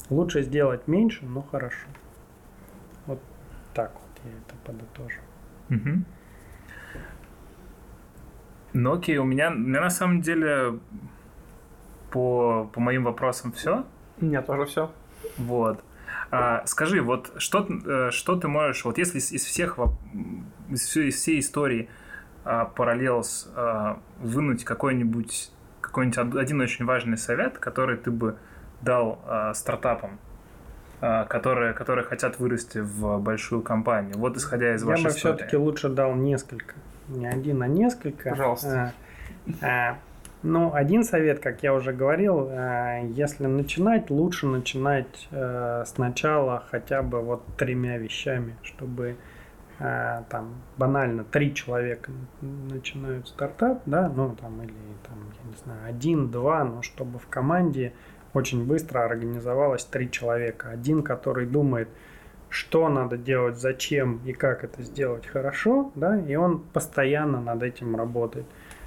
Лучше 0.10 0.42
сделать 0.44 0.88
меньше, 0.88 1.26
но 1.26 1.42
хорошо. 1.42 1.88
Вот 3.06 3.20
так 3.74 3.92
вот 3.94 4.24
я 4.26 4.32
это 4.32 4.56
подытожу. 4.66 5.20
Угу. 5.70 6.04
Ну 8.74 8.94
окей, 8.94 9.18
у 9.18 9.24
меня, 9.24 9.50
у 9.52 9.56
меня 9.56 9.82
на 9.82 9.90
самом 9.90 10.22
деле 10.22 10.80
по, 12.12 12.70
по 12.74 12.80
моим 12.80 13.04
вопросам 13.04 13.52
все. 13.52 13.86
У 14.22 14.26
меня 14.26 14.42
тоже 14.42 14.66
все. 14.66 14.92
Вот. 15.38 15.84
А, 16.32 16.66
скажи, 16.66 17.02
вот 17.02 17.34
что, 17.38 17.68
э, 17.68 18.12
что 18.12 18.36
ты 18.36 18.48
можешь, 18.48 18.86
вот 18.86 18.98
если 18.98 19.20
из, 19.20 19.32
из 19.32 19.44
всех, 19.44 19.78
из 20.70 20.82
всей, 20.82 21.10
из 21.10 21.16
всей 21.16 21.40
истории 21.40 21.90
а, 22.44 22.72
Parallels 22.76 23.48
а, 23.56 24.00
вынуть 24.20 24.64
какой-нибудь 24.64 25.52
какой-нибудь 25.82 26.36
один 26.36 26.62
очень 26.62 26.86
важный 26.86 27.18
совет, 27.18 27.58
который 27.60 27.98
ты 27.98 28.12
бы 28.12 28.38
дал 28.82 29.20
э, 29.26 29.54
стартапам, 29.54 30.20
э, 31.02 31.26
которые, 31.26 31.74
которые 31.74 32.06
хотят 32.06 32.40
вырасти 32.40 32.80
в 32.80 33.18
большую 33.20 33.62
компанию? 33.62 34.18
Вот 34.18 34.38
исходя 34.38 34.76
из 34.76 34.82
Я 34.82 34.88
вашей 34.88 35.04
бы 35.06 35.10
истории. 35.10 35.36
все-таки 35.36 35.58
лучше 35.58 35.90
дал 35.90 36.16
несколько. 36.16 36.76
Не 37.08 37.28
один, 37.28 37.62
а 37.64 37.68
несколько. 37.68 38.32
Пожалуйста. 38.32 38.94
А, 39.62 39.66
а, 39.66 39.98
ну, 40.44 40.74
один 40.74 41.04
совет, 41.04 41.40
как 41.40 41.64
я 41.64 41.74
уже 41.74 41.94
говорил, 41.94 42.48
а, 42.50 43.00
если 43.02 43.46
начинать, 43.48 44.10
лучше 44.10 44.46
начинать 44.46 45.28
а, 45.32 45.84
сначала 45.86 46.64
хотя 46.70 47.02
бы 47.02 47.22
вот 47.22 47.44
тремя 47.58 47.98
вещами, 47.98 48.56
чтобы 48.62 49.16
а, 49.80 50.24
там 50.30 50.56
банально 50.78 51.24
три 51.24 51.54
человека 51.54 52.12
начинают 52.42 53.28
стартап, 53.28 53.82
да, 53.86 54.10
ну 54.10 54.36
там 54.36 54.62
или 54.62 54.74
там, 55.08 55.18
я 55.44 55.50
не 55.50 55.58
знаю, 55.58 55.80
один, 55.88 56.30
два, 56.30 56.64
но 56.64 56.82
чтобы 56.82 57.20
в 57.20 57.28
команде 57.28 57.94
очень 58.34 58.66
быстро 58.66 59.06
организовалось 59.06 59.86
три 59.86 60.10
человека. 60.12 60.70
Один, 60.70 61.04
который 61.04 61.46
думает, 61.46 61.90
что 62.50 62.88
надо 62.90 63.18
делать, 63.18 63.58
зачем 63.58 64.22
и 64.26 64.34
как 64.34 64.64
это 64.64 64.82
сделать 64.82 65.26
хорошо, 65.28 65.92
да, 65.96 66.18
и 66.20 66.36
он 66.36 66.60
постоянно 66.60 67.42
над 67.42 67.64
этим 67.64 67.96
работает. 67.96 68.46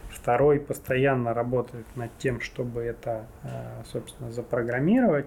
Второй 0.08 0.58
постоянно 0.58 1.34
работает 1.34 1.86
над 1.94 2.10
тем, 2.18 2.40
чтобы 2.40 2.82
это, 2.82 3.26
э, 3.44 3.82
собственно, 3.84 4.30
запрограммировать. 4.32 5.26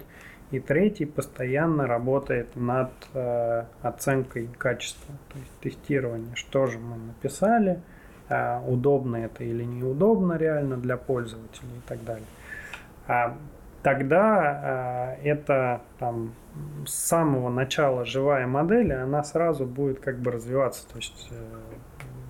И 0.50 0.60
третий 0.60 1.06
постоянно 1.06 1.86
работает 1.86 2.54
над 2.54 2.90
э, 3.14 3.64
оценкой 3.82 4.48
качества, 4.58 5.14
то 5.32 5.38
есть 5.38 5.50
тестирование, 5.60 6.34
что 6.34 6.66
же 6.66 6.78
мы 6.78 6.96
написали, 6.96 7.80
э, 8.28 8.60
удобно 8.66 9.16
это 9.16 9.42
или 9.42 9.64
неудобно 9.64 10.34
реально 10.34 10.76
для 10.76 10.96
пользователей 10.96 11.78
и 11.78 11.88
так 11.88 12.04
далее. 12.04 12.26
Тогда 13.84 15.18
э, 15.20 15.28
это 15.28 15.82
там 15.98 16.32
с 16.86 16.94
самого 16.94 17.50
начала 17.50 18.06
живая 18.06 18.46
модель, 18.46 18.94
она 18.94 19.22
сразу 19.22 19.66
будет 19.66 20.00
как 20.00 20.20
бы 20.20 20.30
развиваться. 20.30 20.88
То 20.88 20.96
есть 20.96 21.28
э, 21.30 21.36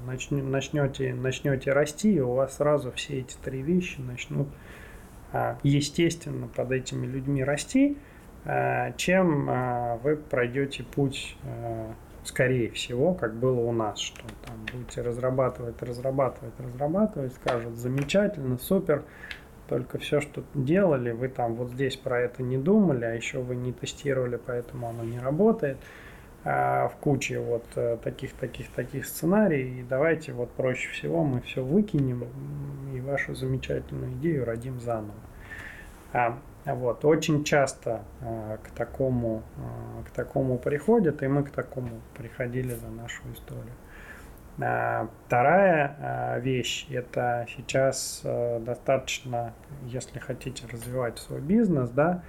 начнете, 0.05 1.14
начнете 1.14 1.72
расти, 1.72 2.16
и 2.16 2.18
у 2.18 2.34
вас 2.34 2.57
сразу 2.57 2.90
все 2.90 3.20
эти 3.20 3.36
три 3.36 3.62
вещи 3.62 4.00
начнут 4.00 4.48
э, 5.32 5.55
естественно 5.62 6.48
под 6.48 6.72
этими 6.72 7.07
людьми 7.07 7.44
расти, 7.44 7.98
э, 8.44 8.92
чем 8.96 9.48
э, 9.48 9.98
вы 10.02 10.16
пройдете 10.16 10.82
путь 10.82 11.36
э, 11.44 11.92
скорее 12.24 12.72
всего, 12.72 13.14
как 13.14 13.36
было 13.36 13.61
у 13.61 13.70
нас, 13.70 14.00
что 14.00 14.22
там 14.44 14.57
будете 14.72 15.02
разрабатывать, 15.02 15.80
разрабатывать, 15.80 16.55
разрабатывать, 16.59 17.32
скажут 17.34 17.76
замечательно, 17.76 18.59
супер, 18.59 19.05
только 19.69 19.99
все, 19.99 20.21
что 20.21 20.45
делали, 20.55 21.12
вы 21.12 21.29
там 21.29 21.55
вот 21.55 21.71
здесь 21.71 21.97
про 21.97 22.21
это 22.21 22.43
не 22.43 22.59
думали, 22.59 23.05
а 23.05 23.12
еще 23.12 23.41
вы 23.41 23.57
не 23.57 23.73
тестировали, 23.73 24.37
поэтому 24.37 24.89
оно 24.89 25.05
не 25.05 25.19
работает. 25.19 25.79
А 26.47 26.89
в 26.89 26.97
куче 26.97 27.41
вот 27.41 27.65
э, 27.75 27.97
таких, 28.05 28.35
таких, 28.35 28.69
таких 28.69 29.07
сценариев. 29.07 29.79
И 29.79 29.83
давайте 29.83 30.33
вот 30.33 30.51
проще 30.51 30.91
всего 30.91 31.25
мы 31.25 31.41
все 31.41 31.65
выкинем 31.65 32.27
и 32.95 33.01
вашу 33.01 33.35
замечательную 33.35 34.12
идею 34.12 34.45
родим 34.45 34.79
заново. 34.79 35.15
А, 36.12 36.39
вот, 36.67 37.05
очень 37.05 37.45
часто 37.45 38.03
а, 38.21 38.59
к, 38.59 38.71
такому, 38.71 39.43
а, 39.57 40.03
к 40.05 40.11
такому 40.11 40.59
приходят, 40.59 41.23
и 41.23 41.27
мы 41.27 41.45
к 41.45 41.51
такому 41.51 42.01
приходили 42.17 42.75
за 42.75 42.89
нашу 42.89 43.23
историю. 43.33 43.73
А, 44.61 45.09
вторая 45.26 45.96
а, 45.98 46.38
вещь– 46.38 46.86
это 46.90 47.46
сейчас 47.57 48.22
а, 48.24 48.61
достаточно, 48.61 49.52
если 49.86 50.18
хотите 50.18 50.66
развивать 50.70 51.18
свой 51.18 51.40
бизнес, 51.40 51.90
да, 51.90 52.22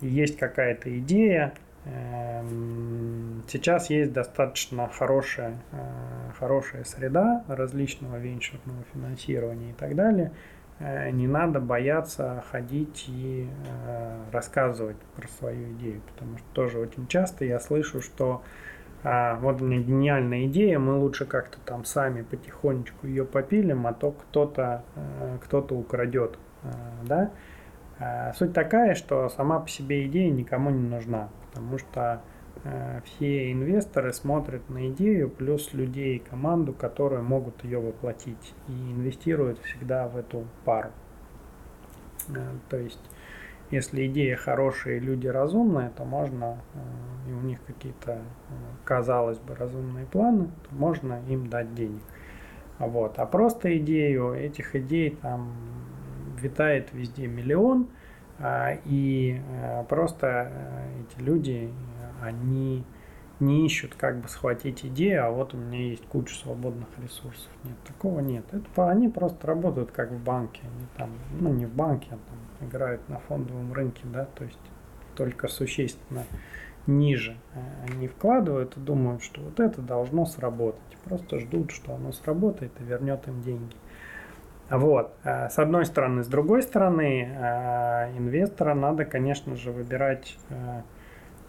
есть 0.00 0.38
какая-то 0.38 0.98
идея, 0.98 1.52
эм, 1.84 3.44
сейчас 3.46 3.90
есть 3.90 4.12
достаточно 4.12 4.88
хорошая, 4.88 5.54
хорошая 6.38 6.82
среда 6.84 7.44
различного 7.46 8.16
венчурного 8.16 8.82
финансирования 8.92 9.70
и 9.70 9.74
так 9.74 9.94
далее. 9.94 10.32
Э, 10.80 11.10
не 11.10 11.28
надо 11.28 11.60
бояться 11.60 12.42
ходить 12.50 13.04
и 13.06 13.48
рассказывать 14.32 14.96
про 15.14 15.28
свою 15.28 15.72
идею, 15.74 16.00
потому 16.12 16.38
что 16.38 16.46
тоже 16.54 16.78
очень 16.78 17.06
часто 17.06 17.44
я 17.44 17.60
слышу, 17.60 18.00
что 18.00 18.42
а, 19.10 19.36
вот 19.36 19.62
у 19.62 19.64
меня 19.64 19.80
гениальная 19.80 20.44
идея, 20.48 20.78
мы 20.78 20.98
лучше 20.98 21.24
как-то 21.24 21.58
там 21.64 21.86
сами 21.86 22.20
потихонечку 22.20 23.06
ее 23.06 23.24
попилим, 23.24 23.86
а 23.86 23.94
то 23.94 24.10
кто-то 24.10 24.82
э, 24.96 25.38
кто-то 25.44 25.74
украдет, 25.74 26.38
э, 26.62 26.68
да. 27.06 27.30
А, 27.98 28.34
суть 28.34 28.52
такая, 28.52 28.94
что 28.94 29.30
сама 29.30 29.60
по 29.60 29.68
себе 29.70 30.06
идея 30.06 30.30
никому 30.30 30.68
не 30.68 30.86
нужна, 30.86 31.30
потому 31.46 31.78
что 31.78 32.20
э, 32.64 33.00
все 33.06 33.50
инвесторы 33.50 34.12
смотрят 34.12 34.68
на 34.68 34.90
идею 34.90 35.30
плюс 35.30 35.72
людей 35.72 36.16
и 36.16 36.18
команду, 36.18 36.74
которые 36.74 37.22
могут 37.22 37.64
ее 37.64 37.78
воплотить 37.78 38.54
и 38.68 38.72
инвестируют 38.72 39.58
всегда 39.60 40.06
в 40.06 40.18
эту 40.18 40.44
пару. 40.66 40.90
То 42.68 42.76
есть 42.76 43.00
если 43.70 44.06
идея 44.06 44.36
хорошая 44.36 44.96
и 44.96 45.00
люди 45.00 45.26
разумные, 45.26 45.90
то 45.90 46.04
можно, 46.04 46.58
э, 46.74 47.30
и 47.30 47.32
у 47.32 47.40
них 47.40 47.58
какие-то, 47.66 48.12
э, 48.12 48.18
казалось 48.84 49.38
бы, 49.38 49.54
разумные 49.54 50.06
планы, 50.06 50.48
то 50.68 50.74
можно 50.74 51.20
им 51.28 51.48
дать 51.48 51.74
денег. 51.74 52.02
Вот. 52.78 53.18
А 53.18 53.26
просто 53.26 53.76
идею, 53.78 54.32
этих 54.32 54.74
идей 54.74 55.10
там 55.10 55.52
витает 56.40 56.92
везде 56.92 57.26
миллион, 57.26 57.88
а, 58.38 58.74
и 58.84 59.40
э, 59.46 59.84
просто 59.88 60.52
эти 61.00 61.22
люди, 61.22 61.70
они 62.22 62.84
не 63.40 63.66
ищут 63.66 63.94
как 63.94 64.20
бы 64.20 64.28
схватить 64.28 64.84
идею, 64.84 65.26
а 65.26 65.30
вот 65.30 65.54
у 65.54 65.56
меня 65.56 65.78
есть 65.78 66.06
куча 66.06 66.34
свободных 66.34 66.88
ресурсов. 67.02 67.50
Нет, 67.64 67.76
такого 67.86 68.20
нет. 68.20 68.44
Это, 68.52 68.88
они 68.88 69.08
просто 69.08 69.46
работают 69.46 69.90
как 69.90 70.10
в 70.10 70.22
банке. 70.22 70.62
Они 70.62 70.86
там, 70.96 71.10
ну 71.38 71.52
не 71.52 71.66
в 71.66 71.72
банке, 71.72 72.08
а 72.10 72.18
там 72.28 72.38
играют 72.60 73.08
на 73.08 73.18
фондовом 73.20 73.72
рынке, 73.72 74.02
да, 74.04 74.26
то 74.34 74.44
есть 74.44 74.58
только 75.14 75.48
существенно 75.48 76.24
ниже 76.86 77.36
они 77.86 78.08
вкладывают 78.08 78.76
и 78.76 78.80
думают, 78.80 79.22
что 79.22 79.42
вот 79.42 79.60
это 79.60 79.82
должно 79.82 80.24
сработать. 80.24 80.80
Просто 81.04 81.38
ждут, 81.38 81.70
что 81.70 81.94
оно 81.94 82.12
сработает 82.12 82.72
и 82.80 82.84
вернет 82.84 83.26
им 83.28 83.42
деньги. 83.42 83.74
Вот, 84.70 85.14
э, 85.24 85.48
с 85.48 85.58
одной 85.58 85.86
стороны. 85.86 86.22
С 86.22 86.26
другой 86.26 86.62
стороны, 86.62 87.24
э, 87.24 88.18
инвестора 88.18 88.74
надо, 88.74 89.06
конечно 89.06 89.56
же, 89.56 89.70
выбирать 89.70 90.36
э, 90.50 90.82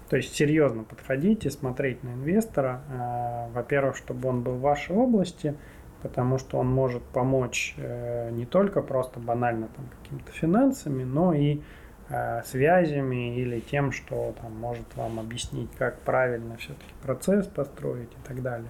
то 0.10 0.18
есть 0.18 0.34
серьезно 0.34 0.84
подходить 0.84 1.45
и 1.45 1.49
смотреть 1.49 2.03
на 2.03 2.10
инвестора. 2.10 2.82
Э, 2.89 3.53
во-первых, 3.53 3.95
чтобы 3.95 4.28
он 4.28 4.41
был 4.41 4.53
в 4.53 4.62
вашей 4.62 4.95
области, 4.95 5.55
потому 6.02 6.38
что 6.38 6.58
он 6.58 6.68
может 6.68 7.04
помочь 7.04 7.76
э, 7.78 8.30
не 8.32 8.45
только 8.45 8.82
просто 8.82 9.20
банально 9.20 9.68
там 9.76 9.86
какими-то 10.02 10.32
финансами, 10.32 11.04
но 11.04 11.34
и 11.34 11.62
э, 12.10 12.41
связями 12.45 13.36
или 13.38 13.60
тем, 13.60 13.91
что 13.91 14.34
там 14.41 14.56
может 14.56 14.86
вам 14.95 15.20
объяснить, 15.20 15.70
как 15.78 16.00
правильно 16.00 16.58
все-таки 16.58 16.93
процесс 17.02 17.47
построить 17.47 18.12
и 18.12 18.28
так 18.28 18.41
далее. 18.41 18.70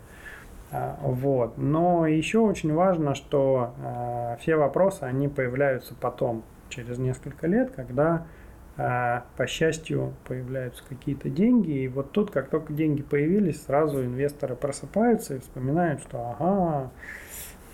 Вот. 1.01 1.57
Но 1.57 2.05
еще 2.05 2.37
очень 2.37 2.71
важно, 2.71 3.15
что 3.15 3.73
все 4.39 4.55
вопросы, 4.55 5.01
они 5.01 5.27
появляются 5.27 5.95
потом, 5.99 6.43
через 6.69 6.97
несколько 6.97 7.47
лет, 7.47 7.71
когда 7.75 8.25
а, 8.81 9.25
по 9.35 9.45
счастью, 9.45 10.13
появляются 10.25 10.81
какие-то 10.87 11.29
деньги, 11.29 11.71
и 11.71 11.87
вот 11.89 12.13
тут, 12.13 12.31
как 12.31 12.49
только 12.49 12.71
деньги 12.71 13.01
появились, 13.01 13.61
сразу 13.63 14.05
инвесторы 14.05 14.55
просыпаются 14.55 15.35
и 15.35 15.39
вспоминают, 15.39 16.01
что 16.01 16.37
ага, 16.39 16.91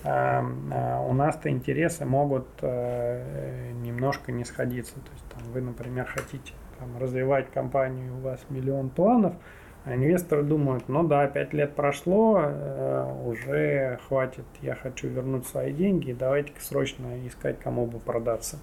а, 0.03 0.43
а, 0.71 1.01
у 1.07 1.13
нас-то 1.13 1.49
интересы 1.49 2.05
могут 2.05 2.47
э, 2.61 3.71
немножко 3.83 4.31
не 4.31 4.45
сходиться. 4.45 4.95
То 4.95 5.11
есть 5.13 5.25
там, 5.29 5.43
вы, 5.51 5.61
например, 5.61 6.05
хотите 6.05 6.53
там, 6.79 6.97
развивать 6.97 7.51
компанию, 7.51 8.17
у 8.17 8.21
вас 8.21 8.39
миллион 8.49 8.89
планов, 8.89 9.35
а 9.83 9.93
инвесторы 9.93 10.41
думают, 10.41 10.89
ну 10.89 11.03
да, 11.03 11.27
пять 11.27 11.53
лет 11.53 11.75
прошло, 11.75 12.41
э, 12.41 13.23
уже 13.25 13.99
хватит, 14.07 14.45
я 14.63 14.73
хочу 14.73 15.07
вернуть 15.07 15.45
свои 15.45 15.71
деньги, 15.71 16.13
давайте-ка 16.13 16.61
срочно 16.61 17.27
искать, 17.27 17.59
кому 17.59 17.85
бы 17.85 17.99
продаться. 17.99 18.57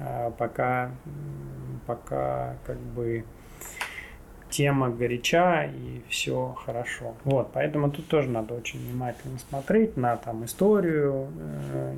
А, 0.00 0.30
пока, 0.30 0.90
пока 1.86 2.56
как 2.66 2.78
бы 2.78 3.24
тема 4.48 4.90
горяча 4.90 5.64
и 5.64 6.02
все 6.08 6.56
хорошо. 6.64 7.14
Вот, 7.24 7.52
поэтому 7.52 7.90
тут 7.90 8.08
тоже 8.08 8.28
надо 8.28 8.54
очень 8.54 8.80
внимательно 8.80 9.38
смотреть 9.38 9.96
на 9.96 10.16
там 10.16 10.44
историю 10.44 11.28
э, 11.38 11.94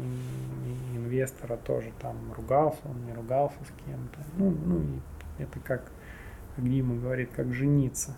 инвестора 0.95 1.57
тоже 1.57 1.93
там 2.01 2.17
ругался, 2.37 2.81
он 2.85 3.05
не 3.07 3.13
ругался 3.13 3.57
с 3.65 3.85
кем-то. 3.85 4.19
Ну, 4.37 4.51
ну 4.51 4.83
это 5.39 5.61
как, 5.61 5.83
как 6.57 6.65
Дима 6.69 6.97
говорит, 6.97 7.31
как 7.35 7.53
жениться. 7.53 8.17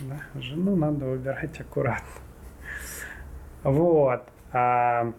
Да? 0.00 0.40
Жену 0.40 0.76
надо 0.76 1.06
выбирать 1.06 1.60
аккуратно. 1.60 2.06
Вот. 3.62 4.22
А, 4.52 5.12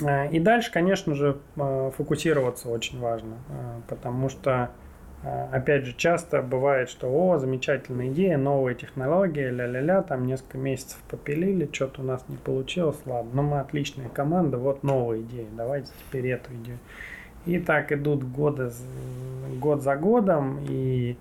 и 0.00 0.40
дальше, 0.40 0.72
конечно 0.72 1.14
же, 1.14 1.38
э, 1.56 1.90
фокусироваться 1.96 2.68
очень 2.68 2.98
важно, 2.98 3.36
э, 3.48 3.80
потому 3.88 4.28
что, 4.28 4.70
опять 5.52 5.84
же, 5.84 5.94
часто 5.96 6.42
бывает, 6.42 6.90
что, 6.90 7.08
о, 7.08 7.38
замечательная 7.38 8.08
идея, 8.08 8.36
новая 8.36 8.74
технология, 8.74 9.50
ля-ля-ля, 9.50 10.02
там 10.02 10.26
несколько 10.26 10.58
месяцев 10.58 10.98
попилили, 11.08 11.68
что-то 11.72 12.02
у 12.02 12.04
нас 12.04 12.24
не 12.28 12.36
получилось, 12.36 12.98
ладно, 13.06 13.30
но 13.32 13.42
мы 13.42 13.60
отличная 13.60 14.08
команда, 14.08 14.58
вот 14.58 14.82
новая 14.82 15.20
идея, 15.20 15.46
давайте 15.56 15.92
теперь 16.00 16.28
эту 16.28 16.52
идею. 16.54 16.78
И 17.46 17.58
так 17.58 17.90
идут 17.92 18.24
годы, 18.24 18.70
год 19.60 19.82
за 19.82 19.96
годом, 19.96 20.58
и 20.68 21.16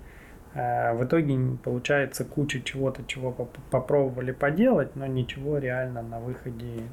в 0.54 1.00
итоге 1.04 1.58
получается 1.64 2.26
куча 2.26 2.62
чего-то, 2.62 3.04
чего 3.06 3.32
попробовали 3.72 4.32
поделать, 4.32 4.96
но 4.96 5.06
ничего 5.06 5.58
реально 5.60 6.02
на 6.02 6.20
выходе 6.20 6.84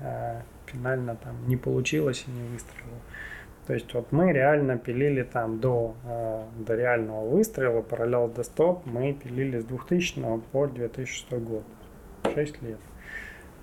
финально 0.72 1.16
там 1.16 1.46
не 1.46 1.56
получилось 1.56 2.24
и 2.26 2.30
не 2.30 2.48
выстрелило. 2.48 3.00
То 3.66 3.74
есть 3.74 3.92
вот 3.94 4.10
мы 4.10 4.32
реально 4.32 4.78
пилили 4.78 5.22
там 5.22 5.60
до, 5.60 5.94
э, 6.04 6.42
до 6.66 6.74
реального 6.74 7.28
выстрела, 7.28 7.82
параллел 7.82 8.28
десктоп, 8.28 8.84
мы 8.86 9.12
пилили 9.12 9.60
с 9.60 9.64
2000 9.64 10.40
по 10.52 10.66
2006 10.66 11.32
год. 11.32 11.62
6 12.34 12.62
лет. 12.62 12.78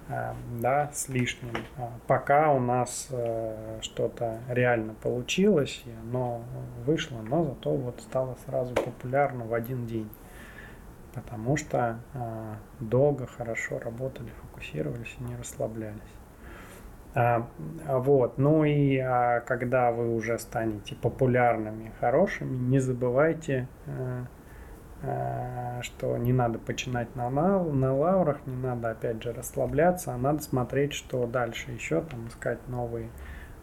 Э, 0.10 0.34
да, 0.62 0.90
с 0.94 1.10
лишним. 1.10 1.52
А 1.78 1.92
пока 2.08 2.54
у 2.54 2.60
нас 2.60 3.08
э, 3.12 3.80
что-то 3.82 4.40
реально 4.48 4.94
получилось, 4.94 5.84
и 5.86 5.92
оно 6.04 6.42
вышло, 6.86 7.18
но 7.22 7.44
зато 7.44 7.72
вот 7.72 8.00
стало 8.02 8.38
сразу 8.46 8.74
популярно 8.74 9.46
в 9.46 9.54
один 9.54 9.86
день. 9.86 10.10
Потому 11.14 11.58
что 11.58 12.00
э, 12.14 12.54
долго, 12.80 13.28
хорошо 13.28 13.80
работали, 13.80 14.30
фокусировались 14.42 15.16
и 15.20 15.24
не 15.24 15.36
расслаблялись. 15.36 16.17
А, 17.18 17.48
вот. 17.88 18.38
Ну 18.38 18.64
и 18.64 18.98
а, 19.00 19.40
когда 19.40 19.92
вы 19.92 20.16
уже 20.16 20.38
станете 20.38 20.94
популярными, 20.94 21.92
хорошими, 22.00 22.56
не 22.56 22.78
забывайте, 22.78 23.68
а, 23.88 24.28
а, 25.02 25.82
что 25.82 26.16
не 26.18 26.32
надо 26.32 26.60
починать 26.60 27.16
на, 27.16 27.32
на, 27.32 27.64
на 27.64 27.96
лаврах, 27.96 28.38
не 28.46 28.56
надо 28.56 28.92
опять 28.92 29.24
же 29.24 29.34
расслабляться, 29.34 30.14
а 30.14 30.18
надо 30.18 30.44
смотреть, 30.44 30.94
что 30.94 31.26
дальше 31.26 31.72
еще, 31.72 32.02
там 32.02 32.28
искать 32.28 32.60
новые, 32.68 33.10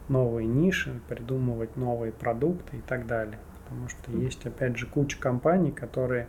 новые 0.09 0.47
ниши, 0.47 0.99
придумывать 1.07 1.77
новые 1.77 2.11
продукты 2.11 2.75
и 2.77 2.81
так 2.81 3.07
далее. 3.07 3.39
Потому 3.63 3.87
что 3.87 4.11
есть 4.11 4.45
опять 4.45 4.75
же 4.75 4.85
куча 4.85 5.17
компаний, 5.17 5.71
которые 5.71 6.27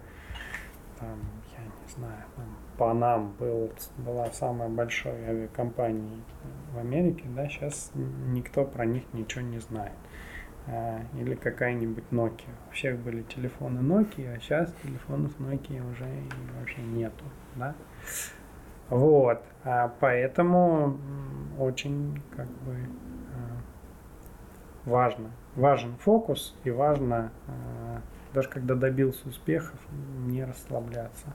там, 1.01 1.19
я 1.59 1.65
не 1.65 1.93
знаю, 1.93 2.23
там, 2.37 2.56
Панам 2.79 3.35
был, 3.39 3.71
была 3.99 4.31
самая 4.33 4.69
большая 4.69 5.31
авиакомпания 5.31 6.19
в 6.75 6.79
Америке, 6.79 7.25
да, 7.35 7.49
сейчас 7.49 7.91
никто 7.95 8.65
про 8.65 8.85
них 8.85 9.03
ничего 9.13 9.43
не 9.43 9.59
знает. 9.59 9.93
А, 10.69 11.01
или 11.15 11.35
какая-нибудь 11.35 12.05
Nokia. 12.11 12.51
У 12.69 12.73
всех 12.73 12.99
были 12.99 13.23
телефоны 13.23 13.79
Nokia, 13.81 14.37
а 14.37 14.41
сейчас 14.41 14.73
телефонов 14.83 15.33
Nokia 15.39 15.91
уже 15.91 16.07
вообще 16.59 16.83
нету, 16.83 17.25
да. 17.55 17.75
Вот, 18.89 19.43
а 19.65 19.93
поэтому 20.01 20.99
очень 21.59 22.21
как 22.37 22.49
бы 22.49 22.77
а, 23.35 24.89
важно, 24.89 25.31
важен 25.55 25.97
фокус 25.99 26.57
и 26.65 26.71
важно 26.71 27.31
а, 27.49 28.01
даже 28.37 28.49
когда 28.51 28.75
добился 28.75 29.29
успехов 29.29 29.79
не 30.27 30.45
расслабляться. 30.45 31.33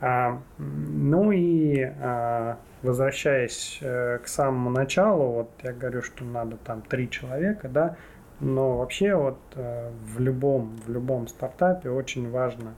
А, 0.00 0.40
ну 0.58 1.30
и 1.30 1.82
а, 1.82 2.58
возвращаясь 2.82 3.78
э, 3.82 4.18
к 4.18 4.28
самому 4.28 4.70
началу, 4.70 5.32
вот 5.32 5.50
я 5.62 5.72
говорю, 5.72 6.02
что 6.02 6.24
надо 6.24 6.56
там 6.56 6.82
три 6.82 7.10
человека, 7.10 7.68
да, 7.68 7.96
но 8.40 8.78
вообще 8.78 9.14
вот 9.14 9.38
э, 9.54 9.90
в 10.14 10.18
любом, 10.18 10.76
в 10.78 10.88
любом 10.88 11.28
стартапе 11.28 11.90
очень 11.90 12.30
важно 12.30 12.72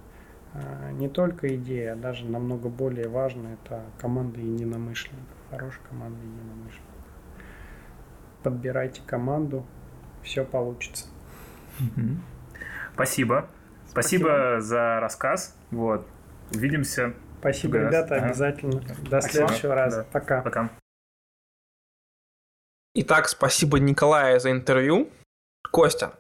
а, 0.55 0.91
не 0.93 1.09
только 1.09 1.55
идея, 1.57 1.93
а 1.93 1.97
даже 1.97 2.27
намного 2.27 2.69
более 2.69 3.09
важно 3.09 3.51
это 3.63 3.83
команда 3.99 4.41
единомышленников, 4.41 5.37
хорошая 5.51 5.83
команда 5.89 6.19
единомышленников. 6.19 6.89
Подбирайте 8.43 9.03
команду, 9.07 9.65
все 10.23 10.45
получится. 10.45 11.07
Спасибо. 12.95 13.49
Спасибо, 13.87 14.23
Спасибо 14.25 14.61
за 14.61 15.01
рассказ. 15.01 15.57
Вот. 15.71 16.07
Увидимся. 16.55 17.15
Спасибо, 17.41 17.79
ребята, 17.79 18.17
ага. 18.17 18.27
обязательно. 18.27 18.81
До 18.81 19.21
Спасибо. 19.21 19.49
следующего 19.49 19.75
раза. 19.75 20.03
Да. 20.03 20.07
Пока. 20.13 20.43
Пока. 20.43 20.71
Итак, 22.95 23.29
спасибо 23.29 23.79
Николаю 23.79 24.39
за 24.39 24.51
интервью. 24.51 25.09
Костя. 25.71 26.13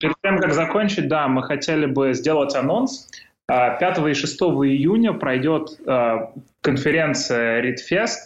Перед 0.00 0.14
тем, 0.22 0.38
как 0.38 0.52
закончить, 0.52 1.08
да, 1.08 1.28
мы 1.28 1.42
хотели 1.42 1.86
бы 1.86 2.14
сделать 2.14 2.54
анонс. 2.54 3.08
5 3.46 3.82
а, 3.98 4.08
и 4.08 4.14
6 4.14 4.40
июня 4.40 5.12
пройдет 5.12 5.78
а, 5.86 6.32
конференция 6.60 7.62
ReadFest, 7.62 8.16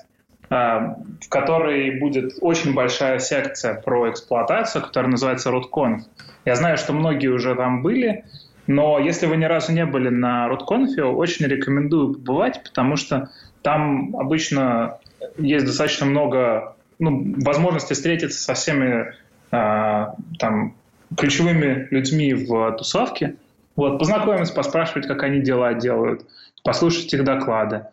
а, 0.50 0.96
в 1.20 1.28
которой 1.28 1.98
будет 1.98 2.34
очень 2.40 2.74
большая 2.74 3.18
секция 3.18 3.80
про 3.80 4.10
эксплуатацию, 4.10 4.82
которая 4.82 5.10
называется 5.10 5.50
RootConf. 5.50 6.00
Я 6.44 6.56
знаю, 6.56 6.76
что 6.76 6.92
многие 6.92 7.28
уже 7.28 7.54
там 7.54 7.82
были, 7.82 8.24
но 8.66 8.98
если 8.98 9.26
вы 9.26 9.36
ни 9.36 9.44
разу 9.44 9.72
не 9.72 9.84
были 9.84 10.08
на 10.08 10.48
RootConf, 10.48 11.00
очень 11.02 11.46
рекомендую 11.46 12.14
побывать, 12.14 12.62
потому 12.62 12.96
что 12.96 13.30
там 13.62 14.16
обычно 14.16 14.98
есть 15.36 15.66
достаточно 15.66 16.06
много 16.06 16.76
ну, 16.98 17.34
возможностей 17.42 17.94
встретиться 17.94 18.42
со 18.42 18.54
всеми 18.54 19.14
э, 19.50 20.06
там, 20.38 20.74
ключевыми 21.16 21.88
людьми 21.90 22.34
в 22.34 22.72
тусовке, 22.72 23.36
вот, 23.76 23.98
познакомиться, 23.98 24.54
поспрашивать, 24.54 25.06
как 25.06 25.22
они 25.22 25.40
дела 25.40 25.74
делают, 25.74 26.26
послушать 26.62 27.12
их 27.12 27.24
доклады. 27.24 27.86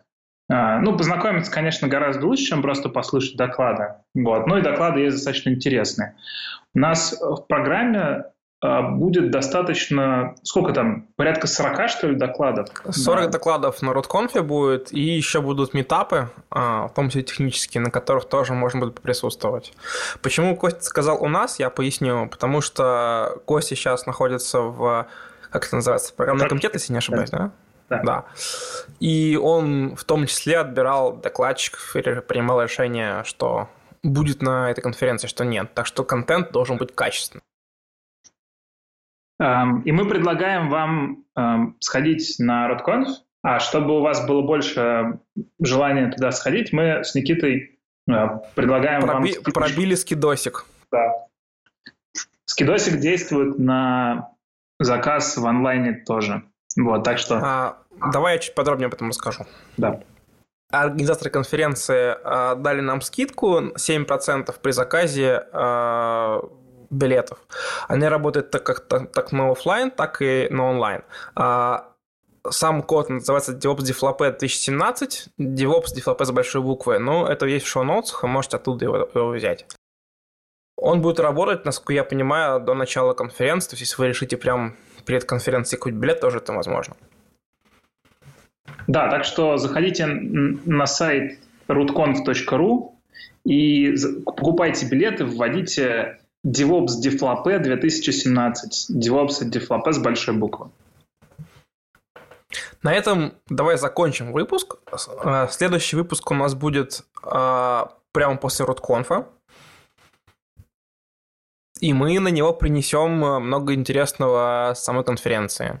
Э, 0.50 0.78
ну, 0.80 0.96
познакомиться, 0.96 1.50
конечно, 1.50 1.88
гораздо 1.88 2.26
лучше, 2.26 2.44
чем 2.44 2.62
просто 2.62 2.88
послушать 2.88 3.36
доклады. 3.36 3.94
Вот. 4.14 4.46
Ну 4.46 4.58
и 4.58 4.62
доклады 4.62 5.00
есть 5.00 5.16
достаточно 5.16 5.50
интересные. 5.50 6.14
У 6.74 6.78
нас 6.78 7.18
в 7.20 7.44
программе 7.48 8.24
будет 8.62 9.32
достаточно, 9.32 10.36
сколько 10.44 10.72
там, 10.72 11.08
порядка 11.16 11.48
40, 11.48 11.88
что 11.90 12.06
ли, 12.06 12.14
докладов? 12.14 12.68
40 12.88 13.24
да. 13.24 13.30
докладов 13.30 13.82
на 13.82 13.90
RootConf 13.90 14.40
будет, 14.42 14.92
и 14.92 15.00
еще 15.00 15.40
будут 15.40 15.74
метапы, 15.74 16.30
а, 16.48 16.86
в 16.86 16.94
том 16.94 17.08
числе 17.08 17.22
технические, 17.22 17.80
на 17.80 17.90
которых 17.90 18.28
тоже 18.28 18.52
можно 18.52 18.78
будет 18.78 19.00
присутствовать. 19.00 19.72
Почему 20.22 20.56
Костя 20.56 20.82
сказал 20.82 21.20
у 21.22 21.28
нас, 21.28 21.58
я 21.58 21.70
поясню. 21.70 22.28
Потому 22.28 22.60
что 22.60 23.40
Костя 23.46 23.74
сейчас 23.74 24.06
находится 24.06 24.60
в, 24.60 25.08
как 25.50 25.66
это 25.66 25.76
называется, 25.76 26.14
программный 26.14 26.48
комитет, 26.48 26.74
если 26.74 26.92
не 26.92 26.98
ошибаюсь, 26.98 27.30
да? 27.30 27.50
Да. 27.88 28.02
да. 28.04 28.24
И 29.00 29.36
он 29.42 29.96
в 29.96 30.04
том 30.04 30.26
числе 30.26 30.58
отбирал 30.58 31.16
докладчиков 31.16 31.96
и 31.96 32.00
принимал 32.20 32.62
решение, 32.62 33.24
что 33.24 33.68
будет 34.04 34.40
на 34.40 34.70
этой 34.70 34.82
конференции, 34.82 35.26
что 35.26 35.44
нет. 35.44 35.74
Так 35.74 35.86
что 35.86 36.04
контент 36.04 36.52
должен 36.52 36.76
быть 36.76 36.94
качественным. 36.94 37.42
Эм, 39.42 39.80
и 39.80 39.90
мы 39.90 40.08
предлагаем 40.08 40.68
вам 40.68 41.24
эм, 41.36 41.76
сходить 41.80 42.36
на 42.38 42.70
RodConf, 42.70 43.08
а 43.42 43.58
чтобы 43.58 43.98
у 43.98 44.00
вас 44.00 44.24
было 44.24 44.42
больше 44.42 45.18
желания 45.60 46.12
туда 46.12 46.30
сходить, 46.30 46.72
мы 46.72 47.02
с 47.02 47.16
Никитой 47.16 47.80
э, 48.08 48.12
предлагаем 48.54 49.00
Проби- 49.00 49.34
вам... 49.34 49.52
Пробили 49.52 49.96
скидосик. 49.96 50.64
Да. 50.92 51.26
Скидосик 52.44 53.00
действует 53.00 53.58
на 53.58 54.30
заказ 54.78 55.36
в 55.36 55.44
онлайне 55.44 55.94
тоже. 56.06 56.44
Вот, 56.76 57.02
так 57.02 57.18
что... 57.18 57.40
А, 57.42 57.78
давай 58.12 58.34
я 58.34 58.38
чуть 58.38 58.54
подробнее 58.54 58.86
об 58.86 58.94
этом 58.94 59.08
расскажу. 59.08 59.44
Да. 59.76 60.00
Организаторы 60.70 61.30
конференции 61.30 62.14
а, 62.22 62.54
дали 62.54 62.80
нам 62.80 63.00
скидку 63.00 63.72
7% 63.76 64.54
при 64.62 64.70
заказе 64.70 65.48
а, 65.52 66.42
билетов. 66.92 67.38
Они 67.88 68.06
работают 68.06 68.50
так 68.50 68.64
как 68.64 68.80
так, 68.80 69.32
на 69.32 69.50
офлайн, 69.50 69.90
так 69.90 70.22
и 70.22 70.46
на 70.50 70.70
онлайн. 70.70 71.02
А, 71.34 71.88
сам 72.48 72.82
код 72.82 73.08
называется 73.08 73.52
DevOps 73.52 73.78
Deflopé 73.78 74.30
2017, 74.30 75.28
DevOps 75.38 75.94
Deflopé 75.96 76.24
с 76.24 76.30
большой 76.30 76.62
буквы, 76.62 76.98
но 76.98 77.26
это 77.26 77.46
есть 77.46 77.66
в 77.66 77.68
шоу-ноутсах, 77.68 78.22
можете 78.24 78.56
оттуда 78.56 78.84
его, 78.84 78.96
его 79.14 79.30
взять. 79.30 79.66
Он 80.76 81.00
будет 81.00 81.20
работать, 81.20 81.64
насколько 81.64 81.92
я 81.92 82.04
понимаю, 82.04 82.60
до 82.60 82.74
начала 82.74 83.14
конференции, 83.14 83.70
то 83.70 83.74
есть 83.74 83.82
если 83.82 84.02
вы 84.02 84.08
решите 84.08 84.36
прямо 84.36 84.74
перед 85.06 85.24
конференцией 85.24 85.80
купить 85.80 85.96
билет, 85.96 86.20
тоже 86.20 86.38
это 86.38 86.52
возможно. 86.52 86.96
Да, 88.88 89.08
так 89.08 89.24
что 89.24 89.58
заходите 89.58 90.06
на 90.06 90.86
сайт 90.86 91.38
rootconf.ru 91.68 92.92
и 93.44 93.94
покупайте 94.24 94.86
билеты, 94.86 95.24
вводите 95.24 96.18
DevOps 96.44 97.00
Deflopé 97.00 97.58
2017. 97.58 98.90
DevOps 98.90 99.42
Deflopé 99.50 99.92
с 99.92 99.98
большой 99.98 100.34
буквы. 100.34 100.70
На 102.82 102.92
этом 102.92 103.34
давай 103.48 103.78
закончим 103.78 104.32
выпуск. 104.32 104.76
Э, 105.24 105.46
следующий 105.50 105.96
выпуск 105.96 106.30
у 106.30 106.34
нас 106.34 106.54
будет 106.54 107.04
э, 107.22 107.82
прямо 108.12 108.36
после 108.36 108.66
RootConf. 108.66 109.26
И 111.80 111.92
мы 111.92 112.18
на 112.18 112.28
него 112.28 112.52
принесем 112.52 113.24
э, 113.24 113.38
много 113.38 113.74
интересного 113.74 114.72
с 114.74 114.82
самой 114.82 115.04
конференции. 115.04 115.80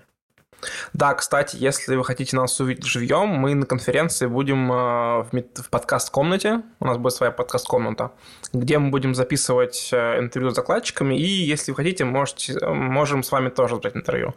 Да, 0.92 1.14
кстати, 1.14 1.56
если 1.56 1.96
вы 1.96 2.04
хотите 2.04 2.36
нас 2.36 2.58
увидеть 2.60 2.84
живьем, 2.84 3.28
мы 3.28 3.54
на 3.54 3.66
конференции 3.66 4.26
будем 4.26 4.70
э, 4.72 5.22
в 5.22 5.70
подкаст-комнате, 5.70 6.62
у 6.80 6.84
нас 6.84 6.98
будет 6.98 7.14
своя 7.14 7.32
подкаст-комната, 7.32 8.12
где 8.52 8.78
мы 8.78 8.90
будем 8.90 9.14
записывать 9.14 9.90
э, 9.92 10.20
интервью 10.20 10.50
с 10.50 10.54
закладчиками, 10.54 11.14
и 11.14 11.24
если 11.24 11.72
вы 11.72 11.76
хотите, 11.76 12.04
можете, 12.04 12.58
можем 12.66 13.22
с 13.22 13.32
вами 13.32 13.48
тоже 13.48 13.76
брать 13.76 13.96
интервью. 13.96 14.34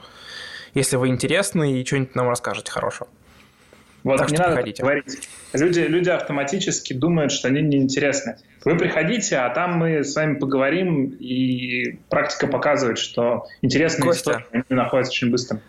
Если 0.74 0.98
вы 0.98 1.08
интересны 1.08 1.80
и 1.80 1.86
что-нибудь 1.86 2.16
нам 2.16 2.30
расскажете 2.30 2.72
хорошего. 2.72 3.08
Вот 4.06 4.18
так 4.18 4.30
не 4.30 4.38
надо 4.38 4.52
приходите. 4.52 4.84
говорить. 4.84 5.30
Люди, 5.54 5.80
люди 5.80 6.10
автоматически 6.10 6.94
думают, 6.94 7.32
что 7.32 7.48
они 7.48 7.62
неинтересны. 7.64 8.38
Вы 8.64 8.78
приходите, 8.78 9.38
а 9.38 9.50
там 9.50 9.80
мы 9.80 10.04
с 10.04 10.16
вами 10.16 10.36
поговорим, 10.36 11.06
и 11.06 11.98
практика 12.10 12.46
показывает, 12.46 13.00
что 13.00 13.48
интересные 13.64 14.06
Костя, 14.06 14.44
истории 14.46 14.64
находятся 14.70 15.12
очень 15.12 15.32
быстро. 15.32 15.60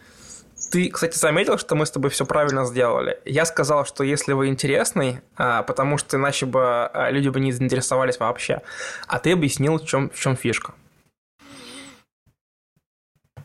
Ты, 0.71 0.91
кстати, 0.91 1.17
заметил, 1.17 1.59
что 1.59 1.75
мы 1.75 1.87
с 1.87 1.91
тобой 1.91 2.11
все 2.11 2.27
правильно 2.27 2.65
сделали. 2.65 3.21
Я 3.25 3.45
сказал, 3.45 3.85
что 3.85 4.05
если 4.05 4.33
вы 4.33 4.49
интересный, 4.49 5.21
а, 5.37 5.63
потому 5.63 5.99
что 5.99 6.17
иначе 6.17 6.47
бы 6.47 6.87
а, 6.87 7.11
люди 7.11 7.29
бы 7.29 7.41
не 7.41 7.53
заинтересовались 7.53 8.19
вообще. 8.19 8.63
А 9.07 9.19
ты 9.19 9.33
объяснил, 9.33 9.79
в 9.79 9.87
чем, 9.87 10.11
в 10.11 10.19
чем 10.19 10.37
фишка. 10.37 10.75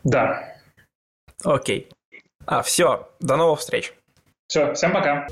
Да. 0.03 0.55
Окей. 1.43 1.89
А, 2.45 2.63
все, 2.63 3.09
до 3.19 3.35
новых 3.37 3.59
встреч. 3.59 3.93
Все, 4.47 4.73
всем 4.73 4.91
пока. 4.91 5.27